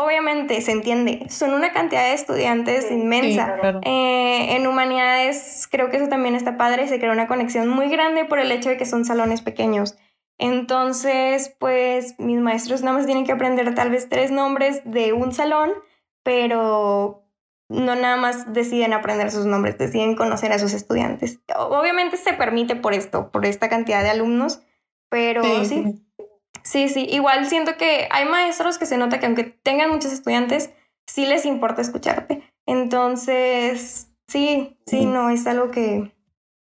Obviamente, 0.00 0.60
se 0.60 0.70
entiende, 0.70 1.26
son 1.28 1.54
una 1.54 1.72
cantidad 1.72 2.04
de 2.04 2.12
estudiantes 2.12 2.88
inmensa. 2.92 3.56
Eh, 3.82 4.54
en 4.54 4.64
humanidades 4.68 5.66
creo 5.68 5.90
que 5.90 5.96
eso 5.96 6.06
también 6.06 6.36
está 6.36 6.56
padre, 6.56 6.86
se 6.86 7.00
crea 7.00 7.10
una 7.10 7.26
conexión 7.26 7.68
muy 7.68 7.88
grande 7.88 8.24
por 8.24 8.38
el 8.38 8.52
hecho 8.52 8.68
de 8.68 8.76
que 8.76 8.86
son 8.86 9.04
salones 9.04 9.42
pequeños. 9.42 9.98
Entonces, 10.38 11.52
pues 11.58 12.14
mis 12.20 12.38
maestros 12.38 12.82
nada 12.82 12.96
más 12.96 13.06
tienen 13.06 13.26
que 13.26 13.32
aprender 13.32 13.74
tal 13.74 13.90
vez 13.90 14.08
tres 14.08 14.30
nombres 14.30 14.82
de 14.84 15.12
un 15.12 15.32
salón, 15.32 15.72
pero 16.22 17.24
no 17.68 17.96
nada 17.96 18.16
más 18.16 18.52
deciden 18.52 18.92
aprender 18.92 19.32
sus 19.32 19.46
nombres, 19.46 19.78
deciden 19.78 20.14
conocer 20.14 20.52
a 20.52 20.60
sus 20.60 20.74
estudiantes. 20.74 21.40
Obviamente 21.56 22.18
se 22.18 22.34
permite 22.34 22.76
por 22.76 22.94
esto, 22.94 23.32
por 23.32 23.44
esta 23.44 23.68
cantidad 23.68 24.04
de 24.04 24.10
alumnos, 24.10 24.62
pero 25.08 25.42
sí, 25.42 25.64
sí, 25.66 26.07
sí, 26.68 27.06
Igual 27.10 27.46
siento 27.46 27.76
que 27.76 28.08
hay 28.10 28.26
maestros 28.26 28.78
que 28.78 28.86
se 28.86 28.98
nota 28.98 29.20
que 29.20 29.26
aunque 29.26 29.44
tengan 29.44 29.90
muchos 29.90 30.12
estudiantes, 30.12 30.70
sí 31.06 31.26
les 31.26 31.46
importa 31.46 31.82
escucharte. 31.82 32.42
Entonces, 32.66 34.10
sí, 34.26 34.78
sí, 34.86 35.06
no, 35.06 35.30
es 35.30 35.46
algo 35.46 35.70
que 35.70 36.12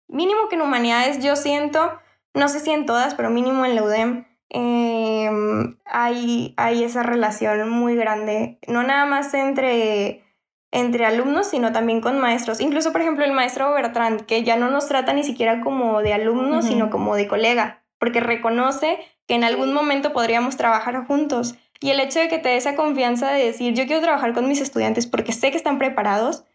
mínimo 0.08 0.50
que 0.50 0.56
en 0.56 0.62
humanidades 0.62 1.24
yo 1.24 1.36
siento 1.36 2.00
no 2.34 2.48
sé 2.50 2.60
si 2.60 2.72
en 2.72 2.86
todas, 2.86 3.16
pero 3.16 3.30
mínimo 3.30 3.66
en 3.66 3.76
la 3.76 3.84
UDEM, 3.84 4.26
em, 4.50 5.78
hay, 5.86 6.54
hay 6.58 6.84
esa 6.84 7.04
relación 7.04 7.70
muy 7.70 7.96
grande, 7.96 8.60
no 8.68 8.84
nada 8.84 9.06
más 9.06 9.34
entre, 9.34 10.24
entre 10.72 11.06
alumnos, 11.06 11.48
sino 11.48 11.72
también 11.72 12.02
con 12.02 12.20
maestros. 12.20 12.60
Incluso, 12.60 12.92
por 12.92 13.02
ejemplo, 13.02 13.24
el 13.24 13.34
maestro 13.34 13.72
Bertrand, 13.74 14.26
que 14.26 14.44
ya 14.44 14.56
no 14.56 14.72
nos 14.72 14.88
trata 14.88 15.14
ni 15.14 15.24
siquiera 15.24 15.62
como 15.62 16.02
de 16.02 16.14
alumnos, 16.14 16.66
sino 16.66 16.90
como 16.90 17.16
de 17.16 17.28
colega, 17.28 17.84
porque 18.00 18.20
reconoce 18.20 19.00
que 19.28 19.36
en 19.36 19.44
algún 19.44 19.74
momento 19.74 20.14
podríamos 20.14 20.58
trabajar 20.58 21.06
juntos. 21.06 21.56
Y 21.80 21.90
el 21.90 22.00
hecho 22.00 22.20
de 22.20 22.30
que 22.30 22.40
te 22.40 22.50
dé 22.50 22.58
esa 22.58 22.76
confianza 22.76 23.32
de 23.32 23.46
decir, 23.46 23.74
yo 23.74 23.86
quiero 23.86 24.02
trabajar 24.02 24.34
con 24.34 24.48
mis 24.48 24.62
estudiantes 24.62 25.08
porque 25.08 25.34
sé 25.34 25.52
que 25.52 25.58
están 25.58 25.78
preparados, 25.78 26.46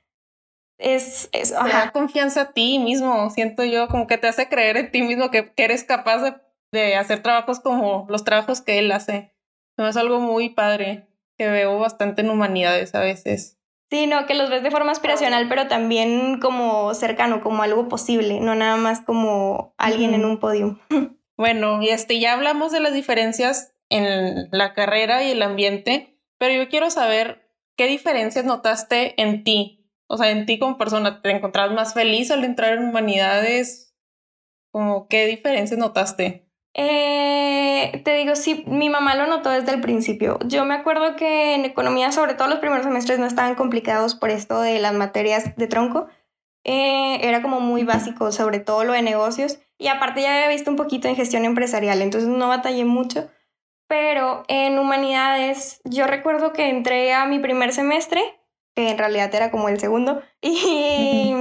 es, 0.79 1.29
es 1.33 1.51
da 1.51 1.91
confianza 1.93 2.41
a 2.43 2.53
ti 2.53 2.79
mismo, 2.79 3.29
siento 3.31 3.65
yo, 3.65 3.89
como 3.89 4.07
que 4.07 4.17
te 4.17 4.29
hace 4.29 4.49
creer 4.49 4.77
en 4.77 4.91
ti 4.91 5.03
mismo 5.03 5.31
que, 5.31 5.53
eres 5.57 5.85
capaz 5.85 6.23
de, 6.23 6.35
de, 6.73 6.97
hacer 6.97 7.23
trabajos 7.23 7.61
como 7.61 8.07
los 8.09 8.25
trabajos 8.25 8.61
que 8.63 8.79
él 8.79 8.91
hace. 8.93 9.35
es 9.77 9.97
algo 9.97 10.21
muy 10.21 10.51
padre 10.51 11.09
que 11.37 11.49
veo 11.49 11.79
bastante 11.79 12.23
en 12.23 12.31
humanidades 12.31 12.95
a 12.95 13.01
veces. 13.01 13.59
Sí, 13.91 14.07
no, 14.07 14.27
que 14.27 14.35
los 14.35 14.51
ves 14.51 14.63
de 14.63 14.71
forma 14.71 14.93
aspiracional, 14.93 15.49
pero 15.49 15.67
también 15.67 16.41
como 16.41 16.93
cercano, 16.95 17.41
como 17.43 17.63
algo 17.63 17.89
posible, 17.89 18.39
no 18.41 18.55
nada 18.55 18.77
más 18.77 19.01
como 19.01 19.75
alguien 19.79 20.15
en 20.15 20.25
un 20.25 20.39
podio. 20.39 20.79
Bueno, 21.39 21.81
y 21.81 21.89
este, 21.89 22.21
ya 22.21 22.35
hablamos 22.35 22.73
de 22.73 22.81
las 22.81 22.93
diferencias 22.93 23.73
en 23.89 24.49
la 24.53 24.75
carrera 24.75 25.25
y 25.25 25.31
el 25.31 25.41
ambiente, 25.41 26.21
pero 26.37 26.53
yo 26.53 26.69
quiero 26.69 26.91
saber 26.91 27.49
qué 27.77 27.87
diferencias 27.87 28.45
notaste 28.45 29.15
en 29.23 29.45
ti 29.45 29.79
o 30.09 30.17
sea, 30.17 30.31
en 30.31 30.47
ti 30.47 30.59
como 30.59 30.79
persona, 30.79 31.21
¿te 31.21 31.31
encontrabas 31.31 31.73
más 31.73 31.95
feliz 31.95 32.31
al 32.31 32.45
entrar 32.45 32.73
en 32.73 32.89
humanidades? 32.89 33.95
Como, 34.73 35.07
¿Qué 35.07 35.27
diferencias 35.27 35.79
notaste? 35.79 36.51
Eh, 36.75 38.03
te 38.05 38.15
digo, 38.15 38.35
sí, 38.35 38.65
mi 38.67 38.89
mamá 38.89 39.15
lo 39.17 39.27
notó 39.27 39.51
desde 39.51 39.73
el 39.73 39.81
principio. 39.83 40.39
Yo 40.47 40.65
me 40.65 40.75
acuerdo 40.75 41.15
que 41.17 41.55
en 41.55 41.65
economía, 41.67 42.11
sobre 42.11 42.35
todo 42.35 42.49
los 42.49 42.59
primeros 42.59 42.85
semestres, 42.85 43.19
no 43.19 43.27
estaban 43.27 43.55
complicados 43.55 44.15
por 44.15 44.31
esto 44.31 44.63
de 44.63 44.79
las 44.79 44.95
materias 44.95 45.55
de 45.57 45.67
tronco. 45.67 46.09
Eh, 46.65 47.21
era 47.23 47.43
como 47.43 47.61
muy 47.61 47.85
básico, 47.85 48.33
sobre 48.33 48.61
todo 48.61 48.85
lo 48.85 48.95
de 48.95 49.03
negocios. 49.03 49.59
Y 49.79 49.89
aparte 49.89 50.23
ya 50.23 50.35
había 50.35 50.49
visto 50.49 50.71
un 50.71 50.77
poquito 50.77 51.09
en 51.09 51.17
gestión 51.17 51.45
empresarial, 51.45 52.03
entonces 52.03 52.29
no 52.29 52.49
batallé 52.49 52.85
mucho. 52.85 53.31
Pero 53.87 54.45
en 54.49 54.79
humanidades, 54.79 55.81
yo 55.85 56.07
recuerdo 56.07 56.53
que 56.53 56.69
entré 56.69 57.15
a 57.15 57.25
mi 57.27 57.39
primer 57.39 57.73
semestre, 57.73 58.21
que 58.75 58.91
en 58.91 58.99
realidad 58.99 59.35
era 59.35 59.51
como 59.51 59.69
el 59.69 59.81
segundo, 59.81 60.23
y, 60.43 61.33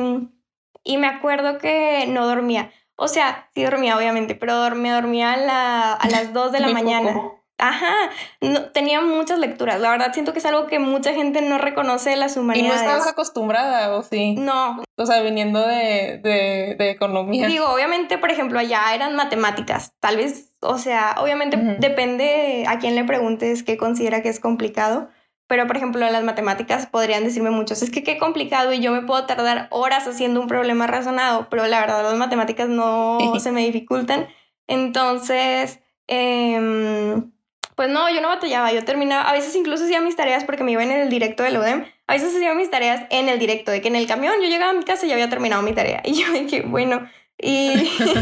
y 0.83 0.97
me 0.97 1.07
acuerdo 1.07 1.57
que 1.57 2.05
no 2.07 2.27
dormía. 2.27 2.71
O 2.95 3.07
sea, 3.07 3.49
sí 3.53 3.63
dormía, 3.63 3.95
obviamente, 3.95 4.33
pero 4.33 4.55
dormía, 4.55 4.95
dormía 4.95 5.33
a, 5.33 6.09
las 6.09 6.33
2 6.33 6.51
de 6.51 6.59
la 6.59 6.67
mañana. 6.73 7.31
Ajá, 7.59 8.11
no, 8.39 8.65
tenía 8.65 9.01
muchas 9.01 9.39
lecturas. 9.39 9.79
La 9.79 9.89
verdad 9.89 10.13
siento 10.13 10.31
que 10.31 10.39
es 10.39 10.45
algo 10.45 10.67
que 10.67 10.77
mucha 10.77 11.13
gente 11.13 11.41
no 11.41 11.57
reconoce 11.57 12.11
de 12.11 12.15
las 12.15 12.37
humanidades. 12.37 12.81
¿Y 12.81 12.85
no 12.85 12.89
estabas 12.89 13.07
acostumbrada 13.07 13.95
o 13.95 14.03
sí? 14.03 14.35
No. 14.35 14.83
O 14.95 15.05
sea, 15.05 15.21
viniendo 15.21 15.65
de, 15.65 16.19
de, 16.23 16.75
de 16.77 16.89
economía. 16.91 17.47
Digo, 17.47 17.67
obviamente, 17.69 18.19
por 18.19 18.29
ejemplo, 18.29 18.59
allá 18.59 18.93
eran 18.93 19.15
matemáticas. 19.15 19.93
Tal 19.99 20.17
vez, 20.17 20.55
o 20.61 20.77
sea, 20.77 21.15
obviamente 21.19 21.57
depende 21.79 22.65
a 22.67 22.77
quién 22.77 22.93
le 22.95 23.03
preguntes 23.03 23.63
qué 23.63 23.77
considera 23.77 24.21
que 24.21 24.29
es 24.29 24.39
complicado. 24.39 25.09
Pero, 25.47 25.65
por 25.65 25.77
ejemplo, 25.77 26.01
las 26.01 26.23
matemáticas 26.23 26.87
podrían 26.87 27.23
decirme 27.23 27.51
muchos, 27.51 27.81
es 27.81 27.89
que 27.89 28.03
qué 28.03 28.17
complicado 28.17 28.73
y 28.73 28.81
yo 28.81 28.91
me 28.91 29.01
puedo 29.01 29.25
tardar 29.25 29.69
horas 29.71 30.05
haciendo 30.05 30.41
un 30.41 30.47
problema 30.47 30.87
razonado, 30.87 31.47
pero 31.49 31.65
la 31.67 31.79
verdad 31.79 32.03
las 32.03 32.15
matemáticas 32.15 32.67
no 32.67 33.17
se 33.39 33.51
me 33.53 33.65
dificultan. 33.65 34.27
Entonces, 34.67 35.79
em, 36.07 37.31
pues 37.77 37.89
no, 37.89 38.09
yo 38.09 38.21
no 38.21 38.29
batallaba, 38.29 38.73
yo 38.73 38.83
terminaba, 38.83 39.29
a 39.29 39.33
veces 39.33 39.55
incluso 39.55 39.83
hacía 39.83 40.01
mis 40.01 40.15
tareas 40.15 40.43
porque 40.43 40.63
me 40.63 40.71
iba 40.71 40.81
en 40.81 40.89
el 40.89 41.09
directo 41.09 41.43
del 41.43 41.57
ODEM, 41.57 41.85
a 42.07 42.13
veces 42.13 42.35
hacía 42.35 42.55
mis 42.55 42.71
tareas 42.71 43.03
en 43.11 43.29
el 43.29 43.37
directo, 43.37 43.69
de 43.69 43.81
que 43.81 43.87
en 43.87 43.95
el 43.95 44.07
camión 44.07 44.33
yo 44.41 44.49
llegaba 44.49 44.71
a 44.71 44.73
mi 44.73 44.83
casa 44.83 45.05
y 45.05 45.09
ya 45.09 45.13
había 45.13 45.29
terminado 45.29 45.61
mi 45.61 45.73
tarea. 45.73 46.01
Y 46.03 46.13
yo 46.23 46.31
dije, 46.33 46.63
bueno, 46.63 47.07
y 47.37 47.69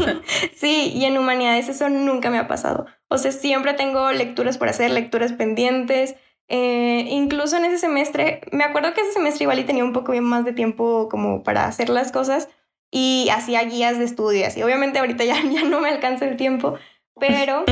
sí, 0.56 0.92
y 0.94 1.06
en 1.06 1.18
humanidades 1.18 1.70
eso 1.70 1.88
nunca 1.88 2.30
me 2.30 2.38
ha 2.38 2.50
pasado. 2.50 2.86
O 3.08 3.18
sea, 3.18 3.32
siempre 3.32 3.74
tengo 3.74 4.12
lecturas 4.12 4.58
por 4.58 4.68
hacer, 4.68 4.92
lecturas 4.92 5.32
pendientes, 5.32 6.16
eh, 6.50 7.08
incluso 7.10 7.56
en 7.56 7.64
ese 7.64 7.78
semestre, 7.78 8.42
me 8.52 8.66
acuerdo 8.66 8.94
que 8.94 9.02
ese 9.02 9.14
semestre 9.14 9.46
igual 9.46 9.60
y 9.60 9.64
tenía 9.64 9.86
un 9.86 9.94
poco 9.94 10.12
más 10.22 10.44
de 10.44 10.52
tiempo 10.52 11.08
como 11.10 11.44
para 11.44 11.66
hacer 11.66 11.88
las 11.88 12.12
cosas 12.12 12.50
y 12.92 13.30
hacía 13.30 13.64
guías 13.64 13.98
de 14.00 14.06
estudio 14.06 14.46
y. 14.56 14.64
Obviamente 14.64 15.00
ahorita 15.00 15.24
ya, 15.24 15.42
ya 15.52 15.64
no 15.64 15.80
me 15.82 15.90
alcanza 15.90 16.26
el 16.26 16.38
tiempo, 16.38 16.76
pero, 17.20 17.66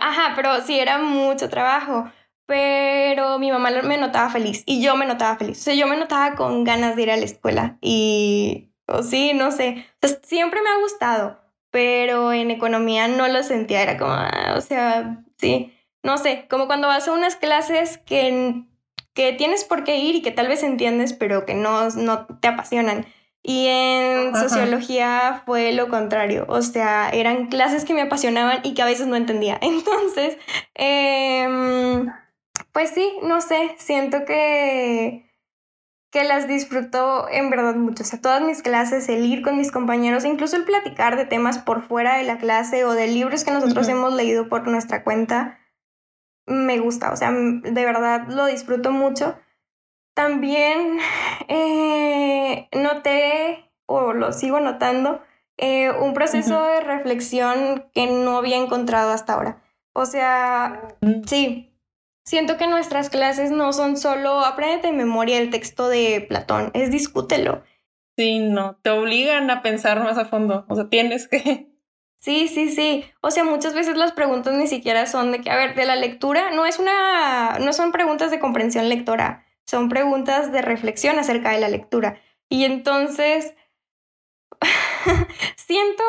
ajá, 0.00 0.32
pero 0.36 0.60
sí 0.62 0.78
era 0.78 0.98
mucho 0.98 1.48
trabajo. 1.48 2.10
Pero 2.46 3.38
mi 3.38 3.52
mamá 3.52 3.70
me 3.82 3.96
notaba 3.96 4.28
feliz 4.28 4.64
y 4.66 4.82
yo 4.82 4.96
me 4.96 5.06
notaba 5.06 5.36
feliz. 5.36 5.60
O 5.60 5.62
sea, 5.62 5.74
yo 5.74 5.86
me 5.86 5.96
notaba 5.96 6.34
con 6.34 6.64
ganas 6.64 6.96
de 6.96 7.02
ir 7.02 7.10
a 7.12 7.16
la 7.16 7.24
escuela 7.24 7.78
y, 7.80 8.72
o 8.86 9.04
sí, 9.04 9.32
no 9.34 9.52
sé. 9.52 9.86
siempre 10.24 10.60
me 10.60 10.68
ha 10.70 10.82
gustado, 10.82 11.40
pero 11.70 12.32
en 12.32 12.50
economía 12.50 13.06
no 13.06 13.28
lo 13.28 13.44
sentía. 13.44 13.82
Era 13.82 13.96
como, 13.96 14.12
ah, 14.12 14.54
o 14.56 14.60
sea, 14.60 15.22
sí 15.38 15.72
no 16.02 16.18
sé, 16.18 16.46
como 16.48 16.66
cuando 16.66 16.88
vas 16.88 17.08
a 17.08 17.12
unas 17.12 17.36
clases 17.36 17.98
que, 17.98 18.64
que 19.12 19.32
tienes 19.32 19.64
por 19.64 19.84
qué 19.84 19.98
ir 19.98 20.16
y 20.16 20.22
que 20.22 20.32
tal 20.32 20.48
vez 20.48 20.62
entiendes, 20.62 21.12
pero 21.12 21.44
que 21.44 21.54
no, 21.54 21.88
no 21.90 22.26
te 22.40 22.48
apasionan. 22.48 23.06
Y 23.42 23.66
en 23.68 24.36
sociología 24.36 25.42
fue 25.46 25.72
lo 25.72 25.88
contrario, 25.88 26.44
o 26.48 26.60
sea, 26.60 27.08
eran 27.08 27.46
clases 27.46 27.86
que 27.86 27.94
me 27.94 28.02
apasionaban 28.02 28.60
y 28.64 28.74
que 28.74 28.82
a 28.82 28.86
veces 28.86 29.06
no 29.06 29.16
entendía. 29.16 29.58
Entonces, 29.62 30.36
em, 30.74 32.06
pues 32.72 32.90
sí, 32.90 33.12
no 33.22 33.40
sé, 33.40 33.74
siento 33.78 34.26
que, 34.26 35.30
que 36.10 36.24
las 36.24 36.48
disfruto 36.48 37.28
en 37.30 37.48
verdad 37.48 37.76
mucho. 37.76 38.02
O 38.02 38.06
sea, 38.06 38.20
todas 38.20 38.42
mis 38.42 38.62
clases, 38.62 39.08
el 39.08 39.24
ir 39.24 39.42
con 39.42 39.56
mis 39.56 39.72
compañeros, 39.72 40.26
incluso 40.26 40.56
el 40.56 40.64
platicar 40.64 41.16
de 41.16 41.24
temas 41.24 41.58
por 41.58 41.82
fuera 41.82 42.16
de 42.16 42.24
la 42.24 42.36
clase 42.36 42.84
o 42.84 42.92
de 42.92 43.06
libros 43.06 43.44
que 43.44 43.52
nosotros 43.52 43.88
hemos 43.88 44.12
leído 44.12 44.50
por 44.50 44.68
nuestra 44.68 45.02
cuenta, 45.02 45.58
me 46.46 46.78
gusta, 46.78 47.12
o 47.12 47.16
sea, 47.16 47.30
de 47.32 47.84
verdad 47.84 48.26
lo 48.28 48.46
disfruto 48.46 48.92
mucho. 48.92 49.38
También 50.20 50.98
eh, 51.48 52.68
noté, 52.72 53.70
o 53.86 54.12
lo 54.12 54.34
sigo 54.34 54.60
notando, 54.60 55.22
eh, 55.56 55.90
un 55.92 56.12
proceso 56.12 56.62
de 56.62 56.80
reflexión 56.80 57.86
que 57.94 58.06
no 58.06 58.36
había 58.36 58.58
encontrado 58.58 59.12
hasta 59.12 59.32
ahora. 59.32 59.62
O 59.94 60.04
sea, 60.04 60.88
mm. 61.00 61.22
sí, 61.24 61.72
siento 62.22 62.58
que 62.58 62.66
nuestras 62.66 63.08
clases 63.08 63.50
no 63.50 63.72
son 63.72 63.96
solo 63.96 64.40
aprende 64.40 64.88
de 64.88 64.92
memoria 64.92 65.38
el 65.38 65.48
texto 65.48 65.88
de 65.88 66.20
Platón, 66.28 66.70
es 66.74 66.90
discútelo. 66.90 67.62
Sí, 68.18 68.40
no, 68.40 68.76
te 68.82 68.90
obligan 68.90 69.50
a 69.50 69.62
pensar 69.62 70.04
más 70.04 70.18
a 70.18 70.26
fondo, 70.26 70.66
o 70.68 70.74
sea, 70.74 70.90
tienes 70.90 71.28
que 71.28 71.70
Sí, 72.18 72.46
sí, 72.48 72.68
sí. 72.68 73.06
O 73.22 73.30
sea, 73.30 73.44
muchas 73.44 73.72
veces 73.72 73.96
las 73.96 74.12
preguntas 74.12 74.52
ni 74.52 74.66
siquiera 74.66 75.06
son 75.06 75.32
de 75.32 75.40
que, 75.40 75.50
a 75.50 75.56
ver, 75.56 75.74
de 75.74 75.86
la 75.86 75.96
lectura, 75.96 76.50
no 76.50 76.66
es 76.66 76.78
una, 76.78 77.58
no 77.58 77.72
son 77.72 77.90
preguntas 77.90 78.30
de 78.30 78.38
comprensión 78.38 78.90
lectora, 78.90 79.46
son 79.70 79.88
preguntas 79.88 80.50
de 80.50 80.62
reflexión 80.62 81.18
acerca 81.18 81.50
de 81.50 81.60
la 81.60 81.68
lectura. 81.68 82.20
Y 82.48 82.64
entonces, 82.64 83.54
siento, 85.56 86.04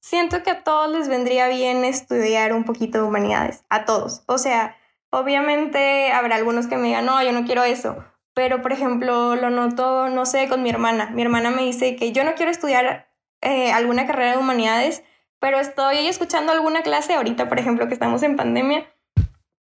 siento 0.00 0.42
que 0.42 0.50
a 0.50 0.64
todos 0.64 0.90
les 0.90 1.08
vendría 1.08 1.48
bien 1.48 1.84
estudiar 1.84 2.54
un 2.54 2.64
poquito 2.64 2.98
de 2.98 3.04
humanidades, 3.04 3.64
a 3.68 3.84
todos. 3.84 4.22
O 4.26 4.38
sea, 4.38 4.76
obviamente 5.10 6.10
habrá 6.12 6.36
algunos 6.36 6.66
que 6.66 6.76
me 6.76 6.88
digan, 6.88 7.04
no, 7.04 7.22
yo 7.22 7.32
no 7.32 7.44
quiero 7.44 7.62
eso. 7.62 8.02
Pero, 8.32 8.62
por 8.62 8.72
ejemplo, 8.72 9.36
lo 9.36 9.50
noto, 9.50 10.08
no 10.08 10.24
sé, 10.26 10.48
con 10.48 10.62
mi 10.62 10.70
hermana. 10.70 11.10
Mi 11.10 11.22
hermana 11.22 11.50
me 11.50 11.62
dice 11.62 11.94
que 11.96 12.10
yo 12.12 12.24
no 12.24 12.34
quiero 12.34 12.50
estudiar 12.50 13.08
eh, 13.42 13.70
alguna 13.70 14.06
carrera 14.06 14.32
de 14.32 14.38
humanidades 14.38 15.04
pero 15.44 15.60
estoy 15.60 16.06
escuchando 16.06 16.52
alguna 16.52 16.80
clase 16.80 17.12
ahorita, 17.12 17.50
por 17.50 17.58
ejemplo, 17.58 17.86
que 17.86 17.92
estamos 17.92 18.22
en 18.22 18.34
pandemia, 18.34 18.86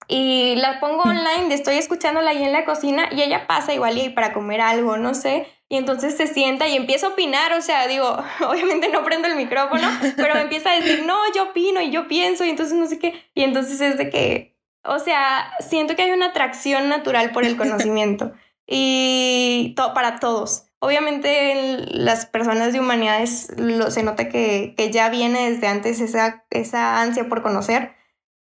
y 0.08 0.56
la 0.58 0.80
pongo 0.80 1.04
online, 1.04 1.54
estoy 1.54 1.78
escuchándola 1.78 2.32
ahí 2.32 2.44
en 2.44 2.52
la 2.52 2.66
cocina 2.66 3.10
y 3.12 3.22
ella 3.22 3.48
pasa 3.48 3.74
igual 3.74 3.98
y 3.98 4.10
para 4.10 4.34
comer 4.34 4.62
algo, 4.62 4.98
no 4.98 5.14
sé, 5.14 5.48
y 5.68 5.78
entonces 5.78 6.16
se 6.16 6.28
sienta 6.28 6.68
y 6.68 6.76
empieza 6.76 7.08
a 7.08 7.10
opinar, 7.12 7.54
o 7.54 7.62
sea, 7.62 7.88
digo, 7.88 8.18
obviamente 8.48 8.90
no 8.90 9.04
prendo 9.04 9.28
el 9.28 9.36
micrófono, 9.36 9.88
pero 10.16 10.36
me 10.36 10.42
empieza 10.42 10.72
a 10.72 10.76
decir, 10.76 11.06
no, 11.06 11.18
yo 11.34 11.50
opino 11.50 11.82
y 11.82 11.92
yo 11.92 12.08
pienso 12.08 12.46
y 12.46 12.50
entonces 12.50 12.78
no 12.78 12.88
sé 12.88 13.00
qué, 13.00 13.30
y 13.34 13.44
entonces 13.44 13.82
es 13.82 13.98
de 13.98 14.10
que, 14.10 14.56
o 14.84 15.00
sea, 15.00 15.52
siento 15.60 15.96
que 15.96 16.04
hay 16.04 16.12
una 16.12 16.28
atracción 16.28 16.90
natural 16.90 17.32
por 17.32 17.44
el 17.44 17.58
conocimiento 17.58 18.34
y 18.68 19.74
para 19.76 20.20
todos. 20.20 20.68
Obviamente 20.80 21.88
las 21.90 22.28
personas 22.28 22.72
de 22.72 22.80
humanidades 22.80 23.52
lo, 23.58 23.90
se 23.90 24.04
nota 24.04 24.30
que, 24.30 24.76
ya 24.92 25.10
viene 25.10 25.50
desde 25.50 25.68
antes 25.68 26.00
esa, 26.00 26.46
esa 26.52 27.02
ansia 27.02 27.28
por 27.28 27.42
conocer 27.42 27.96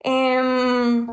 em, 0.04 1.08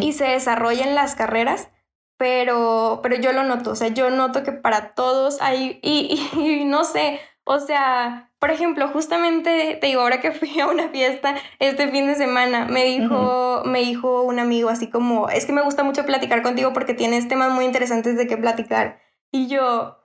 y 0.00 0.12
se 0.12 0.24
desarrolla 0.24 0.84
en 0.84 0.94
las 0.94 1.14
carreras, 1.14 1.70
pero, 2.16 3.00
pero 3.02 3.16
yo 3.16 3.32
lo 3.32 3.44
noto, 3.44 3.70
o 3.70 3.76
sea, 3.76 3.88
yo 3.88 4.10
noto 4.10 4.42
que 4.42 4.52
para 4.52 4.94
todos 4.94 5.40
hay, 5.40 5.78
y, 5.82 6.64
no 6.64 6.84
sé, 6.84 7.20
o 7.44 7.58
sea, 7.60 8.30
por 8.38 8.50
ejemplo, 8.50 8.88
justamente 8.88 9.78
te 9.80 9.86
digo, 9.86 10.02
ahora 10.02 10.20
que 10.20 10.32
fui 10.32 10.60
a 10.60 10.66
una 10.66 10.88
fiesta 10.88 11.34
este 11.58 11.88
fin 11.88 12.06
de 12.06 12.14
semana, 12.14 12.66
me 12.66 12.84
dijo, 12.84 13.62
me 13.64 13.80
dijo 13.80 14.22
un 14.22 14.38
amigo 14.38 14.68
así 14.68 14.90
como, 14.90 15.28
es 15.28 15.46
que 15.46 15.52
me 15.52 15.62
gusta 15.62 15.82
mucho 15.82 16.04
platicar 16.06 16.42
contigo 16.42 16.72
porque 16.72 16.94
tienes 16.94 17.28
temas 17.28 17.52
muy 17.52 17.64
interesantes 17.64 18.16
de 18.16 18.26
qué 18.26 18.36
platicar. 18.36 19.00
Y 19.32 19.48
yo, 19.48 19.98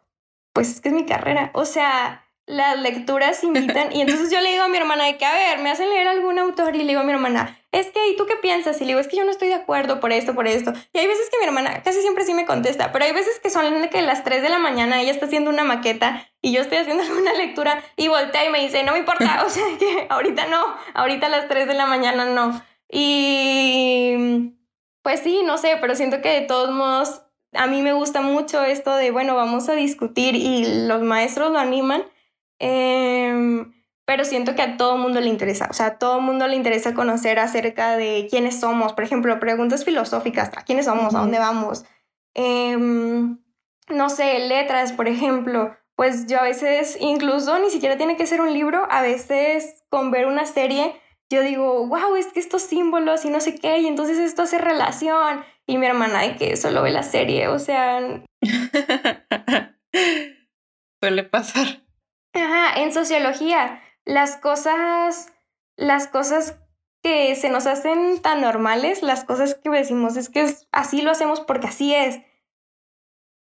pues 0.53 0.69
es 0.69 0.81
que 0.81 0.89
es 0.89 0.95
mi 0.95 1.05
carrera. 1.05 1.51
O 1.53 1.65
sea, 1.65 2.25
las 2.45 2.79
lecturas 2.79 3.43
invitan. 3.43 3.91
Y 3.91 4.01
entonces 4.01 4.31
yo 4.31 4.39
le 4.39 4.51
digo 4.51 4.63
a 4.63 4.67
mi 4.67 4.77
hermana 4.77 5.05
de 5.05 5.17
que, 5.17 5.25
a 5.25 5.33
ver, 5.33 5.59
me 5.59 5.71
hacen 5.71 5.89
leer 5.89 6.07
algún 6.07 6.39
autor 6.39 6.75
y 6.75 6.79
le 6.79 6.85
digo 6.85 7.01
a 7.01 7.03
mi 7.03 7.11
hermana, 7.11 7.59
es 7.79 7.87
que, 7.87 8.09
¿y 8.09 8.15
tú 8.15 8.25
qué 8.25 8.37
piensas? 8.37 8.77
Y 8.79 8.85
le 8.85 8.89
digo, 8.89 8.99
es 9.01 9.07
que 9.07 9.17
yo 9.17 9.25
no 9.25 9.31
estoy 9.31 9.49
de 9.49 9.55
acuerdo 9.55 9.99
por 9.99 10.13
esto, 10.13 10.33
por 10.33 10.47
esto. 10.47 10.71
Y 10.93 10.99
hay 10.99 11.07
veces 11.07 11.29
que 11.29 11.37
mi 11.39 11.45
hermana 11.45 11.83
casi 11.83 11.99
siempre 11.99 12.23
sí 12.23 12.33
me 12.33 12.45
contesta, 12.45 12.93
pero 12.93 13.03
hay 13.03 13.11
veces 13.11 13.39
que 13.39 13.49
son 13.49 13.81
de 13.81 13.89
que 13.89 14.01
las 14.01 14.23
3 14.23 14.41
de 14.41 14.49
la 14.49 14.59
mañana 14.59 15.01
ella 15.01 15.11
está 15.11 15.25
haciendo 15.25 15.49
una 15.49 15.65
maqueta 15.65 16.25
y 16.41 16.53
yo 16.53 16.61
estoy 16.61 16.77
haciendo 16.77 17.03
alguna 17.07 17.33
lectura 17.33 17.83
y 17.97 18.07
voltea 18.07 18.45
y 18.45 18.49
me 18.49 18.61
dice, 18.61 18.83
no 18.83 18.93
me 18.93 18.99
importa, 18.99 19.43
o 19.45 19.49
sea, 19.49 19.65
que 19.77 20.07
ahorita 20.09 20.47
no, 20.47 20.63
ahorita 20.93 21.27
a 21.27 21.29
las 21.29 21.49
3 21.49 21.67
de 21.67 21.73
la 21.73 21.85
mañana 21.85 22.25
no. 22.25 22.61
Y 22.89 24.53
pues 25.01 25.19
sí, 25.19 25.43
no 25.43 25.57
sé, 25.57 25.77
pero 25.81 25.95
siento 25.95 26.21
que 26.21 26.29
de 26.29 26.41
todos 26.41 26.71
modos 26.71 27.23
a 27.51 27.67
mí 27.67 27.81
me 27.81 27.91
gusta 27.91 28.21
mucho 28.21 28.63
esto 28.63 28.95
de, 28.95 29.11
bueno, 29.11 29.35
vamos 29.35 29.67
a 29.67 29.75
discutir 29.75 30.35
y 30.35 30.87
los 30.87 31.01
maestros 31.01 31.51
lo 31.51 31.59
animan, 31.59 32.03
em, 32.59 33.73
pero 34.05 34.25
siento 34.25 34.55
que 34.55 34.61
a 34.61 34.77
todo 34.77 34.97
mundo 34.97 35.19
le 35.19 35.29
interesa, 35.29 35.67
o 35.69 35.73
sea, 35.73 35.87
a 35.87 35.97
todo 35.97 36.21
mundo 36.21 36.47
le 36.47 36.55
interesa 36.55 36.93
conocer 36.93 37.39
acerca 37.39 37.97
de 37.97 38.27
quiénes 38.29 38.59
somos, 38.59 38.93
por 38.93 39.03
ejemplo, 39.03 39.39
preguntas 39.39 39.83
filosóficas, 39.83 40.51
¿a 40.55 40.63
quiénes 40.63 40.85
somos? 40.85 41.15
¿A 41.15 41.19
dónde 41.19 41.39
vamos? 41.39 41.85
Em, 42.33 43.39
no 43.89 44.09
sé, 44.09 44.39
letras, 44.47 44.93
por 44.93 45.07
ejemplo, 45.07 45.75
pues 45.95 46.27
yo 46.27 46.39
a 46.39 46.43
veces, 46.43 46.97
incluso 46.99 47.57
ni 47.59 47.69
siquiera 47.69 47.97
tiene 47.97 48.17
que 48.17 48.27
ser 48.27 48.41
un 48.41 48.53
libro, 48.53 48.87
a 48.89 49.01
veces 49.01 49.83
con 49.89 50.11
ver 50.11 50.27
una 50.27 50.45
serie 50.45 50.95
yo 51.31 51.41
digo, 51.41 51.87
wow, 51.87 52.15
es 52.15 52.27
que 52.27 52.39
estos 52.39 52.61
símbolos 52.61 53.25
y 53.25 53.29
no 53.29 53.39
sé 53.39 53.55
qué, 53.55 53.79
y 53.79 53.87
entonces 53.87 54.19
esto 54.19 54.43
hace 54.43 54.59
relación. 54.59 55.43
Y 55.65 55.77
mi 55.77 55.87
hermana 55.87 56.21
de 56.21 56.35
que 56.35 56.55
solo 56.55 56.83
ve 56.83 56.91
la 56.91 57.03
serie, 57.03 57.47
o 57.47 57.57
sea... 57.57 58.21
Suele 61.01 61.23
pasar. 61.23 61.83
Ajá, 62.33 62.81
en 62.81 62.93
sociología, 62.93 63.81
las 64.05 64.37
cosas, 64.37 65.33
las 65.75 66.07
cosas 66.07 66.59
que 67.03 67.35
se 67.35 67.49
nos 67.49 67.67
hacen 67.67 68.21
tan 68.21 68.41
normales, 68.41 69.03
las 69.03 69.23
cosas 69.23 69.55
que 69.55 69.69
decimos 69.69 70.17
es 70.17 70.29
que 70.29 70.55
así 70.71 71.01
lo 71.01 71.11
hacemos 71.11 71.41
porque 71.41 71.67
así 71.67 71.93
es. 71.93 72.19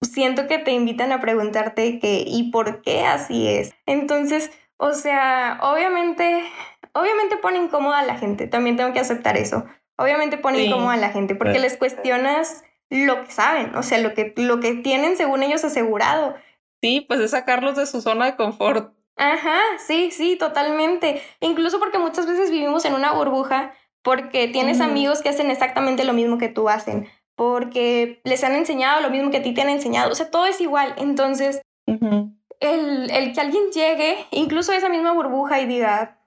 Siento 0.02 0.46
que 0.46 0.58
te 0.58 0.72
invitan 0.72 1.12
a 1.12 1.20
preguntarte 1.20 1.98
qué 1.98 2.24
y 2.26 2.50
por 2.50 2.82
qué 2.82 3.04
así 3.04 3.48
es. 3.48 3.72
Entonces, 3.86 4.50
o 4.76 4.92
sea, 4.92 5.58
obviamente, 5.62 6.44
obviamente 6.92 7.36
pone 7.36 7.58
incómoda 7.58 7.98
a 7.98 8.04
la 8.04 8.16
gente, 8.16 8.46
también 8.46 8.76
tengo 8.76 8.92
que 8.92 9.00
aceptar 9.00 9.36
eso. 9.36 9.64
Obviamente 9.96 10.38
pone 10.38 10.64
incómoda 10.64 10.94
a 10.94 10.96
la 10.96 11.10
gente 11.10 11.34
porque 11.34 11.58
les 11.58 11.76
cuestionas 11.76 12.64
lo 12.88 13.24
que 13.24 13.30
saben, 13.30 13.74
o 13.76 13.82
sea, 13.82 13.98
lo 13.98 14.14
que, 14.14 14.32
lo 14.36 14.60
que 14.60 14.74
tienen 14.74 15.16
según 15.16 15.42
ellos 15.42 15.64
asegurado. 15.64 16.34
Sí, 16.82 17.04
pues 17.06 17.20
es 17.20 17.32
sacarlos 17.32 17.76
de 17.76 17.86
su 17.86 18.00
zona 18.00 18.26
de 18.26 18.36
confort. 18.36 18.94
Ajá, 19.20 19.60
sí, 19.86 20.10
sí, 20.10 20.36
totalmente. 20.36 21.20
Incluso 21.40 21.78
porque 21.78 21.98
muchas 21.98 22.26
veces 22.26 22.50
vivimos 22.50 22.86
en 22.86 22.94
una 22.94 23.12
burbuja 23.12 23.74
porque 24.02 24.48
tienes 24.48 24.80
amigos 24.80 25.20
que 25.20 25.28
hacen 25.28 25.50
exactamente 25.50 26.04
lo 26.04 26.14
mismo 26.14 26.38
que 26.38 26.48
tú 26.48 26.70
hacen, 26.70 27.06
porque 27.36 28.22
les 28.24 28.42
han 28.44 28.54
enseñado 28.54 29.02
lo 29.02 29.10
mismo 29.10 29.30
que 29.30 29.36
a 29.36 29.42
ti 29.42 29.52
te 29.52 29.60
han 29.60 29.68
enseñado, 29.68 30.10
o 30.10 30.14
sea, 30.14 30.30
todo 30.30 30.46
es 30.46 30.58
igual. 30.62 30.94
Entonces, 30.96 31.60
el, 31.86 33.10
el 33.10 33.32
que 33.34 33.40
alguien 33.42 33.70
llegue, 33.74 34.24
incluso 34.30 34.72
a 34.72 34.76
esa 34.76 34.88
misma 34.88 35.12
burbuja 35.12 35.60
y 35.60 35.66
diga, 35.66 36.18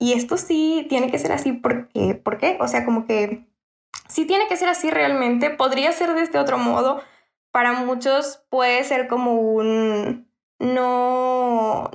y 0.00 0.14
esto 0.14 0.36
sí 0.36 0.86
tiene 0.88 1.12
que 1.12 1.20
ser 1.20 1.30
así, 1.30 1.52
porque, 1.52 2.16
¿por 2.16 2.38
qué? 2.38 2.58
O 2.58 2.66
sea, 2.66 2.84
como 2.84 3.06
que 3.06 3.46
sí 4.08 4.24
tiene 4.26 4.48
que 4.48 4.56
ser 4.56 4.68
así 4.68 4.90
realmente, 4.90 5.50
podría 5.50 5.92
ser 5.92 6.14
de 6.14 6.22
este 6.22 6.38
otro 6.40 6.58
modo. 6.58 7.00
Para 7.52 7.74
muchos 7.74 8.44
puede 8.50 8.82
ser 8.82 9.06
como 9.06 9.40
un 9.40 10.33
no, 10.64 11.90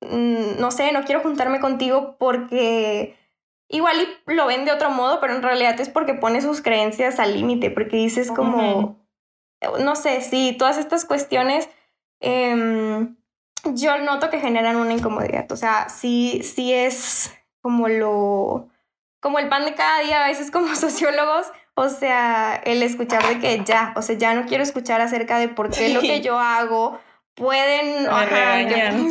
no 0.00 0.70
sé, 0.70 0.92
no 0.92 1.04
quiero 1.04 1.20
juntarme 1.20 1.60
contigo 1.60 2.16
porque 2.18 3.16
igual 3.68 3.96
lo 4.26 4.46
ven 4.46 4.64
de 4.64 4.72
otro 4.72 4.90
modo, 4.90 5.20
pero 5.20 5.34
en 5.34 5.42
realidad 5.42 5.78
es 5.80 5.88
porque 5.88 6.14
pone 6.14 6.40
sus 6.40 6.62
creencias 6.62 7.18
al 7.18 7.34
límite, 7.34 7.70
porque 7.70 7.96
dices 7.96 8.30
como, 8.30 8.96
no 9.80 9.96
sé, 9.96 10.22
sí, 10.22 10.56
todas 10.58 10.78
estas 10.78 11.04
cuestiones 11.04 11.68
em, 12.20 13.16
yo 13.64 13.98
noto 13.98 14.30
que 14.30 14.40
generan 14.40 14.76
una 14.76 14.94
incomodidad, 14.94 15.50
o 15.52 15.56
sea, 15.56 15.88
sí, 15.88 16.42
sí 16.42 16.72
es 16.72 17.34
como 17.60 17.88
lo, 17.88 18.68
como 19.20 19.38
el 19.38 19.48
pan 19.48 19.64
de 19.64 19.74
cada 19.74 20.00
día, 20.00 20.24
a 20.24 20.28
veces 20.28 20.50
como 20.50 20.74
sociólogos, 20.74 21.46
o 21.74 21.88
sea, 21.88 22.56
el 22.56 22.82
escuchar 22.82 23.24
de 23.28 23.38
que 23.38 23.62
ya, 23.64 23.92
o 23.96 24.02
sea, 24.02 24.16
ya 24.16 24.34
no 24.34 24.46
quiero 24.46 24.64
escuchar 24.64 25.00
acerca 25.00 25.38
de 25.38 25.48
por 25.48 25.70
qué 25.70 25.90
lo 25.90 26.00
que 26.00 26.22
yo 26.22 26.38
hago 26.38 26.98
pueden... 27.38 28.06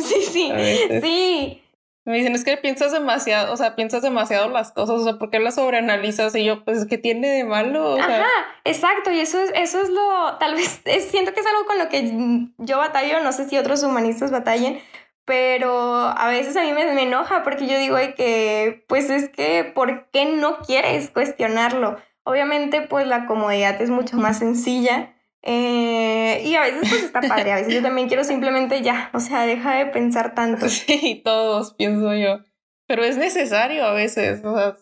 sí, 0.02 0.22
sí, 0.22 0.52
sí. 1.00 1.62
Me 2.08 2.16
dicen, 2.16 2.34
es 2.34 2.42
que 2.42 2.56
piensas 2.56 2.90
demasiado, 2.92 3.52
o 3.52 3.56
sea, 3.58 3.76
piensas 3.76 4.00
demasiado 4.00 4.48
las 4.48 4.72
cosas, 4.72 5.00
o 5.00 5.04
sea, 5.04 5.18
¿por 5.18 5.28
qué 5.28 5.40
las 5.40 5.56
sobreanalizas? 5.56 6.34
Y 6.36 6.44
yo, 6.44 6.64
pues, 6.64 6.86
¿qué 6.86 6.96
tiene 6.96 7.28
de 7.28 7.44
malo? 7.44 7.98
Ajá, 8.00 8.24
exacto, 8.64 9.10
y 9.10 9.20
eso 9.20 9.38
es, 9.38 9.50
eso 9.54 9.82
es 9.82 9.90
lo, 9.90 10.38
tal 10.38 10.54
vez, 10.54 10.80
siento 11.10 11.34
que 11.34 11.40
es 11.40 11.46
algo 11.46 11.66
con 11.66 11.78
lo 11.78 11.90
que 11.90 12.48
yo 12.56 12.78
batallo, 12.78 13.20
no 13.22 13.32
sé 13.32 13.46
si 13.46 13.58
otros 13.58 13.82
humanistas 13.82 14.30
batallen, 14.30 14.80
pero 15.26 15.70
a 15.70 16.28
veces 16.28 16.56
a 16.56 16.62
mí 16.62 16.72
me, 16.72 16.90
me 16.94 17.02
enoja 17.02 17.42
porque 17.42 17.66
yo 17.66 17.78
digo 17.78 17.98
que, 18.16 18.86
pues 18.88 19.10
es 19.10 19.28
que, 19.28 19.64
¿por 19.64 20.08
qué 20.10 20.24
no 20.24 20.60
quieres 20.60 21.10
cuestionarlo? 21.10 21.98
Obviamente, 22.24 22.80
pues 22.80 23.06
la 23.06 23.26
comodidad 23.26 23.82
es 23.82 23.90
mucho 23.90 24.16
más 24.16 24.38
sencilla 24.38 25.14
eh, 25.42 26.42
y 26.44 26.54
a 26.54 26.62
veces 26.62 26.88
pues 26.88 27.04
está 27.04 27.20
padre, 27.20 27.52
a 27.52 27.56
veces 27.56 27.74
yo 27.74 27.82
también 27.82 28.08
quiero 28.08 28.24
simplemente 28.24 28.82
ya, 28.82 29.10
o 29.14 29.20
sea, 29.20 29.46
deja 29.46 29.76
de 29.76 29.86
pensar 29.86 30.34
tanto. 30.34 30.66
Sí, 30.68 31.22
todos, 31.24 31.74
pienso 31.74 32.14
yo. 32.14 32.40
Pero 32.86 33.04
es 33.04 33.16
necesario 33.16 33.84
a 33.84 33.92
veces, 33.92 34.44
o 34.44 34.56
sea, 34.56 34.76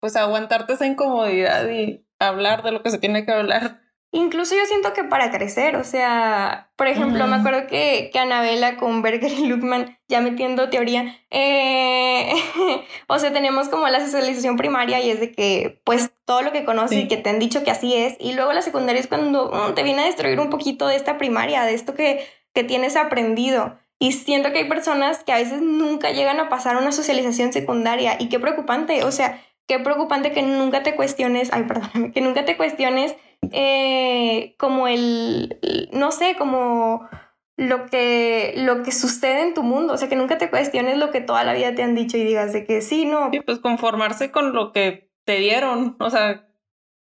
pues 0.00 0.16
aguantarte 0.16 0.74
esa 0.74 0.86
incomodidad 0.86 1.68
y 1.68 2.06
hablar 2.18 2.62
de 2.62 2.72
lo 2.72 2.82
que 2.82 2.90
se 2.90 2.98
tiene 2.98 3.24
que 3.24 3.32
hablar. 3.32 3.80
Incluso 4.16 4.54
yo 4.54 4.64
siento 4.64 4.94
que 4.94 5.04
para 5.04 5.30
crecer, 5.30 5.76
o 5.76 5.84
sea, 5.84 6.70
por 6.76 6.86
ejemplo, 6.86 7.26
me 7.26 7.36
acuerdo 7.36 7.66
que, 7.66 8.08
que 8.10 8.18
Anabela 8.18 8.78
con 8.78 9.02
Berger 9.02 9.30
y 9.30 9.44
Luckman, 9.44 9.98
ya 10.08 10.22
metiendo 10.22 10.70
teoría, 10.70 11.20
eh, 11.30 12.32
o 13.08 13.18
sea, 13.18 13.34
tenemos 13.34 13.68
como 13.68 13.86
la 13.88 14.00
socialización 14.00 14.56
primaria 14.56 15.02
y 15.02 15.10
es 15.10 15.20
de 15.20 15.32
que, 15.32 15.82
pues, 15.84 16.12
todo 16.24 16.40
lo 16.40 16.52
que 16.52 16.64
conoces 16.64 16.96
y 16.96 17.08
que 17.08 17.18
te 17.18 17.28
han 17.28 17.38
dicho 17.38 17.62
que 17.62 17.70
así 17.70 17.94
es, 17.94 18.16
y 18.18 18.32
luego 18.32 18.54
la 18.54 18.62
secundaria 18.62 19.02
es 19.02 19.06
cuando 19.06 19.52
mm, 19.52 19.74
te 19.74 19.82
viene 19.82 20.00
a 20.00 20.06
destruir 20.06 20.40
un 20.40 20.48
poquito 20.48 20.88
de 20.88 20.96
esta 20.96 21.18
primaria, 21.18 21.64
de 21.64 21.74
esto 21.74 21.92
que, 21.92 22.26
que 22.54 22.64
tienes 22.64 22.96
aprendido. 22.96 23.76
Y 23.98 24.12
siento 24.12 24.50
que 24.50 24.60
hay 24.60 24.68
personas 24.68 25.24
que 25.24 25.32
a 25.32 25.36
veces 25.36 25.60
nunca 25.60 26.10
llegan 26.12 26.40
a 26.40 26.48
pasar 26.48 26.78
una 26.78 26.92
socialización 26.92 27.52
secundaria 27.52 28.16
y 28.18 28.30
qué 28.30 28.40
preocupante, 28.40 29.04
o 29.04 29.12
sea, 29.12 29.42
qué 29.66 29.78
preocupante 29.78 30.32
que 30.32 30.40
nunca 30.40 30.82
te 30.82 30.96
cuestiones, 30.96 31.50
ay, 31.52 31.64
perdóname, 31.64 32.12
que 32.12 32.22
nunca 32.22 32.46
te 32.46 32.56
cuestiones 32.56 33.14
eh, 33.52 34.54
como 34.58 34.88
el, 34.88 35.58
no 35.92 36.10
sé, 36.10 36.36
como 36.36 37.08
lo 37.56 37.86
que, 37.86 38.54
lo 38.56 38.82
que 38.82 38.92
sucede 38.92 39.42
en 39.42 39.54
tu 39.54 39.62
mundo, 39.62 39.94
o 39.94 39.96
sea, 39.96 40.08
que 40.08 40.16
nunca 40.16 40.38
te 40.38 40.50
cuestiones 40.50 40.98
lo 40.98 41.10
que 41.10 41.20
toda 41.20 41.44
la 41.44 41.54
vida 41.54 41.74
te 41.74 41.82
han 41.82 41.94
dicho 41.94 42.16
y 42.16 42.24
digas 42.24 42.52
de 42.52 42.64
que 42.66 42.82
sí, 42.82 43.06
no. 43.06 43.30
Sí, 43.30 43.40
pues 43.40 43.58
conformarse 43.58 44.30
con 44.30 44.52
lo 44.52 44.72
que 44.72 45.10
te 45.24 45.38
dieron, 45.38 45.96
o 45.98 46.10
sea, 46.10 46.46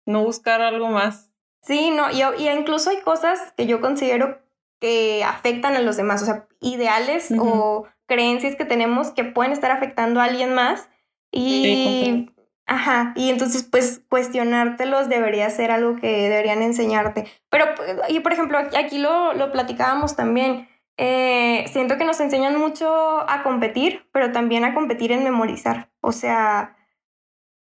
no 0.05 0.23
buscar 0.23 0.61
algo 0.61 0.89
más. 0.89 1.31
Sí, 1.61 1.91
no, 1.91 2.11
y, 2.11 2.21
y 2.41 2.49
incluso 2.49 2.89
hay 2.89 3.01
cosas 3.01 3.53
que 3.55 3.65
yo 3.65 3.79
considero 3.79 4.41
que 4.79 5.23
afectan 5.23 5.75
a 5.75 5.81
los 5.81 5.95
demás, 5.95 6.21
o 6.21 6.25
sea, 6.25 6.47
ideales 6.59 7.33
o 7.39 7.87
creencias 8.05 8.57
que 8.57 8.65
tenemos 8.65 9.11
que 9.11 9.23
pueden 9.23 9.53
estar 9.53 9.71
afectando 9.71 10.19
a 10.19 10.25
alguien 10.25 10.53
más 10.53 10.89
y 11.31 12.32
Ajá, 12.65 13.13
y 13.15 13.29
entonces 13.29 13.63
pues 13.63 14.01
cuestionártelos 14.09 15.09
debería 15.09 15.49
ser 15.49 15.71
algo 15.71 15.97
que 15.97 16.29
deberían 16.29 16.61
enseñarte. 16.61 17.25
Pero, 17.49 17.65
y 18.07 18.21
por 18.21 18.31
ejemplo, 18.31 18.57
aquí 18.57 18.99
lo, 18.99 19.33
lo 19.33 19.51
platicábamos 19.51 20.15
también, 20.15 20.69
eh, 20.97 21.65
siento 21.71 21.97
que 21.97 22.05
nos 22.05 22.19
enseñan 22.19 22.57
mucho 22.57 23.29
a 23.29 23.43
competir, 23.43 24.07
pero 24.11 24.31
también 24.31 24.63
a 24.63 24.73
competir 24.73 25.11
en 25.11 25.23
memorizar. 25.23 25.89
O 26.01 26.11
sea, 26.11 26.77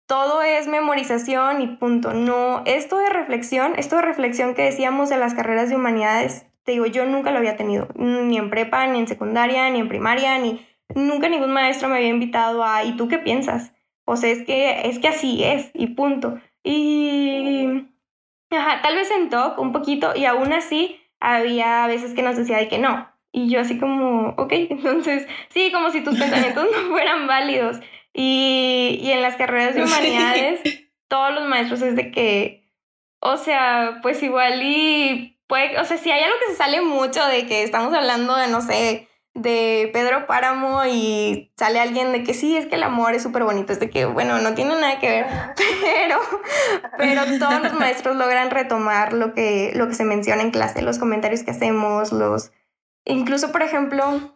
todo 0.07 0.41
es 0.41 0.67
memorización 0.67 1.61
y 1.61 1.67
punto. 1.77 2.13
No, 2.13 2.61
esto 2.65 2.97
de 2.97 3.09
reflexión, 3.09 3.73
esto 3.77 3.95
de 3.95 4.01
reflexión 4.03 4.53
que 4.53 4.63
decíamos 4.63 5.09
de 5.09 5.17
las 5.17 5.33
carreras 5.33 5.69
de 5.69 5.77
humanidades, 5.77 6.45
te 6.63 6.73
digo, 6.73 6.85
yo 6.85 7.05
nunca 7.05 7.31
lo 7.31 7.37
había 7.39 7.55
tenido, 7.55 7.87
ni 7.95 8.37
en 8.37 8.49
prepa, 8.49 8.85
ni 8.87 8.99
en 8.99 9.07
secundaria, 9.07 9.69
ni 9.69 9.79
en 9.79 9.87
primaria, 9.87 10.37
ni 10.37 10.67
nunca 10.93 11.29
ningún 11.29 11.53
maestro 11.53 11.89
me 11.89 11.97
había 11.97 12.09
invitado 12.09 12.63
a, 12.63 12.83
¿y 12.83 12.95
tú 12.97 13.07
qué 13.07 13.17
piensas? 13.17 13.73
O 14.11 14.17
sea, 14.17 14.29
es 14.29 14.45
que, 14.45 14.89
es 14.89 14.99
que 14.99 15.07
así 15.07 15.41
es 15.41 15.71
y 15.73 15.87
punto. 15.87 16.37
Y, 16.65 17.87
ajá, 18.49 18.81
tal 18.81 18.95
vez 18.95 19.09
en 19.09 19.29
talk 19.29 19.57
un 19.57 19.71
poquito 19.71 20.11
y 20.13 20.25
aún 20.25 20.51
así 20.51 20.99
había 21.21 21.87
veces 21.87 22.13
que 22.13 22.21
nos 22.21 22.35
decía 22.35 22.57
de 22.57 22.67
que 22.67 22.77
no. 22.77 23.09
Y 23.31 23.49
yo 23.49 23.61
así 23.61 23.79
como, 23.79 24.33
ok, 24.37 24.51
entonces, 24.69 25.25
sí, 25.47 25.71
como 25.71 25.91
si 25.91 26.03
tus 26.03 26.19
pensamientos 26.19 26.67
no 26.71 26.89
fueran 26.89 27.25
válidos. 27.25 27.79
Y, 28.13 28.99
y 29.01 29.11
en 29.11 29.21
las 29.21 29.37
carreras 29.37 29.75
de 29.75 29.83
humanidades, 29.83 30.61
todos 31.07 31.33
los 31.33 31.47
maestros 31.47 31.81
es 31.81 31.95
de 31.95 32.11
que, 32.11 32.69
o 33.21 33.37
sea, 33.37 33.99
pues 34.01 34.21
igual 34.21 34.61
y 34.61 35.39
puede, 35.47 35.79
o 35.79 35.85
sea, 35.85 35.97
si 35.97 36.11
hay 36.11 36.21
algo 36.21 36.35
que 36.45 36.51
se 36.51 36.57
sale 36.57 36.81
mucho 36.81 37.25
de 37.27 37.47
que 37.47 37.63
estamos 37.63 37.93
hablando 37.93 38.35
de, 38.35 38.49
no 38.49 38.59
sé, 38.59 39.07
de 39.33 39.89
Pedro 39.93 40.27
Páramo 40.27 40.85
y 40.85 41.51
sale 41.57 41.79
alguien 41.79 42.11
de 42.11 42.23
que 42.23 42.33
sí, 42.33 42.57
es 42.57 42.67
que 42.67 42.75
el 42.75 42.83
amor 42.83 43.13
es 43.13 43.23
súper 43.23 43.43
bonito, 43.43 43.71
es 43.71 43.79
de 43.79 43.89
que, 43.89 44.05
bueno, 44.05 44.39
no 44.39 44.53
tiene 44.53 44.75
nada 44.75 44.99
que 44.99 45.09
ver, 45.09 45.25
pero, 45.81 46.19
pero 46.97 47.21
todos 47.39 47.63
los 47.63 47.73
maestros 47.73 48.17
logran 48.17 48.51
retomar 48.51 49.13
lo 49.13 49.33
que, 49.33 49.71
lo 49.75 49.87
que 49.87 49.95
se 49.95 50.03
menciona 50.03 50.41
en 50.41 50.51
clase, 50.51 50.81
los 50.81 50.99
comentarios 50.99 51.43
que 51.43 51.51
hacemos, 51.51 52.11
los... 52.11 52.51
Incluso, 53.05 53.51
por 53.51 53.61
ejemplo, 53.63 54.33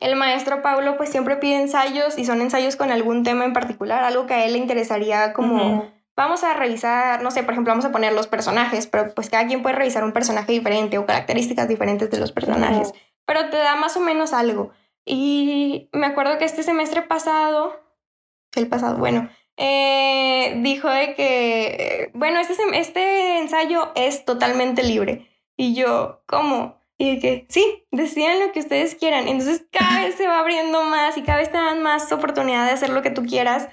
el 0.00 0.16
maestro 0.16 0.62
Pablo 0.62 0.96
pues 0.96 1.10
siempre 1.10 1.36
pide 1.36 1.60
ensayos 1.60 2.18
y 2.18 2.24
son 2.24 2.40
ensayos 2.40 2.76
con 2.76 2.90
algún 2.90 3.22
tema 3.22 3.44
en 3.44 3.52
particular, 3.52 4.02
algo 4.04 4.26
que 4.26 4.34
a 4.34 4.44
él 4.44 4.52
le 4.52 4.58
interesaría 4.58 5.32
como... 5.32 6.00
Vamos 6.16 6.44
a 6.44 6.52
revisar, 6.52 7.22
no 7.22 7.30
sé, 7.30 7.44
por 7.44 7.52
ejemplo, 7.52 7.70
vamos 7.70 7.86
a 7.86 7.92
poner 7.92 8.12
los 8.12 8.26
personajes, 8.26 8.86
pero 8.86 9.14
pues 9.14 9.30
cada 9.30 9.46
quien 9.46 9.62
puede 9.62 9.76
revisar 9.76 10.04
un 10.04 10.12
personaje 10.12 10.52
diferente 10.52 10.98
o 10.98 11.06
características 11.06 11.66
diferentes 11.66 12.10
de 12.10 12.18
los 12.18 12.30
personajes 12.30 12.92
pero 13.30 13.48
te 13.48 13.58
da 13.58 13.76
más 13.76 13.96
o 13.96 14.00
menos 14.00 14.32
algo. 14.32 14.72
Y 15.04 15.88
me 15.92 16.06
acuerdo 16.06 16.36
que 16.36 16.44
este 16.44 16.64
semestre 16.64 17.02
pasado, 17.02 17.80
el 18.56 18.66
pasado, 18.66 18.98
bueno, 18.98 19.30
eh, 19.56 20.56
dijo 20.56 20.88
de 20.88 21.14
que, 21.14 22.10
bueno, 22.12 22.40
este, 22.40 22.56
este 22.72 23.38
ensayo 23.38 23.92
es 23.94 24.24
totalmente 24.24 24.82
libre. 24.82 25.30
Y 25.56 25.76
yo, 25.76 26.24
¿cómo? 26.26 26.80
Y 26.98 27.14
de 27.14 27.20
que, 27.20 27.46
sí, 27.48 27.86
decían 27.92 28.40
lo 28.40 28.50
que 28.50 28.58
ustedes 28.58 28.96
quieran. 28.96 29.28
Entonces 29.28 29.64
cada 29.70 30.00
vez 30.00 30.16
se 30.16 30.26
va 30.26 30.40
abriendo 30.40 30.82
más 30.82 31.16
y 31.16 31.22
cada 31.22 31.38
vez 31.38 31.52
te 31.52 31.58
dan 31.58 31.84
más 31.84 32.10
oportunidad 32.10 32.66
de 32.66 32.72
hacer 32.72 32.90
lo 32.90 33.00
que 33.00 33.10
tú 33.10 33.22
quieras. 33.24 33.68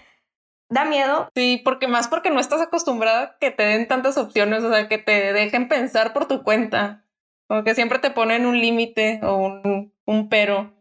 da 0.69 0.85
miedo. 0.85 1.31
Sí, 1.35 1.63
porque 1.65 1.87
más 1.87 2.07
porque 2.07 2.29
no 2.29 2.39
estás 2.39 2.61
acostumbrada 2.61 3.37
que 3.39 3.49
te 3.49 3.63
den 3.63 3.87
tantas 3.87 4.19
opciones, 4.19 4.63
o 4.63 4.71
sea, 4.71 4.87
que 4.87 4.99
te 4.99 5.33
dejen 5.33 5.67
pensar 5.67 6.13
por 6.13 6.27
tu 6.27 6.43
cuenta. 6.43 7.06
Como 7.47 7.63
que 7.63 7.75
siempre 7.75 7.99
te 7.99 8.11
ponen 8.11 8.45
un 8.45 8.59
límite 8.59 9.19
o 9.23 9.35
un, 9.37 9.93
un, 10.05 10.29
pero. 10.29 10.73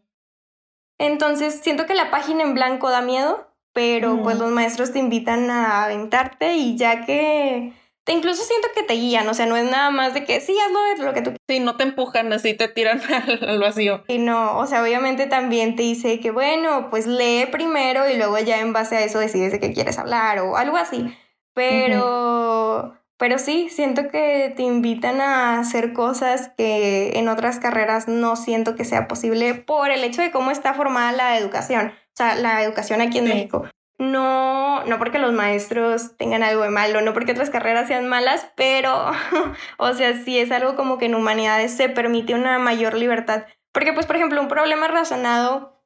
Entonces, 0.97 1.61
siento 1.61 1.85
que 1.85 1.93
la 1.93 2.11
página 2.11 2.43
en 2.43 2.53
blanco 2.53 2.89
da 2.89 3.01
miedo, 3.01 3.47
pero 3.73 4.21
pues 4.23 4.37
los 4.37 4.51
maestros 4.51 4.91
te 4.91 4.99
invitan 4.99 5.49
a 5.51 5.85
aventarte 5.85 6.55
y 6.55 6.75
ya 6.75 7.05
que 7.05 7.73
te 8.07 8.13
incluso 8.13 8.41
siento 8.43 8.69
que 8.73 8.83
te 8.83 8.93
guían, 8.93 9.27
o 9.27 9.33
sea, 9.33 9.45
no 9.45 9.57
es 9.57 9.69
nada 9.69 9.91
más 9.91 10.13
de 10.13 10.23
que 10.23 10.39
sí, 10.39 10.55
hazlo 10.65 11.05
lo 11.05 11.13
que 11.13 11.21
tú 11.21 11.33
Sí, 11.45 11.59
no 11.59 11.75
te 11.75 11.83
empujan 11.83 12.31
así, 12.31 12.53
te 12.53 12.69
tiran 12.69 13.01
al, 13.41 13.59
vacío. 13.59 14.03
Y 14.07 14.17
no, 14.17 14.57
o 14.57 14.65
sea, 14.65 14.81
obviamente 14.81 15.27
también 15.27 15.75
te 15.75 15.83
dice 15.83 16.21
que 16.21 16.31
bueno, 16.31 16.89
pues 16.89 17.05
lee 17.05 17.47
primero 17.51 18.09
y 18.09 18.15
luego 18.15 18.39
ya 18.39 18.61
en 18.61 18.71
base 18.71 18.95
a 18.95 19.03
eso 19.03 19.19
decides 19.19 19.51
de 19.51 19.59
qué 19.59 19.73
quieres 19.73 19.99
hablar 19.99 20.39
o 20.39 20.55
algo 20.55 20.77
así. 20.77 21.15
Pero, 21.53 22.96
pero 23.17 23.39
sí, 23.39 23.69
siento 23.69 24.09
que 24.09 24.53
te 24.55 24.63
invitan 24.63 25.21
a 25.21 25.59
hacer 25.59 25.93
cosas 25.93 26.51
que 26.57 27.17
en 27.17 27.27
otras 27.29 27.59
carreras 27.59 28.07
no 28.07 28.35
siento 28.35 28.75
que 28.75 28.85
sea 28.85 29.07
posible 29.07 29.53
por 29.55 29.89
el 29.89 30.03
hecho 30.03 30.21
de 30.21 30.31
cómo 30.31 30.51
está 30.51 30.73
formada 30.73 31.11
la 31.11 31.37
educación, 31.37 31.87
o 31.87 32.15
sea, 32.15 32.35
la 32.35 32.63
educación 32.63 33.01
aquí 33.01 33.17
en 33.19 33.25
México 33.25 33.67
no, 33.99 34.83
no 34.85 34.99
porque 34.99 35.17
los 35.17 35.33
maestros 35.33 36.17
tengan 36.17 36.43
algo 36.43 36.63
de 36.63 36.69
malo, 36.69 37.01
no 37.01 37.13
porque 37.13 37.31
otras 37.31 37.49
carreras 37.49 37.87
sean 37.87 38.07
malas, 38.07 38.51
pero, 38.55 39.11
o 39.77 39.93
sea, 39.93 40.13
sí 40.23 40.37
es 40.37 40.51
algo 40.51 40.75
como 40.75 40.97
que 40.97 41.05
en 41.05 41.15
humanidades 41.15 41.75
se 41.75 41.89
permite 41.89 42.35
una 42.35 42.59
mayor 42.59 42.93
libertad. 42.93 43.45
Porque, 43.71 43.93
pues, 43.93 44.05
por 44.05 44.15
ejemplo, 44.15 44.41
un 44.41 44.47
problema 44.47 44.87
razonado, 44.87 45.76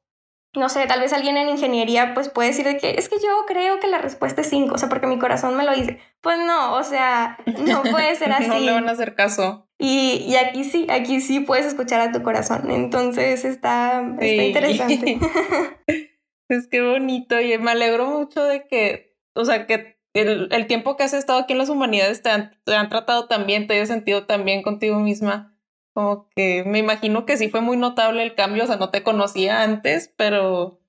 no 0.54 0.68
sé, 0.68 0.86
tal 0.86 1.00
vez 1.00 1.12
alguien 1.12 1.36
en 1.38 1.48
ingeniería, 1.48 2.12
pues 2.12 2.28
puede 2.28 2.48
decir 2.50 2.66
de 2.66 2.76
que 2.76 2.96
es 2.98 3.08
que 3.08 3.16
yo 3.16 3.44
creo 3.46 3.80
que 3.80 3.88
la 3.88 3.98
respuesta 3.98 4.42
es 4.42 4.50
5, 4.50 4.74
o 4.74 4.78
sea, 4.78 4.88
porque 4.88 5.06
mi 5.06 5.18
corazón 5.18 5.56
me 5.56 5.64
lo 5.64 5.72
dice. 5.74 5.98
Pues 6.20 6.38
no, 6.38 6.74
o 6.74 6.82
sea, 6.84 7.38
no 7.46 7.82
puede 7.82 8.14
ser 8.16 8.32
así. 8.32 8.48
no 8.48 8.58
le 8.58 8.72
van 8.72 8.88
a 8.88 8.92
hacer 8.92 9.14
caso. 9.14 9.66
Y, 9.78 10.24
y, 10.28 10.36
aquí 10.36 10.64
sí, 10.64 10.86
aquí 10.90 11.20
sí 11.20 11.40
puedes 11.40 11.66
escuchar 11.66 12.00
a 12.00 12.12
tu 12.12 12.22
corazón. 12.22 12.70
Entonces 12.70 13.44
está, 13.44 14.02
está 14.20 14.42
interesante. 14.42 15.18
Es 16.48 16.66
que 16.66 16.82
bonito 16.82 17.40
y 17.40 17.56
me 17.56 17.70
alegro 17.70 18.04
mucho 18.04 18.44
de 18.44 18.66
que, 18.68 19.16
o 19.34 19.46
sea, 19.46 19.66
que 19.66 19.96
el, 20.12 20.48
el 20.52 20.66
tiempo 20.66 20.96
que 20.98 21.04
has 21.04 21.14
estado 21.14 21.38
aquí 21.38 21.54
en 21.54 21.58
las 21.58 21.70
humanidades 21.70 22.20
te 22.20 22.28
han, 22.28 22.50
te 22.64 22.74
han 22.74 22.90
tratado 22.90 23.26
tan 23.26 23.46
bien, 23.46 23.66
te 23.66 23.72
hayas 23.72 23.88
sentido 23.88 24.26
tan 24.26 24.44
bien 24.44 24.60
contigo 24.60 24.98
misma. 24.98 25.51
Como 25.94 26.28
que 26.34 26.64
me 26.64 26.78
imagino 26.78 27.26
que 27.26 27.36
sí 27.36 27.48
fue 27.48 27.60
muy 27.60 27.76
notable 27.76 28.22
el 28.22 28.34
cambio, 28.34 28.64
o 28.64 28.66
sea, 28.66 28.76
no 28.76 28.90
te 28.90 29.02
conocía 29.02 29.62
antes, 29.62 30.12
pero 30.16 30.80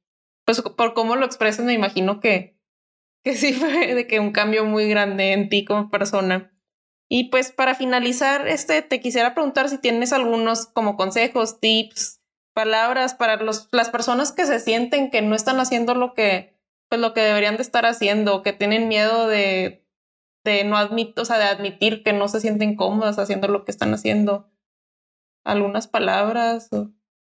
pues 0.45 0.61
por 0.61 0.93
cómo 0.93 1.15
lo 1.15 1.25
expresas 1.25 1.65
me 1.65 1.73
imagino 1.73 2.19
que, 2.19 2.57
que 3.23 3.35
sí 3.35 3.53
fue 3.53 3.93
de 3.93 4.07
que 4.07 4.19
un 4.19 4.31
cambio 4.31 4.65
muy 4.65 4.87
grande 4.87 5.33
en 5.33 5.49
ti 5.49 5.65
como 5.65 5.89
persona. 5.89 6.51
Y 7.09 7.29
pues 7.29 7.51
para 7.51 7.75
finalizar, 7.75 8.47
este, 8.47 8.81
te 8.81 8.99
quisiera 8.99 9.35
preguntar 9.35 9.69
si 9.69 9.77
tienes 9.77 10.13
algunos 10.13 10.65
como 10.65 10.95
consejos, 10.95 11.59
tips, 11.59 12.21
palabras 12.53 13.13
para 13.13 13.37
los, 13.37 13.67
las 13.71 13.89
personas 13.89 14.31
que 14.31 14.45
se 14.45 14.59
sienten 14.59 15.11
que 15.11 15.21
no 15.21 15.35
están 15.35 15.59
haciendo 15.59 15.95
lo 15.95 16.13
que, 16.13 16.57
pues 16.89 17.01
lo 17.01 17.13
que 17.13 17.21
deberían 17.21 17.57
de 17.57 17.63
estar 17.63 17.85
haciendo, 17.85 18.41
que 18.41 18.53
tienen 18.53 18.87
miedo 18.87 19.27
de, 19.27 19.85
de 20.43 20.63
no 20.63 20.77
admitir, 20.77 21.19
o 21.19 21.25
sea, 21.25 21.37
de 21.37 21.45
admitir 21.45 22.03
que 22.03 22.13
no 22.13 22.27
se 22.27 22.39
sienten 22.39 22.75
cómodas 22.75 23.19
haciendo 23.19 23.47
lo 23.47 23.65
que 23.65 23.71
están 23.71 23.93
haciendo. 23.93 24.49
¿Algunas 25.43 25.87
palabras? 25.87 26.69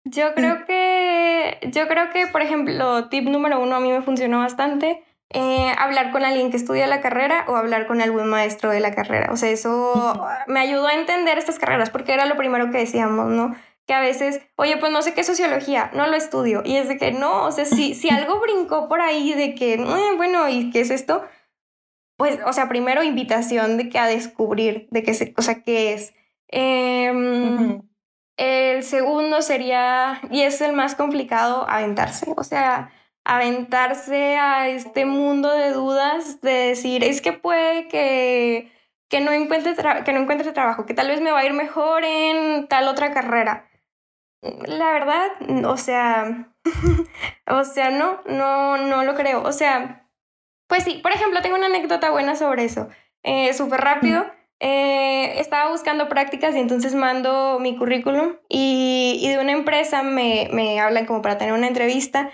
Yo 0.04 0.34
creo 0.34 0.64
que, 0.64 1.58
yo 1.72 1.88
creo 1.88 2.10
que, 2.10 2.26
por 2.28 2.42
ejemplo, 2.42 3.08
tip 3.08 3.28
número 3.28 3.60
uno 3.60 3.76
a 3.76 3.80
mí 3.80 3.90
me 3.90 4.02
funcionó 4.02 4.38
bastante. 4.38 5.02
Eh, 5.30 5.72
hablar 5.76 6.12
con 6.12 6.24
alguien 6.24 6.50
que 6.50 6.56
estudia 6.56 6.86
la 6.86 7.00
carrera 7.00 7.44
o 7.48 7.56
hablar 7.56 7.88
con 7.88 8.00
algún 8.00 8.28
maestro 8.28 8.70
de 8.70 8.80
la 8.80 8.94
carrera. 8.94 9.32
O 9.32 9.36
sea, 9.36 9.50
eso 9.50 10.24
me 10.46 10.60
ayudó 10.60 10.86
a 10.86 10.94
entender 10.94 11.36
estas 11.36 11.58
carreras 11.58 11.90
porque 11.90 12.12
era 12.12 12.26
lo 12.26 12.36
primero 12.36 12.70
que 12.70 12.78
decíamos, 12.78 13.30
¿no? 13.30 13.54
que 13.86 13.94
a 13.94 14.00
veces, 14.00 14.40
oye, 14.56 14.76
pues 14.78 14.92
no 14.92 15.00
sé 15.00 15.14
qué 15.14 15.20
es 15.20 15.26
sociología, 15.26 15.90
no 15.94 16.06
lo 16.08 16.16
estudio. 16.16 16.62
Y 16.64 16.76
es 16.76 16.88
de 16.88 16.98
que 16.98 17.12
no, 17.12 17.44
o 17.44 17.52
sea, 17.52 17.64
si, 17.64 17.94
si 17.94 18.10
algo 18.10 18.40
brincó 18.40 18.88
por 18.88 19.00
ahí 19.00 19.32
de 19.32 19.54
que, 19.54 19.74
eh, 19.74 20.16
bueno, 20.16 20.48
¿y 20.48 20.70
qué 20.70 20.80
es 20.80 20.90
esto? 20.90 21.24
Pues, 22.16 22.38
o 22.44 22.52
sea, 22.52 22.68
primero 22.68 23.04
invitación 23.04 23.76
de 23.76 23.88
que 23.88 23.98
a 23.98 24.06
descubrir 24.06 24.88
de 24.90 25.02
qué 25.02 25.14
se, 25.14 25.34
o 25.36 25.42
sea, 25.42 25.62
qué 25.62 25.92
es. 25.92 26.14
Em, 26.48 27.82
el 28.36 28.82
segundo 28.82 29.42
sería, 29.42 30.20
y 30.30 30.42
es 30.42 30.60
el 30.60 30.72
más 30.72 30.94
complicado, 30.94 31.66
aventarse. 31.68 32.32
O 32.36 32.44
sea, 32.44 32.90
aventarse 33.24 34.36
a 34.36 34.68
este 34.68 35.04
mundo 35.06 35.52
de 35.52 35.72
dudas, 35.72 36.40
de 36.40 36.52
decir, 36.52 37.04
es 37.04 37.20
que 37.20 37.32
puede 37.32 37.88
que, 37.88 38.72
que, 39.08 39.20
no 39.20 39.32
encuentre 39.32 39.74
que 40.04 40.12
no 40.12 40.52
trabajo, 40.54 40.86
que 40.86 40.94
tal 40.94 41.08
vez 41.08 41.20
me 41.20 41.32
va 41.32 41.40
a 41.40 41.46
ir 41.46 41.52
mejor 41.52 42.04
en 42.04 42.68
tal 42.68 42.88
otra 42.88 43.12
carrera 43.12 43.68
la 44.66 44.92
verdad, 44.92 45.28
o 45.64 45.76
sea, 45.76 46.52
o 47.46 47.64
sea, 47.64 47.90
no, 47.90 48.20
no, 48.26 48.76
no 48.78 49.04
lo 49.04 49.14
creo. 49.14 49.42
O 49.42 49.52
sea, 49.52 50.08
pues 50.66 50.84
sí, 50.84 51.00
por 51.02 51.12
ejemplo, 51.12 51.42
tengo 51.42 51.56
una 51.56 51.66
anécdota 51.66 52.10
buena 52.10 52.36
sobre 52.36 52.64
eso. 52.64 52.88
Eh, 53.22 53.52
Súper 53.54 53.80
rápido. 53.80 54.26
Eh, 54.58 55.38
estaba 55.38 55.70
buscando 55.70 56.08
prácticas 56.08 56.54
y 56.54 56.58
entonces 56.58 56.94
mando 56.94 57.58
mi 57.60 57.76
currículum 57.76 58.36
y, 58.48 59.18
y 59.20 59.28
de 59.28 59.38
una 59.38 59.52
empresa 59.52 60.02
me, 60.02 60.48
me, 60.50 60.80
hablan 60.80 61.04
como 61.04 61.20
para 61.20 61.36
tener 61.36 61.52
una 61.52 61.68
entrevista 61.68 62.30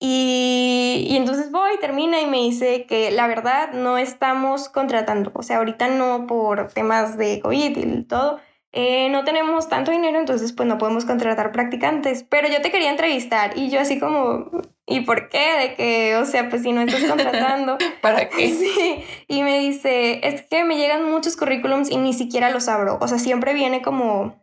y, 0.00 1.06
y, 1.08 1.16
entonces 1.16 1.52
voy, 1.52 1.78
termina 1.80 2.20
y 2.20 2.26
me 2.26 2.38
dice 2.38 2.86
que 2.86 3.12
la 3.12 3.28
verdad 3.28 3.72
no 3.72 3.98
estamos 3.98 4.68
contratando, 4.68 5.30
o 5.34 5.42
sea, 5.44 5.58
ahorita 5.58 5.88
no 5.88 6.26
por 6.26 6.72
temas 6.72 7.16
de 7.16 7.38
COVID 7.40 7.76
y 7.76 8.02
todo, 8.02 8.40
eh, 8.72 9.08
no 9.10 9.22
tenemos 9.22 9.68
tanto 9.68 9.92
dinero, 9.92 10.18
entonces 10.18 10.52
pues 10.52 10.68
no 10.68 10.78
podemos 10.78 11.04
contratar 11.04 11.52
practicantes, 11.52 12.24
pero 12.24 12.48
yo 12.48 12.60
te 12.60 12.72
quería 12.72 12.90
entrevistar 12.90 13.56
y 13.56 13.70
yo 13.70 13.80
así 13.80 14.00
como, 14.00 14.50
¿y 14.86 15.00
por 15.00 15.28
qué? 15.28 15.56
De 15.58 15.74
que, 15.74 16.16
o 16.16 16.24
sea, 16.24 16.48
pues 16.48 16.62
si 16.62 16.72
no 16.72 16.82
estás 16.82 17.04
contratando. 17.04 17.78
¿Para 18.00 18.28
qué? 18.28 18.48
Sí, 18.54 19.04
y 19.28 19.42
me 19.42 19.58
dice, 19.58 20.20
es 20.26 20.42
que 20.42 20.64
me 20.64 20.76
llegan 20.76 21.10
muchos 21.10 21.36
currículums 21.36 21.90
y 21.90 21.96
ni 21.96 22.12
siquiera 22.12 22.50
los 22.50 22.68
abro, 22.68 22.98
o 23.00 23.08
sea, 23.08 23.18
siempre 23.18 23.54
viene 23.54 23.82
como, 23.82 24.42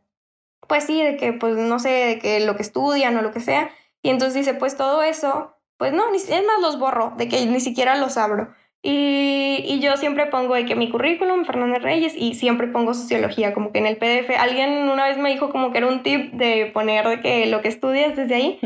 pues 0.68 0.86
sí, 0.86 1.02
de 1.02 1.18
que, 1.18 1.34
pues 1.34 1.56
no 1.56 1.80
sé, 1.80 1.90
de 1.90 2.20
que 2.20 2.40
lo 2.40 2.56
que 2.56 2.62
estudian 2.62 3.18
o 3.18 3.22
lo 3.22 3.32
que 3.32 3.40
sea, 3.40 3.72
y 4.02 4.10
entonces 4.10 4.34
dice, 4.34 4.54
pues 4.54 4.78
todo 4.78 5.04
eso, 5.04 5.56
pues 5.78 5.94
no, 5.94 6.14
es 6.14 6.30
más 6.30 6.62
los 6.62 6.80
borro, 6.80 7.14
de 7.18 7.28
que 7.28 7.46
ni 7.46 7.60
siquiera 7.60 7.96
los 7.96 8.18
abro. 8.18 8.54
Y, 8.84 9.64
y, 9.68 9.80
yo 9.80 9.96
siempre 9.98 10.26
pongo 10.26 10.56
de 10.56 10.66
que 10.66 10.76
mi 10.76 10.90
currículum, 10.90 11.46
Fernández 11.46 11.84
Reyes, 11.84 12.14
y 12.18 12.34
siempre 12.34 12.68
pongo 12.68 12.96
sociología, 12.96 13.54
como 13.54 13.72
que 13.72 13.78
en 13.78 13.86
el 13.86 13.98
PDF. 13.98 14.32
Alguien 14.40 14.90
una 14.90 15.08
vez 15.08 15.20
me 15.20 15.30
dijo 15.30 15.52
como 15.52 15.72
que 15.72 15.78
era 15.78 15.88
un 15.88 16.02
tip 16.02 16.34
de 16.34 16.66
poner 16.74 17.08
de 17.08 17.22
que 17.22 17.46
lo 17.46 17.62
que 17.62 17.68
estudias 17.68 18.16
desde 18.16 18.36
ahí. 18.36 18.60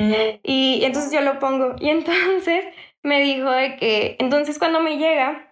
y, 0.44 0.82
entonces 0.86 1.12
yo 1.12 1.22
lo 1.22 1.40
pongo. 1.40 1.76
Y 1.80 1.90
entonces 1.90 2.64
me 3.04 3.22
dijo 3.22 3.52
de 3.52 3.76
que, 3.76 4.16
entonces 4.20 4.58
cuando 4.58 4.80
me 4.80 4.98
llega, 4.98 5.52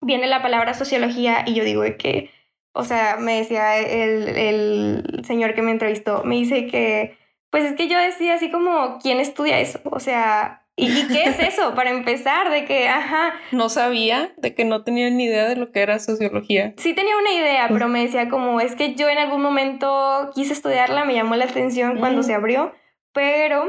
viene 0.00 0.26
la 0.26 0.42
palabra 0.42 0.74
sociología 0.74 1.44
y 1.46 1.54
yo 1.54 1.64
digo 1.64 1.82
de 1.82 1.96
que, 1.96 2.30
o 2.72 2.84
sea, 2.84 3.16
me 3.16 3.38
decía 3.38 3.78
el, 3.78 4.28
el 4.28 5.24
señor 5.24 5.54
que 5.54 5.62
me 5.62 5.70
entrevistó, 5.70 6.24
me 6.24 6.36
dice 6.36 6.66
que, 6.66 7.16
pues 7.50 7.64
es 7.64 7.76
que 7.76 7.88
yo 7.88 7.98
decía 7.98 8.34
así 8.34 8.50
como, 8.50 8.98
¿quién 9.02 9.20
estudia 9.20 9.60
eso? 9.60 9.80
O 9.84 10.00
sea, 10.00 10.67
¿Y, 10.78 11.08
qué 11.08 11.24
es 11.24 11.40
eso? 11.40 11.74
Para 11.74 11.90
empezar, 11.90 12.50
de 12.50 12.64
que, 12.64 12.88
ajá. 12.88 13.34
No 13.50 13.68
sabía, 13.68 14.32
de 14.36 14.54
que 14.54 14.64
no 14.64 14.84
tenía 14.84 15.10
ni 15.10 15.24
idea 15.24 15.48
de 15.48 15.56
lo 15.56 15.72
que 15.72 15.80
era 15.80 15.98
sociología. 15.98 16.72
Sí 16.76 16.94
tenía 16.94 17.18
una 17.18 17.32
idea, 17.32 17.66
pues 17.66 17.78
pero 17.78 17.88
me 17.90 18.02
decía 18.02 18.28
como, 18.28 18.60
es 18.60 18.76
que 18.76 18.94
yo 18.94 19.08
en 19.08 19.18
algún 19.18 19.42
momento 19.42 20.30
quise 20.34 20.52
estudiarla, 20.52 21.04
me 21.04 21.14
llamó 21.14 21.34
la 21.34 21.46
atención 21.46 21.98
cuando 21.98 22.22
se 22.22 22.32
abrió, 22.32 22.72
pero, 23.12 23.68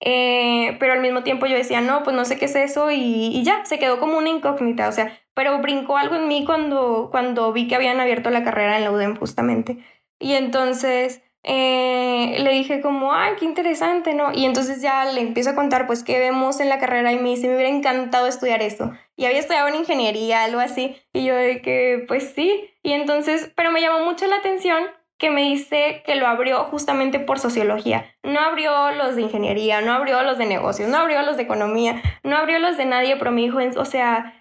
eh, 0.00 0.76
pero 0.78 0.92
al 0.92 1.00
mismo 1.00 1.22
tiempo 1.22 1.46
yo 1.46 1.56
decía, 1.56 1.80
no, 1.80 2.02
pues 2.02 2.14
no 2.14 2.26
sé 2.26 2.38
qué 2.38 2.44
es 2.44 2.56
eso 2.56 2.90
y, 2.90 3.28
y, 3.34 3.42
ya, 3.42 3.64
se 3.64 3.78
quedó 3.78 3.98
como 3.98 4.18
una 4.18 4.28
incógnita, 4.28 4.88
o 4.88 4.92
sea, 4.92 5.18
pero 5.34 5.60
brincó 5.60 5.96
algo 5.96 6.16
en 6.16 6.28
mí 6.28 6.44
cuando, 6.44 7.08
cuando 7.10 7.54
vi 7.54 7.68
que 7.68 7.74
habían 7.74 8.00
abierto 8.00 8.28
la 8.28 8.44
carrera 8.44 8.76
en 8.76 8.84
la 8.84 8.92
UDEM 8.92 9.16
justamente. 9.16 9.78
Y 10.18 10.34
entonces 10.34 11.22
eh, 11.44 12.36
le 12.38 12.52
dije 12.52 12.80
como, 12.80 13.12
ay, 13.12 13.32
qué 13.38 13.44
interesante, 13.44 14.14
¿no? 14.14 14.32
Y 14.32 14.44
entonces 14.44 14.80
ya 14.80 15.04
le 15.06 15.20
empiezo 15.20 15.50
a 15.50 15.54
contar, 15.54 15.86
pues, 15.86 16.04
qué 16.04 16.18
vemos 16.18 16.60
en 16.60 16.68
la 16.68 16.78
carrera 16.78 17.12
y 17.12 17.18
me 17.18 17.30
dice, 17.30 17.48
me 17.48 17.54
hubiera 17.54 17.70
encantado 17.70 18.26
estudiar 18.26 18.62
esto. 18.62 18.92
Y 19.16 19.26
había 19.26 19.40
estudiado 19.40 19.68
en 19.68 19.76
ingeniería, 19.76 20.44
algo 20.44 20.60
así. 20.60 20.96
Y 21.12 21.24
yo 21.24 21.34
de 21.34 21.60
que, 21.60 22.04
pues 22.06 22.32
sí. 22.34 22.70
Y 22.82 22.92
entonces, 22.92 23.52
pero 23.56 23.72
me 23.72 23.80
llamó 23.80 24.04
mucho 24.04 24.26
la 24.26 24.36
atención 24.36 24.84
que 25.18 25.30
me 25.30 25.42
dice 25.42 26.02
que 26.04 26.16
lo 26.16 26.26
abrió 26.26 26.64
justamente 26.64 27.20
por 27.20 27.38
sociología. 27.38 28.06
No 28.24 28.40
abrió 28.40 28.90
los 28.92 29.14
de 29.14 29.22
ingeniería, 29.22 29.80
no 29.80 29.92
abrió 29.92 30.22
los 30.22 30.36
de 30.36 30.46
negocios, 30.46 30.88
no 30.88 30.98
abrió 30.98 31.22
los 31.22 31.36
de 31.36 31.44
economía, 31.44 32.02
no 32.24 32.36
abrió 32.36 32.58
los 32.58 32.76
de 32.76 32.86
nadie, 32.86 33.16
pero 33.16 33.30
me 33.30 33.42
dijo, 33.42 33.58
o 33.76 33.84
sea, 33.84 34.34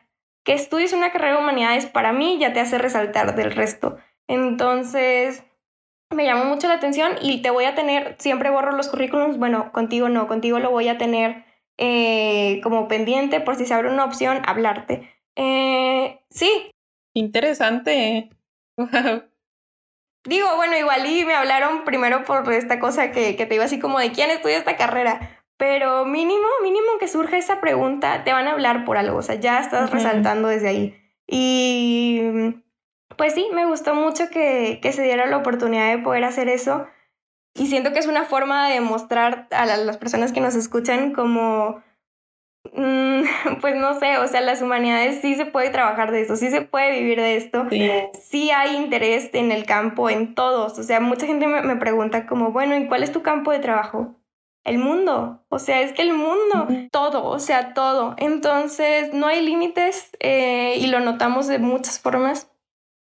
que 0.43 0.53
estudies 0.53 0.93
una 0.93 1.11
carrera 1.11 1.33
de 1.33 1.43
humanidades 1.43 1.85
para 1.85 2.13
mí 2.13 2.39
ya 2.39 2.53
te 2.53 2.59
hace 2.59 2.79
resaltar 2.79 3.35
del 3.35 3.51
resto. 3.51 3.97
Entonces, 4.27 5.43
me 6.11 6.25
llamó 6.25 6.45
mucho 6.45 6.67
la 6.67 6.75
atención 6.75 7.13
y 7.21 7.41
te 7.41 7.49
voy 7.49 7.65
a 7.65 7.75
tener, 7.75 8.15
siempre 8.19 8.49
borro 8.49 8.71
los 8.71 8.89
currículums, 8.89 9.37
bueno, 9.37 9.71
contigo 9.71 10.09
no, 10.09 10.27
contigo 10.27 10.59
lo 10.59 10.71
voy 10.71 10.87
a 10.87 10.97
tener 10.97 11.45
eh, 11.77 12.59
como 12.63 12.87
pendiente 12.87 13.39
por 13.39 13.55
si 13.55 13.65
se 13.65 13.73
abre 13.73 13.89
una 13.89 14.05
opción, 14.05 14.41
hablarte. 14.45 15.09
Eh, 15.35 16.21
sí. 16.29 16.71
Interesante. 17.13 18.29
Digo, 20.23 20.47
bueno, 20.55 20.77
igual 20.77 21.05
y 21.07 21.25
me 21.25 21.33
hablaron 21.33 21.83
primero 21.83 22.23
por 22.23 22.51
esta 22.53 22.79
cosa 22.79 23.11
que, 23.11 23.35
que 23.35 23.45
te 23.47 23.55
iba 23.55 23.65
así 23.65 23.79
como 23.79 23.97
de 23.99 24.11
quién 24.11 24.29
estudia 24.29 24.57
esta 24.57 24.77
carrera. 24.77 25.41
Pero 25.57 26.05
mínimo, 26.05 26.47
mínimo 26.63 26.97
que 26.99 27.07
surja 27.07 27.37
esa 27.37 27.61
pregunta, 27.61 28.23
te 28.23 28.33
van 28.33 28.47
a 28.47 28.51
hablar 28.51 28.85
por 28.85 28.97
algo, 28.97 29.17
o 29.17 29.21
sea, 29.21 29.35
ya 29.35 29.59
estás 29.59 29.91
resaltando 29.91 30.47
desde 30.47 30.69
ahí. 30.69 30.95
Y 31.27 32.21
pues 33.17 33.33
sí, 33.33 33.47
me 33.53 33.65
gustó 33.65 33.95
mucho 33.95 34.29
que, 34.29 34.79
que, 34.81 34.93
se 34.93 35.03
diera 35.03 35.25
la 35.25 35.37
oportunidad 35.37 35.89
de 35.89 36.03
poder 36.03 36.23
hacer 36.23 36.49
eso. 36.49 36.87
Y 37.53 37.67
siento 37.67 37.91
que 37.91 37.99
es 37.99 38.07
una 38.07 38.25
forma 38.25 38.69
de 38.69 38.79
mostrar 38.81 39.47
a 39.51 39.65
las 39.65 39.97
personas 39.97 40.31
que 40.31 40.41
nos 40.41 40.55
escuchan 40.55 41.13
como 41.13 41.83
Mm, 42.73 43.23
pues 43.61 43.75
no 43.75 43.99
sé, 43.99 44.17
o 44.17 44.27
sea, 44.27 44.41
las 44.41 44.61
humanidades 44.61 45.21
sí 45.21 45.35
se 45.35 45.45
puede 45.45 45.69
trabajar 45.69 46.11
de 46.11 46.21
eso, 46.21 46.35
sí 46.35 46.49
se 46.49 46.61
puede 46.61 46.99
vivir 46.99 47.19
de 47.19 47.35
esto, 47.35 47.67
sí, 47.69 48.51
hay 48.51 48.75
interés 48.75 49.29
en 49.33 49.51
el 49.51 49.65
campo, 49.65 50.09
en 50.09 50.35
todos, 50.35 50.77
o 50.77 50.83
sea, 50.83 50.99
mucha 50.99 51.25
gente 51.25 51.47
me, 51.47 51.75
pregunta 51.77 52.27
como, 52.27 52.51
bueno, 52.51 52.77
¿y 52.77 52.87
cuál 52.87 53.03
es 53.03 53.11
tu 53.11 53.23
campo 53.23 53.51
de 53.51 53.59
trabajo? 53.59 54.15
El 54.63 54.77
mundo, 54.77 55.43
o 55.49 55.57
sea, 55.57 55.81
es 55.81 55.91
que 55.91 56.03
el 56.03 56.13
mundo, 56.13 56.67
todo, 56.91 57.25
o 57.25 57.39
sea, 57.39 57.73
todo. 57.73 58.13
Entonces, 58.19 59.11
no 59.11 59.25
hay 59.25 59.41
límites 59.43 60.11
eh, 60.19 60.75
y 60.77 60.85
lo 60.85 60.99
notamos 60.99 61.47
de 61.47 61.57
muchas 61.57 61.99
formas. 61.99 62.50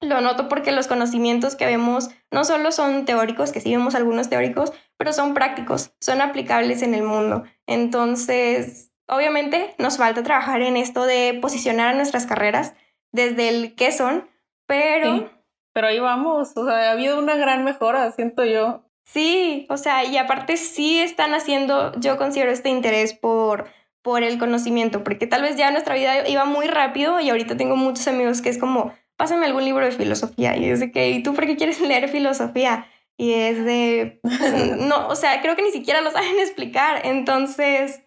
Lo 0.00 0.20
noto 0.20 0.48
porque 0.48 0.72
los 0.72 0.86
conocimientos 0.86 1.56
que 1.56 1.66
vemos 1.66 2.10
no 2.30 2.44
solo 2.44 2.72
son 2.72 3.04
teóricos, 3.04 3.52
que 3.52 3.60
sí 3.60 3.70
vemos 3.70 3.94
algunos 3.94 4.30
teóricos, 4.30 4.72
pero 4.96 5.12
son 5.12 5.34
prácticos, 5.34 5.92
son 6.00 6.20
aplicables 6.20 6.82
en 6.82 6.94
el 6.94 7.02
mundo. 7.02 7.44
Entonces, 7.66 8.90
Obviamente 9.10 9.74
nos 9.78 9.98
falta 9.98 10.22
trabajar 10.22 10.62
en 10.62 10.76
esto 10.76 11.04
de 11.04 11.36
posicionar 11.42 11.88
a 11.88 11.94
nuestras 11.94 12.26
carreras 12.26 12.74
desde 13.10 13.48
el 13.48 13.74
qué 13.74 13.90
son, 13.90 14.30
pero... 14.66 15.28
pero 15.72 15.88
ahí 15.88 15.98
vamos, 15.98 16.56
o 16.56 16.64
sea, 16.64 16.90
ha 16.90 16.92
habido 16.92 17.18
una 17.18 17.34
gran 17.34 17.64
mejora, 17.64 18.12
siento 18.12 18.44
yo. 18.44 18.84
Sí, 19.04 19.66
o 19.68 19.76
sea, 19.76 20.04
y 20.04 20.16
aparte 20.16 20.56
sí 20.56 21.00
están 21.00 21.34
haciendo, 21.34 21.92
yo 21.98 22.16
considero 22.18 22.52
este 22.52 22.68
interés 22.68 23.12
por, 23.12 23.66
por 24.00 24.22
el 24.22 24.38
conocimiento, 24.38 25.02
porque 25.02 25.26
tal 25.26 25.42
vez 25.42 25.56
ya 25.56 25.72
nuestra 25.72 25.96
vida 25.96 26.28
iba 26.28 26.44
muy 26.44 26.68
rápido 26.68 27.18
y 27.18 27.30
ahorita 27.30 27.56
tengo 27.56 27.74
muchos 27.74 28.06
amigos 28.06 28.40
que 28.40 28.50
es 28.50 28.58
como, 28.58 28.94
pásame 29.20 29.44
algún 29.44 29.66
libro 29.66 29.84
de 29.84 29.92
filosofía 29.92 30.56
y 30.56 30.70
es 30.70 30.80
de 30.80 30.90
que, 30.90 31.10
¿y 31.10 31.22
tú 31.22 31.34
por 31.34 31.44
qué 31.44 31.54
quieres 31.54 31.78
leer 31.82 32.08
filosofía? 32.08 32.86
Y 33.18 33.34
es 33.34 33.62
de, 33.62 34.18
no, 34.78 35.08
o 35.08 35.14
sea, 35.14 35.42
creo 35.42 35.56
que 35.56 35.62
ni 35.62 35.72
siquiera 35.72 36.00
lo 36.00 36.10
saben 36.10 36.38
explicar, 36.40 37.02
entonces 37.04 38.00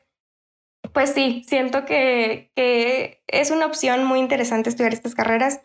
pues 0.91 1.11
sí, 1.11 1.43
siento 1.47 1.86
que, 1.86 2.51
es 3.28 3.51
una 3.51 3.68
opción 3.68 4.05
muy 4.05 4.20
interesante 4.20 4.70
estudiar 4.70 4.91
estas 4.91 5.14
carreras. 5.14 5.61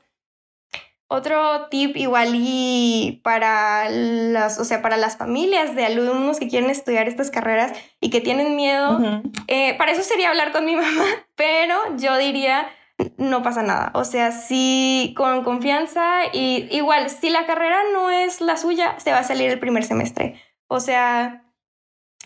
Otro 1.08 1.68
tip 1.70 1.96
igual 1.96 2.32
y 2.34 3.22
para 3.24 3.88
las, 3.88 4.60
o 4.60 4.64
sea, 4.64 4.82
para 4.82 4.98
las 4.98 5.16
familias 5.16 5.74
de 5.74 5.86
alumnos 5.86 6.38
que 6.38 6.48
quieren 6.48 6.68
estudiar 6.68 7.08
estas 7.08 7.30
carreras 7.30 7.72
y 8.00 8.10
que 8.10 8.20
tienen 8.20 8.54
miedo, 8.54 9.00
eh, 9.46 9.76
para 9.78 9.92
eso 9.92 10.02
sería 10.02 10.28
hablar 10.28 10.52
con 10.52 10.66
mi 10.66 10.76
mamá, 10.76 11.06
pero 11.36 11.96
yo 11.96 12.18
diría, 12.18 12.68
no 13.16 13.42
pasa 13.42 13.62
nada. 13.62 13.90
O 13.94 14.04
sea, 14.04 14.32
si 14.32 15.14
con 15.16 15.44
confianza 15.44 16.26
y 16.32 16.68
igual, 16.70 17.10
si 17.10 17.30
la 17.30 17.46
carrera 17.46 17.78
no 17.92 18.10
es 18.10 18.40
la 18.40 18.56
suya, 18.56 18.98
se 18.98 19.12
va 19.12 19.18
a 19.18 19.24
salir 19.24 19.50
el 19.50 19.58
primer 19.58 19.84
semestre. 19.84 20.40
O 20.66 20.80
sea, 20.80 21.44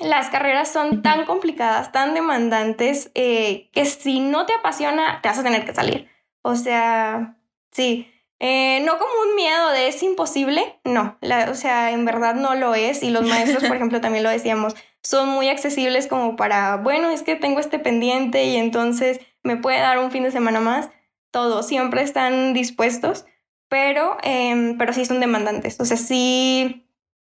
las 0.00 0.30
carreras 0.30 0.72
son 0.72 1.02
tan 1.02 1.26
complicadas, 1.26 1.92
tan 1.92 2.14
demandantes, 2.14 3.10
eh, 3.14 3.70
que 3.72 3.84
si 3.84 4.20
no 4.20 4.46
te 4.46 4.54
apasiona, 4.54 5.20
te 5.22 5.28
vas 5.28 5.38
a 5.38 5.42
tener 5.42 5.64
que 5.64 5.74
salir. 5.74 6.08
O 6.42 6.56
sea, 6.56 7.36
sí. 7.70 8.08
Eh, 8.44 8.80
no 8.84 8.98
como 8.98 9.12
un 9.28 9.36
miedo 9.36 9.70
de 9.70 9.86
es 9.86 10.02
imposible, 10.02 10.80
no, 10.82 11.16
o 11.48 11.54
sea, 11.54 11.92
en 11.92 12.04
verdad 12.04 12.34
no 12.34 12.56
lo 12.56 12.74
es 12.74 13.04
y 13.04 13.10
los 13.10 13.24
maestros, 13.24 13.62
por 13.62 13.76
ejemplo, 13.76 14.00
también 14.00 14.24
lo 14.24 14.30
decíamos, 14.30 14.74
son 15.00 15.28
muy 15.28 15.48
accesibles 15.48 16.08
como 16.08 16.34
para, 16.34 16.78
bueno, 16.78 17.10
es 17.10 17.22
que 17.22 17.36
tengo 17.36 17.60
este 17.60 17.78
pendiente 17.78 18.46
y 18.46 18.56
entonces 18.56 19.20
me 19.42 19.56
puede 19.56 19.78
dar 19.78 19.98
un 19.98 20.10
fin 20.10 20.22
de 20.22 20.30
semana 20.30 20.60
más, 20.60 20.90
todos 21.30 21.66
siempre 21.66 22.02
están 22.02 22.54
dispuestos, 22.54 23.26
pero, 23.68 24.16
em, 24.22 24.76
pero 24.78 24.92
sí 24.92 25.04
son 25.04 25.20
demandantes, 25.20 25.80
o 25.80 25.84
sea, 25.84 25.96
sí, 25.96 26.86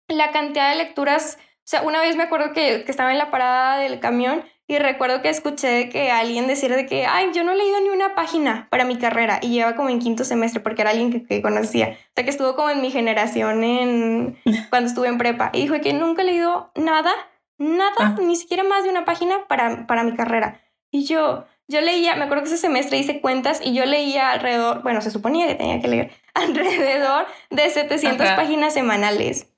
la 0.09 0.32
cantidad 0.32 0.70
de 0.70 0.76
lecturas 0.76 1.38
o 1.66 1.68
sea, 1.68 1.82
una 1.82 2.00
vez 2.00 2.14
me 2.14 2.22
acuerdo 2.22 2.52
que, 2.52 2.84
que, 2.84 2.90
estaba 2.92 3.11
en 3.11 3.18
la 3.18 3.32
parada 3.32 3.78
del 3.78 3.98
camión 3.98 4.44
y 4.68 4.78
recuerdo 4.78 5.20
que 5.20 5.30
escuché 5.30 5.88
que 5.88 6.12
alguien 6.12 6.46
decir 6.46 6.72
de 6.72 6.86
que, 6.86 7.07
ay, 7.07 7.30
yo 7.34 7.42
no 7.42 7.50
he 7.50 7.57
leído 7.57 7.80
ni 7.80 7.88
una 7.88 8.14
página 8.14 8.68
para 8.70 8.84
mi 8.84 8.98
carrera 8.98 9.40
y 9.42 9.48
lleva 9.48 9.74
como 9.74 9.88
en 9.88 9.98
quinto 9.98 10.22
semestre 10.22 10.61
porque 10.61 10.82
era 10.82 10.92
alguien 10.92 11.11
que, 11.11 11.24
que 11.24 11.42
conocía. 11.42 11.88
O 11.88 12.12
sea, 12.14 12.22
que 12.22 12.30
estuvo 12.30 12.54
como 12.54 12.70
en 12.70 12.80
mi 12.80 12.92
generación 12.92 13.64
en, 13.64 14.38
cuando 14.70 14.88
estuve 14.88 15.09
en 15.09 15.18
prepa. 15.18 15.50
Y 15.52 15.62
dijo 15.62 15.74
que 15.80 15.92
nunca 15.92 16.22
he 16.22 16.26
leído 16.26 16.70
nada, 16.76 17.11
nada, 17.59 17.96
ah. 17.98 18.16
ni 18.20 18.36
siquiera 18.36 18.62
más 18.62 18.84
de 18.84 18.90
una 18.90 19.04
página 19.04 19.48
para, 19.48 19.88
para 19.88 20.04
mi 20.04 20.14
carrera. 20.14 20.61
Y 20.92 21.04
yo, 21.04 21.46
yo 21.69 21.81
leía, 21.81 22.14
me 22.17 22.25
acuerdo 22.25 22.45
que 22.45 22.49
ese 22.49 22.59
semestre 22.59 22.99
hice 22.99 23.21
cuentas 23.21 23.61
y 23.62 23.75
yo 23.75 23.85
leía 23.85 24.31
alrededor, 24.31 24.83
bueno, 24.83 25.01
se 25.01 25.11
suponía 25.11 25.47
que 25.47 25.55
tenía 25.55 25.81
que 25.81 25.89
leer 25.89 26.12
alrededor 26.35 27.27
de 27.51 27.71
700 27.71 28.31
páginas 28.31 28.75
semanales. 28.75 29.53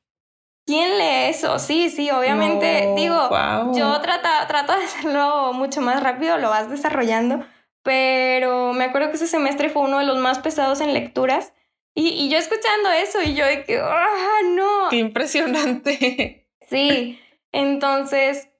¿Quién 0.66 0.98
lee 0.98 1.30
eso? 1.30 1.58
Sí, 1.58 1.88
sí, 1.88 2.10
obviamente, 2.10 2.92
digo, 2.94 3.30
yo 3.72 4.00
trato, 4.02 4.28
trato 4.48 4.76
de 4.76 4.84
hacerlo 4.84 5.54
mucho 5.54 5.80
más 5.80 6.02
rápido, 6.02 6.36
lo 6.36 6.50
vas 6.50 6.68
desarrollando, 6.68 7.42
pero 7.82 8.74
me 8.74 8.84
acuerdo 8.84 9.08
que 9.08 9.16
ese 9.16 9.26
semestre 9.26 9.70
fue 9.70 9.80
uno 9.80 9.98
de 9.98 10.04
los 10.04 10.18
más 10.18 10.40
pesados 10.40 10.82
en 10.82 10.92
lecturas 10.92 11.54
y, 11.94 12.08
y 12.08 12.28
yo 12.28 12.36
escuchando 12.36 12.90
eso 12.90 13.22
y 13.22 13.34
yo 13.34 13.46
de 13.46 13.64
que, 13.64 13.80
¡ah, 13.80 14.40
no! 14.44 14.90
¡Qué 14.90 14.96
impresionante! 14.96 16.46
Sí, 16.68 17.18
entonces, 17.50 18.50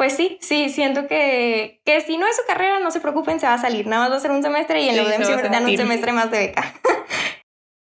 pues 0.00 0.16
sí, 0.16 0.38
sí, 0.40 0.70
siento 0.70 1.06
que, 1.08 1.82
que 1.84 2.00
si 2.00 2.16
no 2.16 2.26
es 2.26 2.34
su 2.34 2.42
carrera, 2.46 2.80
no 2.80 2.90
se 2.90 3.00
preocupen, 3.00 3.38
se 3.38 3.46
va 3.46 3.52
a 3.52 3.58
salir, 3.58 3.86
nada 3.86 4.04
más 4.04 4.12
va 4.12 4.16
a 4.16 4.20
ser 4.20 4.30
un 4.30 4.42
semestre 4.42 4.80
y 4.80 4.88
en 4.88 4.94
sí, 4.94 5.00
lo 5.02 5.26
siempre 5.26 5.50
dan 5.50 5.66
un 5.66 5.76
semestre 5.76 6.12
más 6.12 6.30
de 6.30 6.38
beca. 6.38 6.74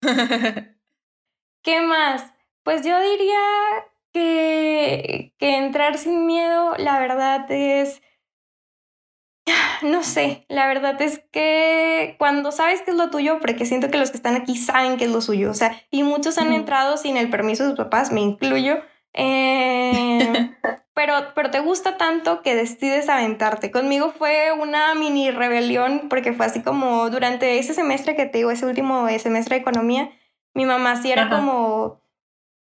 ¿Qué 1.63 1.79
más? 1.79 2.33
Pues 2.63 2.85
yo 2.85 2.99
diría 2.99 3.39
que, 4.11 5.33
que 5.37 5.55
entrar 5.55 5.97
sin 5.97 6.25
miedo, 6.25 6.75
la 6.77 6.99
verdad 6.99 7.49
es, 7.49 8.01
no 9.81 10.03
sé, 10.03 10.43
la 10.49 10.67
verdad 10.67 11.01
es 11.01 11.23
que 11.31 12.17
cuando 12.19 12.51
sabes 12.51 12.81
que 12.81 12.91
es 12.91 12.97
lo 12.97 13.09
tuyo, 13.11 13.39
porque 13.39 13.65
siento 13.65 13.89
que 13.89 13.97
los 13.97 14.11
que 14.11 14.17
están 14.17 14.35
aquí 14.35 14.57
saben 14.57 14.97
que 14.97 15.05
es 15.05 15.11
lo 15.11 15.21
suyo, 15.21 15.51
o 15.51 15.53
sea, 15.53 15.81
y 15.89 16.03
muchos 16.03 16.37
han 16.37 16.51
entrado 16.51 16.97
sin 16.97 17.15
el 17.15 17.29
permiso 17.29 17.63
de 17.63 17.69
sus 17.69 17.77
papás, 17.77 18.11
me 18.11 18.19
incluyo, 18.19 18.83
eh, 19.13 20.51
pero, 20.99 21.13
pero 21.33 21.49
te 21.49 21.61
gusta 21.61 21.95
tanto 21.95 22.41
que 22.41 22.55
decides 22.55 23.07
aventarte. 23.07 23.71
Conmigo 23.71 24.11
fue 24.11 24.51
una 24.51 24.93
mini 24.95 25.31
rebelión, 25.31 26.09
porque 26.09 26.33
fue 26.33 26.45
así 26.45 26.61
como 26.61 27.09
durante 27.09 27.57
ese 27.57 27.73
semestre 27.73 28.17
que 28.17 28.25
te 28.25 28.39
digo, 28.39 28.51
ese 28.51 28.65
último 28.65 29.07
semestre 29.17 29.55
de 29.55 29.61
economía, 29.61 30.11
mi 30.53 30.65
mamá 30.65 31.01
sí 31.01 31.09
era 31.09 31.29
como 31.29 32.01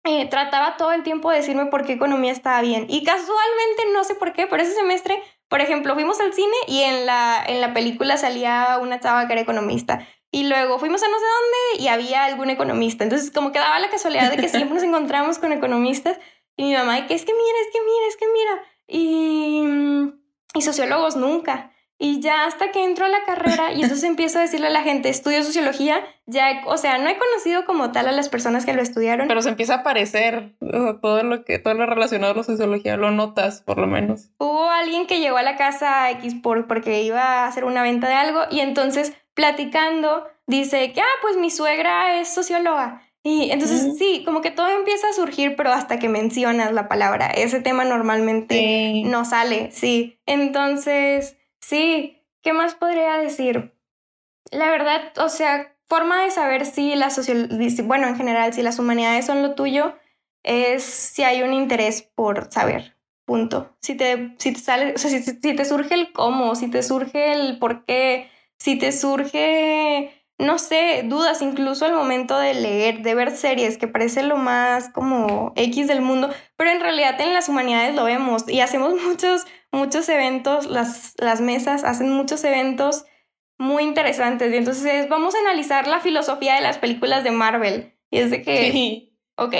eh, 0.03 0.27
trataba 0.29 0.77
todo 0.77 0.91
el 0.91 1.01
tiempo 1.01 1.31
de 1.31 1.37
decirme 1.37 1.65
por 1.65 1.83
qué 1.83 1.93
economía 1.93 2.31
estaba 2.31 2.61
bien. 2.61 2.85
Y 2.87 3.03
casualmente, 3.03 3.85
no 3.91 4.03
sé 4.03 4.13
por 4.13 4.33
qué, 4.33 4.45
por 4.45 4.59
ese 4.59 4.75
semestre, 4.75 5.19
por 5.47 5.61
ejemplo, 5.61 5.95
fuimos 5.95 6.19
al 6.19 6.31
cine 6.31 6.55
y 6.67 6.81
en 6.81 7.07
la, 7.07 7.43
en 7.43 7.59
la 7.59 7.73
película 7.73 8.17
salía 8.17 8.77
una 8.79 8.99
chava 8.99 9.25
que 9.25 9.33
era 9.33 9.41
economista. 9.41 10.05
Y 10.29 10.47
luego 10.47 10.77
fuimos 10.77 11.01
a 11.01 11.07
no 11.07 11.17
sé 11.17 11.25
dónde 11.25 11.83
y 11.83 11.87
había 11.87 12.25
algún 12.25 12.51
economista. 12.51 13.03
Entonces, 13.03 13.31
como 13.31 13.51
que 13.51 13.57
daba 13.57 13.79
la 13.79 13.89
casualidad 13.89 14.29
de 14.29 14.37
que 14.37 14.47
siempre 14.47 14.75
nos 14.75 14.83
encontramos 14.83 15.39
con 15.39 15.51
economistas. 15.53 16.19
Y 16.57 16.65
mi 16.65 16.73
mamá, 16.73 17.07
que 17.07 17.13
es 17.13 17.23
que 17.23 17.33
mira, 17.33 17.57
es 17.61 17.71
que 17.71 17.79
mira, 17.81 18.07
es 18.07 18.17
que 18.17 18.25
mira. 18.33 20.13
Y, 20.53 20.57
y 20.57 20.61
sociólogos 20.61 21.15
nunca. 21.15 21.71
Y 21.99 22.19
ya 22.19 22.45
hasta 22.45 22.71
que 22.71 22.83
entro 22.83 23.05
a 23.05 23.09
la 23.09 23.23
carrera 23.25 23.71
y 23.71 23.81
entonces 23.81 24.03
empiezo 24.09 24.37
a 24.37 24.41
decirle 24.41 24.67
a 24.67 24.71
la 24.71 24.83
gente, 24.83 25.09
estudio 25.09 25.43
sociología, 25.43 26.03
ya, 26.25 26.61
o 26.65 26.77
sea, 26.77 26.97
no 26.97 27.09
he 27.09 27.17
conocido 27.17 27.65
como 27.65 27.91
tal 27.91 28.07
a 28.07 28.11
las 28.11 28.29
personas 28.29 28.65
que 28.65 28.73
lo 28.73 28.81
estudiaron. 28.81 29.27
Pero 29.27 29.41
se 29.41 29.49
empieza 29.49 29.75
a 29.75 29.77
aparecer 29.77 30.55
todo 31.01 31.23
lo 31.23 31.43
que, 31.43 31.59
todo 31.59 31.73
lo 31.73 31.85
relacionado 31.85 32.33
a 32.33 32.37
la 32.37 32.43
sociología, 32.43 32.97
lo 32.97 33.11
notas 33.11 33.61
por 33.61 33.77
lo 33.79 33.87
menos. 33.87 34.29
Hubo 34.37 34.69
alguien 34.69 35.07
que 35.07 35.19
llegó 35.19 35.37
a 35.37 35.43
la 35.43 35.57
casa 35.57 36.11
X 36.11 36.35
por, 36.35 36.67
porque 36.67 37.01
iba 37.01 37.21
a 37.21 37.47
hacer 37.47 37.65
una 37.65 37.81
venta 37.81 38.07
de 38.07 38.13
algo 38.13 38.41
y 38.51 38.59
entonces 38.59 39.13
platicando 39.33 40.27
dice 40.45 40.93
que, 40.93 41.01
ah, 41.01 41.15
pues 41.21 41.37
mi 41.37 41.49
suegra 41.49 42.19
es 42.19 42.33
socióloga. 42.33 43.01
Y 43.27 43.51
entonces 43.51 43.97
sí, 43.97 44.23
como 44.25 44.41
que 44.41 44.51
todo 44.51 44.69
empieza 44.69 45.09
a 45.09 45.13
surgir, 45.13 45.55
pero 45.55 45.71
hasta 45.73 45.99
que 45.99 46.07
mencionas 46.07 46.71
la 46.71 46.87
palabra, 46.87 47.27
ese 47.27 47.59
tema 47.59 47.83
normalmente 47.83 49.01
no 49.05 49.25
sale, 49.25 49.71
sí. 49.71 50.19
Entonces 50.25 51.37
Sí, 51.67 52.23
¿qué 52.41 52.53
más 52.53 52.75
podría 52.75 53.17
decir? 53.17 53.73
La 54.51 54.69
verdad, 54.69 55.11
o 55.17 55.27
sea, 55.27 55.75
forma 55.89 56.23
de 56.23 56.31
saber 56.31 56.65
si 56.65 56.95
la 56.95 57.09
sociología, 57.09 57.83
bueno, 57.83 58.07
en 58.07 58.15
general, 58.15 58.53
si 58.53 58.61
las 58.61 58.79
humanidades 58.79 59.25
son 59.25 59.41
lo 59.41 59.53
tuyo, 59.53 59.93
es 60.43 60.83
si 60.83 61.23
hay 61.23 61.41
un 61.43 61.53
interés 61.53 62.03
por 62.03 62.49
saber. 62.51 62.95
punto. 63.25 63.75
Si 63.81 63.95
te, 63.95 64.33
si 64.37 64.53
te 64.53 64.59
sale, 64.61 64.93
o 64.93 64.97
sea, 64.97 65.09
si, 65.11 65.21
si 65.21 65.33
te 65.37 65.65
surge 65.65 65.93
el 65.93 66.13
cómo, 66.13 66.55
si 66.55 66.69
te 66.71 66.81
surge 66.83 67.33
el 67.33 67.59
por 67.59 67.83
qué, 67.83 68.29
si 68.57 68.77
te 68.77 68.93
surge 68.93 70.16
no 70.39 70.59
sé, 70.59 71.03
dudas 71.05 71.41
incluso 71.41 71.85
al 71.85 71.93
momento 71.93 72.37
de 72.37 72.53
leer, 72.53 73.01
de 73.01 73.15
ver 73.15 73.35
series, 73.35 73.77
que 73.77 73.87
parece 73.87 74.21
lo 74.23 74.37
más 74.37 74.89
como 74.89 75.51
X 75.55 75.87
del 75.87 76.01
mundo, 76.01 76.29
pero 76.55 76.69
en 76.69 76.79
realidad 76.79 77.19
en 77.19 77.33
las 77.33 77.49
humanidades 77.49 77.95
lo 77.95 78.03
vemos 78.03 78.47
y 78.47 78.61
hacemos 78.61 78.93
muchos, 79.03 79.45
muchos 79.71 80.07
eventos, 80.09 80.67
las, 80.67 81.13
las 81.17 81.41
mesas 81.41 81.83
hacen 81.83 82.11
muchos 82.11 82.43
eventos 82.43 83.05
muy 83.57 83.83
interesantes 83.83 84.53
y 84.53 84.57
entonces 84.57 85.09
vamos 85.09 85.33
a 85.33 85.39
analizar 85.39 85.87
la 85.87 85.99
filosofía 85.99 86.55
de 86.55 86.61
las 86.61 86.77
películas 86.77 87.23
de 87.23 87.31
Marvel 87.31 87.93
y 88.11 88.19
es 88.19 88.29
de 88.29 88.43
que... 88.43 89.07
¿ok? 89.37 89.53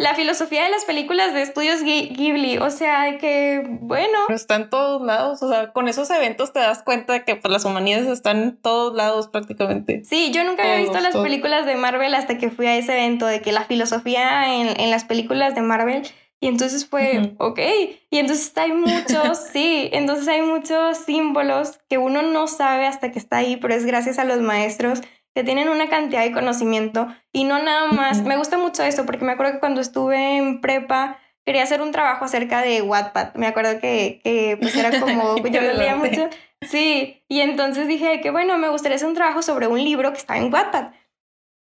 La 0.00 0.14
filosofía 0.14 0.64
de 0.64 0.70
las 0.70 0.86
películas 0.86 1.34
de 1.34 1.42
estudios 1.42 1.82
Ghibli, 1.82 2.56
o 2.56 2.70
sea, 2.70 3.18
que 3.18 3.62
bueno. 3.82 4.18
está 4.30 4.54
en 4.56 4.70
todos 4.70 5.02
lados, 5.02 5.42
o 5.42 5.48
sea, 5.50 5.72
con 5.72 5.88
esos 5.88 6.08
eventos 6.08 6.54
te 6.54 6.58
das 6.58 6.82
cuenta 6.82 7.12
de 7.12 7.24
que 7.24 7.36
pues, 7.36 7.52
las 7.52 7.66
humanidades 7.66 8.06
están 8.06 8.42
en 8.42 8.56
todos 8.56 8.94
lados 8.94 9.28
prácticamente. 9.28 10.02
Sí, 10.06 10.30
yo 10.32 10.42
nunca 10.42 10.62
había 10.62 10.76
visto 10.76 10.98
las 11.00 11.14
películas 11.14 11.66
de 11.66 11.74
Marvel 11.74 12.14
hasta 12.14 12.38
que 12.38 12.50
fui 12.50 12.66
a 12.66 12.78
ese 12.78 12.94
evento, 12.94 13.26
de 13.26 13.42
que 13.42 13.52
la 13.52 13.64
filosofía 13.64 14.54
en, 14.54 14.80
en 14.80 14.90
las 14.90 15.04
películas 15.04 15.54
de 15.54 15.60
Marvel, 15.60 16.02
y 16.42 16.46
entonces 16.46 16.86
fue, 16.86 17.34
ok, 17.38 17.60
y 18.08 18.18
entonces 18.18 18.56
hay 18.56 18.72
muchos, 18.72 19.38
sí, 19.52 19.90
entonces 19.92 20.26
hay 20.26 20.40
muchos 20.40 20.96
símbolos 20.96 21.78
que 21.90 21.98
uno 21.98 22.22
no 22.22 22.48
sabe 22.48 22.86
hasta 22.86 23.12
que 23.12 23.18
está 23.18 23.36
ahí, 23.36 23.58
pero 23.58 23.74
es 23.74 23.84
gracias 23.84 24.18
a 24.18 24.24
los 24.24 24.40
maestros 24.40 25.02
que 25.40 25.44
tienen 25.44 25.70
una 25.70 25.88
cantidad 25.88 26.22
de 26.22 26.32
conocimiento 26.32 27.08
y 27.32 27.44
no 27.44 27.62
nada 27.62 27.86
más. 27.86 28.20
Me 28.20 28.36
gusta 28.36 28.58
mucho 28.58 28.82
esto 28.82 29.06
porque 29.06 29.24
me 29.24 29.32
acuerdo 29.32 29.54
que 29.54 29.60
cuando 29.60 29.80
estuve 29.80 30.36
en 30.36 30.60
prepa 30.60 31.16
quería 31.46 31.62
hacer 31.62 31.80
un 31.80 31.92
trabajo 31.92 32.26
acerca 32.26 32.60
de 32.60 32.82
Wattpad. 32.82 33.32
Me 33.36 33.46
acuerdo 33.46 33.80
que, 33.80 34.20
que 34.22 34.58
pues 34.60 34.76
era 34.76 34.90
como, 35.00 35.38
yo 35.38 35.62
lo 35.62 35.72
leía 35.72 35.96
mucho. 35.96 36.28
Sí, 36.60 37.24
y 37.26 37.40
entonces 37.40 37.88
dije 37.88 38.20
que 38.20 38.30
bueno, 38.30 38.58
me 38.58 38.68
gustaría 38.68 38.96
hacer 38.96 39.08
un 39.08 39.14
trabajo 39.14 39.40
sobre 39.40 39.66
un 39.66 39.82
libro 39.82 40.12
que 40.12 40.18
está 40.18 40.36
en 40.36 40.52
Wattpad. 40.52 40.88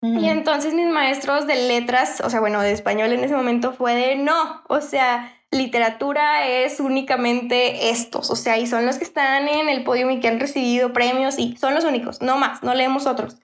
Y 0.02 0.28
entonces 0.28 0.74
mis 0.74 0.88
maestros 0.88 1.46
de 1.46 1.68
letras, 1.68 2.22
o 2.22 2.32
sea, 2.32 2.40
bueno, 2.40 2.62
de 2.62 2.72
español 2.72 3.14
en 3.14 3.24
ese 3.24 3.36
momento 3.36 3.74
fue 3.74 3.94
de 3.94 4.16
no, 4.16 4.64
o 4.68 4.82
sea, 4.82 5.36
literatura 5.52 6.48
es 6.48 6.80
únicamente 6.80 7.90
estos, 7.90 8.32
o 8.32 8.36
sea, 8.36 8.58
y 8.58 8.66
son 8.66 8.86
los 8.86 8.98
que 8.98 9.04
están 9.04 9.48
en 9.48 9.70
el 9.70 9.84
podio 9.84 10.10
y 10.10 10.20
que 10.20 10.28
han 10.28 10.40
recibido 10.40 10.94
premios 10.94 11.38
y 11.38 11.58
son 11.58 11.74
los 11.76 11.84
únicos, 11.84 12.22
no 12.22 12.38
más, 12.38 12.64
no 12.64 12.74
leemos 12.76 13.06
otros 13.06 13.38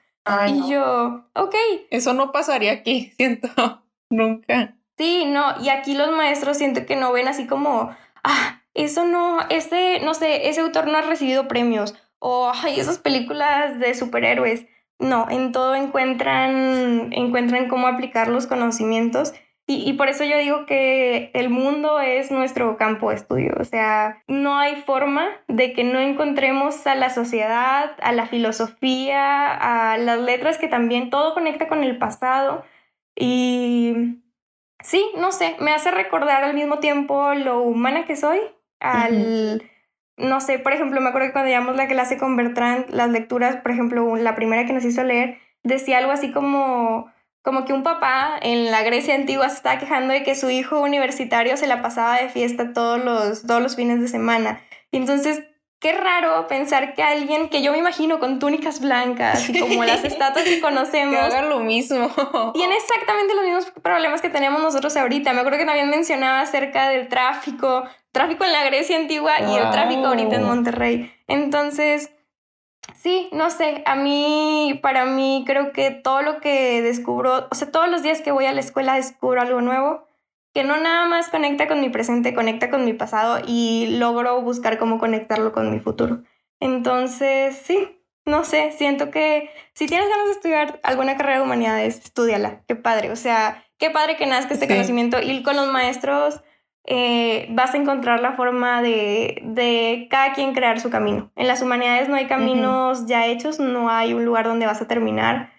y 0.48 0.70
yo, 0.70 1.26
ok. 1.34 1.56
Eso 1.90 2.14
no 2.14 2.32
pasaría 2.32 2.72
aquí, 2.72 3.14
siento, 3.18 3.50
nunca. 4.10 4.76
Sí, 4.98 5.26
no, 5.26 5.62
y 5.62 5.70
aquí 5.70 5.96
los 5.96 6.12
maestros 6.12 6.58
siento 6.58 6.86
que 6.86 6.96
no 6.96 7.12
ven 7.12 7.28
así 7.28 7.48
como, 7.48 7.96
ah, 8.24 8.62
eso 8.74 9.06
no, 9.06 9.40
este, 9.50 10.00
no 10.02 10.14
sé, 10.14 10.50
ese 10.50 10.62
autor 10.62 10.88
no 10.88 10.98
ha 10.98 11.02
recibido 11.02 11.48
premios, 11.48 11.96
o, 12.20 12.52
ay, 12.54 12.80
esas 12.80 13.00
películas 13.00 13.80
de 13.80 13.94
superhéroes. 13.94 14.66
No, 15.00 15.30
en 15.30 15.52
todo 15.52 15.76
encuentran, 15.76 17.12
encuentran 17.12 17.68
cómo 17.68 17.88
aplicar 17.88 18.30
los 18.30 18.48
conocimientos 18.48 19.34
y, 19.66 19.94
por 19.94 20.10
eso 20.10 20.26
yo 20.26 20.38
digo 20.38 20.66
que 20.66 21.32
el 21.34 21.50
mundo 21.50 22.02
es 22.02 22.32
nuestro 22.32 22.76
campo 22.76 23.10
de 23.10 23.16
estudio. 23.16 23.54
O 23.58 23.64
sea, 23.64 24.22
no 24.28 24.60
hay 24.60 24.76
forma 24.82 25.26
de 25.48 25.72
que 25.72 25.86
no 25.86 26.00
encontremos 26.00 26.86
a 26.86 26.96
la 26.96 27.10
sociedad, 27.10 27.92
a 28.02 28.12
la 28.12 28.26
filosofía, 28.26 29.54
a 29.54 29.98
las 29.98 30.20
letras, 30.20 30.58
que 30.58 30.68
también 30.68 31.10
todo 31.10 31.34
conecta 31.34 31.70
con 31.70 31.82
el 31.82 31.98
pasado. 31.98 32.66
Y 33.16 34.20
sí, 34.82 35.06
no 35.18 35.32
sé, 35.32 35.56
me 35.60 35.72
hace 35.72 35.92
recordar 35.92 36.44
al 36.44 36.56
mismo 36.56 36.80
tiempo 36.80 37.34
lo 37.34 37.62
humana 37.62 38.06
que 38.06 38.18
soy, 38.18 38.40
al... 38.80 39.64
No 40.16 40.42
sé, 40.42 40.60
por 40.60 40.74
ejemplo, 40.74 41.02
me 41.02 41.10
acuerdo 41.10 41.30
que 41.30 41.34
cuando 41.34 41.50
llevamos 41.50 41.76
la 41.76 41.88
clase 41.88 42.20
con 42.20 42.36
Bertrand, 42.36 42.90
las 42.92 43.10
lecturas, 43.10 43.56
por 43.58 43.72
ejemplo, 43.72 44.16
la 44.16 44.36
primera 44.36 44.66
que 44.66 44.74
nos 44.74 44.86
hizo 44.86 45.04
leer, 45.04 45.40
decía 45.64 45.98
algo 45.98 46.12
así 46.12 46.32
como 46.32 47.12
como 47.44 47.66
que 47.66 47.74
un 47.74 47.84
papá 47.84 48.40
en 48.42 48.72
la 48.72 48.82
Grecia 48.84 49.16
antigua 49.16 49.50
se 49.50 49.58
estaba 49.58 49.78
quejando 49.78 50.14
de 50.14 50.24
que 50.24 50.34
su 50.34 50.50
hijo 50.50 50.80
universitario 50.80 51.58
se 51.58 51.68
la 51.68 51.82
pasaba 51.82 52.16
de 52.16 52.30
fiesta 52.30 52.74
todos 52.74 53.04
los, 53.04 53.46
todos 53.46 53.62
los 53.62 53.76
fines 53.76 54.00
de 54.00 54.08
semana. 54.08 54.62
Y 54.92 54.98
entonces, 54.98 55.44
qué 55.80 55.92
raro 55.92 56.48
pensar 56.48 56.94
que 56.94 57.04
alguien 57.04 57.50
que 57.50 57.62
yo 57.62 57.74
me 57.74 57.78
imagino 57.78 58.20
con 58.20 58.40
túnicas 58.40 58.80
blancas 58.80 59.50
y 59.50 59.60
como 59.60 59.84
las 59.84 60.04
estatuas 60.06 60.46
que 60.46 60.62
conocemos. 60.62 61.16
Que 61.16 61.22
haga 61.22 61.42
lo 61.42 61.60
mismo. 61.60 62.10
Tiene 62.54 62.76
exactamente 62.78 63.36
los 63.36 63.44
mismos 63.44 63.74
problemas 63.84 64.22
que 64.22 64.30
tenemos 64.30 64.62
nosotros 64.62 64.96
ahorita. 64.96 65.34
Me 65.34 65.42
acuerdo 65.42 65.60
que 65.60 65.66
también 65.66 65.90
mencionaba 65.90 66.40
acerca 66.40 66.88
del 66.88 67.10
tráfico, 67.10 67.84
tráfico 68.14 68.46
en 68.46 68.54
la 68.54 68.64
Grecia 68.64 68.96
antigua 68.96 69.34
y 69.42 69.58
el 69.58 69.70
tráfico 69.70 70.06
ahorita 70.06 70.38
en 70.38 70.44
Monterrey. 70.44 71.14
Entonces, 71.28 72.10
Sí, 72.96 73.30
no 73.32 73.50
sé, 73.50 73.84
a 73.86 73.96
mí, 73.96 74.80
para 74.82 75.06
mí 75.06 75.44
creo 75.46 75.72
que 75.72 75.92
todo 75.92 76.22
lo 76.22 76.40
que 76.40 76.82
descubro, 76.82 77.48
o 77.50 77.56
sea, 77.56 77.72
todos 77.72 77.90
los 77.90 78.04
días 78.04 78.22
que 78.22 78.32
voy 78.32 78.46
a 78.46 78.54
la 78.54 78.60
escuela 78.60 78.96
descubro 78.96 79.42
algo 79.42 79.62
nuevo, 79.62 80.08
que 80.54 80.64
no 80.64 80.78
nada 80.78 81.08
más 81.08 81.30
conecta 81.30 81.68
con 81.68 81.82
mi 81.82 81.90
presente, 81.90 82.34
conecta 82.34 82.70
con 82.70 82.86
mi 82.86 82.94
pasado 82.94 83.42
y 83.46 83.98
logro 83.98 84.42
buscar 84.42 84.78
cómo 84.78 85.00
conectarlo 85.00 85.52
con 85.52 85.72
mi 85.72 85.80
futuro. 85.80 86.24
Entonces, 86.60 87.58
sí, 87.58 88.00
no 88.26 88.46
sé, 88.46 88.72
siento 88.72 89.12
que 89.12 89.50
si 89.74 89.88
tienes 89.88 90.08
ganas 90.10 90.26
de 90.28 90.32
estudiar 90.32 90.80
alguna 90.84 91.18
carrera 91.18 91.40
de 91.40 91.44
humanidades, 91.44 91.98
estudiala, 92.06 92.64
qué 92.68 92.76
padre, 92.76 93.12
o 93.12 93.16
sea, 93.16 93.66
qué 93.78 93.90
padre 93.90 94.16
que 94.16 94.26
nazca 94.28 94.54
este 94.54 94.68
conocimiento 94.68 95.22
y 95.22 95.44
con 95.44 95.56
los 95.56 95.68
maestros 95.68 96.42
eh, 96.86 97.48
vas 97.52 97.74
a 97.74 97.78
encontrar 97.78 98.20
la 98.20 98.34
forma 98.34 98.82
de, 98.82 99.42
de, 99.44 100.08
cada 100.10 100.34
quien 100.34 100.54
crear 100.54 100.80
su 100.80 100.90
camino. 100.90 101.32
En 101.36 101.48
las 101.48 101.62
humanidades 101.62 102.10
no 102.10 102.16
hay 102.16 102.28
caminos 102.28 103.06
ya 103.06 103.26
hechos, 103.28 103.60
no 103.60 103.90
hay 103.90 104.14
un 104.14 104.26
lugar 104.26 104.46
donde 104.46 104.66
vas 104.66 104.82
a 104.82 104.88
terminar. 104.88 105.52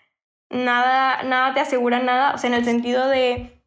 Nada, 0.51 1.23
nada 1.23 1.55
te 1.55 1.61
asegura 1.61 2.01
nada, 2.01 2.35
o 2.35 2.39
sea, 2.39 2.49
en 2.49 2.55
el 2.55 2.65
sentido 2.65 3.09
de, 3.09 3.63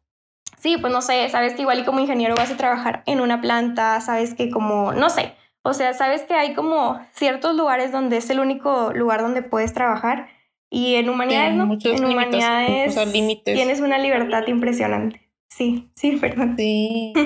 sí, 0.56 0.76
pues 0.80 0.92
no 0.92 1.02
sé, 1.02 1.28
sabes 1.28 1.54
que 1.54 1.62
igual 1.62 1.80
y 1.80 1.84
como 1.84 2.00
ingeniero 2.00 2.36
vas 2.36 2.50
a 2.50 2.56
trabajar 2.56 3.02
en 3.06 3.20
una 3.20 3.40
planta, 3.40 4.00
sabes 4.00 4.34
que 4.34 4.50
como, 4.50 4.92
no 4.92 5.10
sé, 5.10 5.34
o 5.62 5.74
sea, 5.74 5.92
sabes 5.92 6.22
que 6.22 6.34
hay 6.34 6.54
como 6.54 7.00
ciertos 7.12 7.56
lugares 7.56 7.92
donde 7.92 8.18
es 8.18 8.30
el 8.30 8.40
único 8.40 8.92
lugar 8.94 9.20
donde 9.20 9.42
puedes 9.42 9.74
trabajar 9.74 10.28
y 10.70 10.94
en 10.94 11.10
humanidades 11.10 11.56
no, 11.56 11.64
en 11.64 12.04
humanidades 12.04 12.96
tienes 13.44 13.80
una 13.80 13.98
libertad 13.98 14.46
impresionante. 14.46 15.27
Sí, 15.58 15.90
sí, 15.96 16.16
perdón. 16.16 16.54
Sí. 16.56 17.12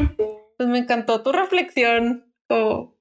Pues 0.59 0.69
me 0.69 0.79
encantó 0.79 1.23
tu 1.23 1.33
reflexión. 1.33 2.33
O, 2.49 2.97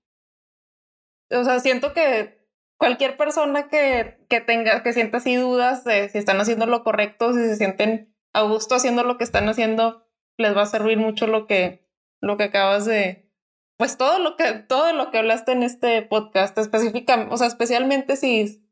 o 1.30 1.44
sea, 1.44 1.60
siento 1.60 1.94
que 1.94 2.48
cualquier 2.78 3.18
persona 3.18 3.68
que, 3.68 4.26
que 4.30 4.42
tenga, 4.42 4.82
que 4.82 4.94
sienta 4.94 5.20
así 5.20 5.36
dudas 5.36 5.84
de 5.84 6.10
si 6.10 6.18
están 6.18 6.42
haciendo 6.42 6.66
lo 6.66 6.84
correcto, 6.84 7.34
si 7.34 7.40
se 7.40 7.58
sienten 7.58 8.16
a 8.34 8.42
gusto 8.42 8.74
haciendo 8.74 9.04
lo 9.04 9.18
que 9.18 9.26
están 9.26 9.48
haciendo, 9.48 10.08
les 10.38 10.58
va 10.58 10.64
a 10.64 10.66
servir 10.66 10.98
mucho 10.98 11.28
lo 11.28 11.46
que, 11.46 11.88
lo 12.20 12.36
que 12.36 12.46
acabas 12.46 12.86
de, 12.86 13.30
pues 13.78 13.98
todo 13.98 14.18
lo 14.18 14.38
que, 14.38 14.54
todo 14.54 14.92
lo 14.94 15.12
que 15.12 15.20
hablaste 15.20 15.52
en 15.52 15.62
este 15.62 16.02
podcast, 16.02 16.58
específicamente, 16.58 17.32
o 17.32 17.38
sea, 17.38 17.46
especialmente 17.46 18.16
si, 18.16 18.66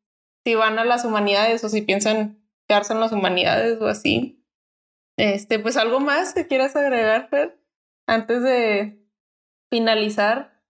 si 0.43 0.55
van 0.55 0.80
a 0.80 0.86
las 0.86 1.05
humanidades 1.05 1.64
o 1.64 1.70
si 1.70 1.84
piensan 1.84 2.43
quedarse 2.68 2.93
en 2.93 3.01
las 3.01 3.12
humanidades 3.12 3.80
o 3.82 3.88
así. 3.88 4.38
Este, 5.20 5.59
pues 5.59 5.76
algo 5.76 5.99
más 5.99 6.34
que 6.34 6.47
quieras 6.47 6.78
agregar, 6.78 7.28
Fer, 7.28 7.59
antes 8.07 8.41
de 8.41 9.05
finalizar. 9.70 10.63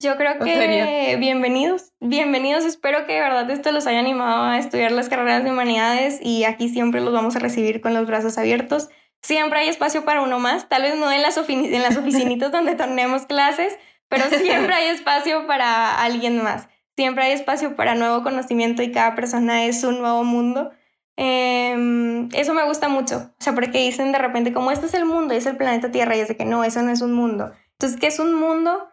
Yo 0.00 0.16
creo 0.16 0.40
que 0.40 1.16
bienvenidos, 1.16 1.92
bienvenidos. 2.00 2.64
Espero 2.64 3.06
que 3.06 3.12
de 3.12 3.20
verdad 3.20 3.48
esto 3.52 3.70
los 3.70 3.86
haya 3.86 4.00
animado 4.00 4.42
a 4.42 4.58
estudiar 4.58 4.90
las 4.90 5.08
carreras 5.08 5.44
de 5.44 5.52
humanidades 5.52 6.18
y 6.20 6.42
aquí 6.42 6.68
siempre 6.70 7.00
los 7.00 7.12
vamos 7.12 7.36
a 7.36 7.38
recibir 7.38 7.80
con 7.80 7.94
los 7.94 8.04
brazos 8.04 8.36
abiertos. 8.36 8.88
Siempre 9.22 9.60
hay 9.60 9.68
espacio 9.68 10.04
para 10.04 10.22
uno 10.22 10.40
más, 10.40 10.68
tal 10.68 10.82
vez 10.82 10.96
no 10.96 11.12
en 11.12 11.22
las, 11.22 11.36
en 11.48 11.82
las 11.82 11.96
oficinitas 11.96 12.50
donde 12.52 12.74
tenemos 12.74 13.26
clases, 13.26 13.78
pero 14.08 14.24
siempre 14.24 14.74
hay 14.74 14.88
espacio 14.88 15.46
para 15.46 16.02
alguien 16.02 16.42
más. 16.42 16.68
Siempre 16.96 17.26
hay 17.26 17.30
espacio 17.30 17.76
para 17.76 17.94
nuevo 17.94 18.24
conocimiento 18.24 18.82
y 18.82 18.90
cada 18.90 19.14
persona 19.14 19.66
es 19.66 19.84
un 19.84 20.00
nuevo 20.00 20.24
mundo. 20.24 20.72
Em, 21.20 22.28
eso 22.32 22.54
me 22.54 22.64
gusta 22.64 22.88
mucho, 22.88 23.16
o 23.16 23.42
sea, 23.42 23.52
porque 23.52 23.78
dicen 23.78 24.12
de 24.12 24.18
repente 24.18 24.52
como 24.52 24.70
este 24.70 24.86
es 24.86 24.94
el 24.94 25.04
mundo, 25.04 25.34
es 25.34 25.46
el 25.46 25.56
planeta 25.56 25.90
Tierra, 25.90 26.16
y 26.16 26.20
es 26.20 26.28
de 26.28 26.36
que 26.36 26.44
no, 26.44 26.62
eso 26.62 26.80
no 26.80 26.92
es 26.92 27.00
un 27.00 27.12
mundo. 27.12 27.50
Entonces, 27.72 27.98
¿qué 27.98 28.06
es 28.06 28.20
un 28.20 28.34
mundo? 28.34 28.88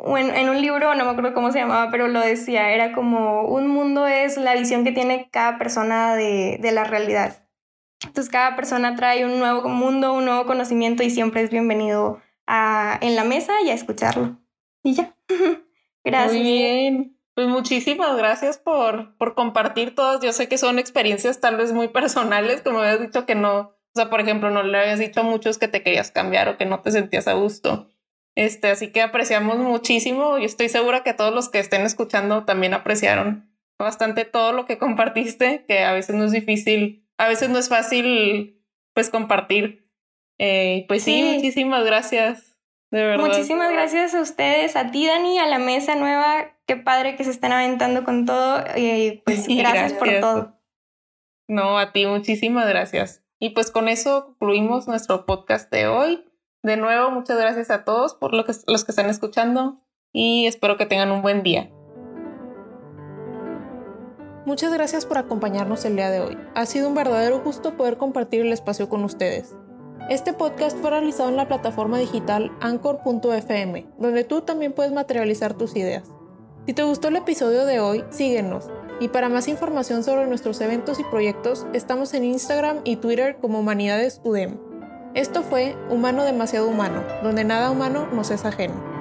En, 0.00 0.34
en 0.34 0.48
un 0.48 0.60
libro, 0.60 0.92
no 0.96 1.04
me 1.04 1.10
acuerdo 1.12 1.32
cómo 1.32 1.52
se 1.52 1.60
llamaba, 1.60 1.92
pero 1.92 2.08
lo 2.08 2.18
decía, 2.18 2.72
era 2.72 2.92
como 2.92 3.42
un 3.42 3.68
mundo 3.68 4.08
es 4.08 4.36
la 4.36 4.54
visión 4.54 4.82
que 4.82 4.90
tiene 4.90 5.28
cada 5.30 5.56
persona 5.56 6.16
de, 6.16 6.58
de 6.60 6.72
la 6.72 6.82
realidad. 6.82 7.46
Entonces, 8.04 8.32
cada 8.32 8.56
persona 8.56 8.96
trae 8.96 9.24
un 9.24 9.38
nuevo 9.38 9.68
mundo, 9.68 10.12
un 10.12 10.24
nuevo 10.24 10.46
conocimiento 10.46 11.04
y 11.04 11.10
siempre 11.10 11.42
es 11.42 11.50
bienvenido 11.50 12.20
a, 12.48 12.98
en 13.00 13.14
la 13.14 13.22
mesa 13.22 13.52
y 13.64 13.70
a 13.70 13.74
escucharlo. 13.74 14.40
Y 14.82 14.94
ya. 14.94 15.16
Gracias. 16.04 16.32
Muy 16.32 16.42
bien. 16.42 17.13
Pues 17.34 17.48
muchísimas 17.48 18.16
gracias 18.16 18.58
por, 18.58 19.16
por 19.16 19.34
compartir 19.34 19.94
todas. 19.94 20.20
Yo 20.22 20.32
sé 20.32 20.48
que 20.48 20.58
son 20.58 20.78
experiencias 20.78 21.40
tal 21.40 21.56
vez 21.56 21.72
muy 21.72 21.88
personales, 21.88 22.62
como 22.62 22.78
habías 22.80 23.00
dicho 23.00 23.26
que 23.26 23.34
no, 23.34 23.58
O 23.60 23.76
sea, 23.94 24.08
por 24.10 24.20
ejemplo, 24.20 24.50
no 24.50 24.62
le 24.62 24.78
habías 24.78 24.98
dicho 25.00 25.20
a 25.20 25.24
muchos 25.24 25.58
que 25.58 25.68
te 25.68 25.82
querías 25.82 26.10
cambiar 26.12 26.48
o 26.48 26.56
que 26.56 26.66
no 26.66 26.80
te 26.80 26.92
sentías 26.92 27.26
a 27.26 27.32
gusto. 27.34 27.90
Este, 28.36 28.68
así 28.68 28.90
que 28.92 29.02
apreciamos 29.02 29.58
muchísimo 29.58 30.38
y 30.38 30.44
estoy 30.44 30.68
segura 30.68 31.02
que 31.04 31.14
todos 31.14 31.34
los 31.34 31.48
que 31.48 31.60
estén 31.60 31.82
escuchando 31.82 32.44
también 32.44 32.74
apreciaron 32.74 33.50
bastante 33.78 34.24
todo 34.24 34.52
lo 34.52 34.66
que 34.66 34.78
compartiste, 34.78 35.64
que 35.66 35.84
a 35.84 35.92
veces 35.92 36.14
no 36.16 36.24
es 36.24 36.32
difícil, 36.32 37.06
a 37.18 37.28
veces 37.28 37.48
no 37.50 37.58
es 37.58 37.68
fácil 37.68 38.64
pues 38.92 39.10
compartir. 39.10 39.88
Eh, 40.38 40.84
pues 40.88 41.02
sí, 41.02 41.22
muchísimas 41.34 41.84
gracias. 41.84 42.53
De 42.94 43.04
verdad. 43.04 43.26
Muchísimas 43.26 43.72
gracias 43.72 44.14
a 44.14 44.20
ustedes, 44.20 44.76
a 44.76 44.92
ti 44.92 45.08
Dani, 45.08 45.40
a 45.40 45.48
la 45.48 45.58
mesa 45.58 45.96
nueva. 45.96 46.52
Qué 46.64 46.76
padre 46.76 47.16
que 47.16 47.24
se 47.24 47.30
estén 47.30 47.50
aventando 47.50 48.04
con 48.04 48.24
todo. 48.24 48.62
Y 48.76 49.20
pues 49.26 49.48
gracias, 49.48 49.94
por 49.94 50.08
todo. 50.20 50.60
No, 51.48 51.76
a 51.76 51.90
ti 51.90 52.06
muchísimas 52.06 52.68
gracias. 52.68 53.24
Y 53.40 53.50
pues 53.50 53.72
con 53.72 53.88
eso 53.88 54.26
concluimos 54.26 54.86
nuestro 54.86 55.26
podcast 55.26 55.72
de 55.72 55.88
hoy. 55.88 56.24
De 56.62 56.76
nuevo, 56.76 57.10
muchas 57.10 57.36
gracias 57.36 57.68
a 57.72 57.82
todos 57.82 58.14
por 58.14 58.32
lo 58.32 58.44
que, 58.44 58.52
los 58.68 58.84
que 58.84 58.92
están 58.92 59.10
escuchando 59.10 59.74
y 60.12 60.46
espero 60.46 60.76
que 60.76 60.86
tengan 60.86 61.10
un 61.10 61.20
buen 61.20 61.42
día. 61.42 61.72
Muchas 64.46 64.72
gracias 64.72 65.04
por 65.04 65.18
acompañarnos 65.18 65.84
el 65.84 65.96
día 65.96 66.10
de 66.10 66.20
hoy. 66.20 66.38
Ha 66.54 66.64
sido 66.64 66.86
un 66.86 66.94
verdadero 66.94 67.40
gusto 67.40 67.76
poder 67.76 67.96
compartir 67.96 68.42
el 68.42 68.52
espacio 68.52 68.88
con 68.88 69.02
ustedes. 69.02 69.56
Este 70.10 70.34
podcast 70.34 70.76
fue 70.78 70.90
realizado 70.90 71.30
en 71.30 71.36
la 71.36 71.48
plataforma 71.48 71.98
digital 71.98 72.52
anchor.fm, 72.60 73.86
donde 73.98 74.24
tú 74.24 74.42
también 74.42 74.74
puedes 74.74 74.92
materializar 74.92 75.54
tus 75.54 75.74
ideas. 75.76 76.04
Si 76.66 76.74
te 76.74 76.82
gustó 76.82 77.08
el 77.08 77.16
episodio 77.16 77.64
de 77.64 77.80
hoy, 77.80 78.04
síguenos. 78.10 78.68
Y 79.00 79.08
para 79.08 79.30
más 79.30 79.48
información 79.48 80.04
sobre 80.04 80.26
nuestros 80.26 80.60
eventos 80.60 81.00
y 81.00 81.04
proyectos, 81.04 81.66
estamos 81.72 82.12
en 82.12 82.24
Instagram 82.24 82.80
y 82.84 82.96
Twitter 82.96 83.38
como 83.40 83.60
Humanidades 83.60 84.20
UDEM. 84.24 84.58
Esto 85.14 85.42
fue 85.42 85.74
Humano 85.88 86.24
demasiado 86.24 86.68
humano, 86.68 87.02
donde 87.22 87.44
nada 87.44 87.70
humano 87.70 88.06
nos 88.12 88.30
es 88.30 88.44
ajeno. 88.44 88.93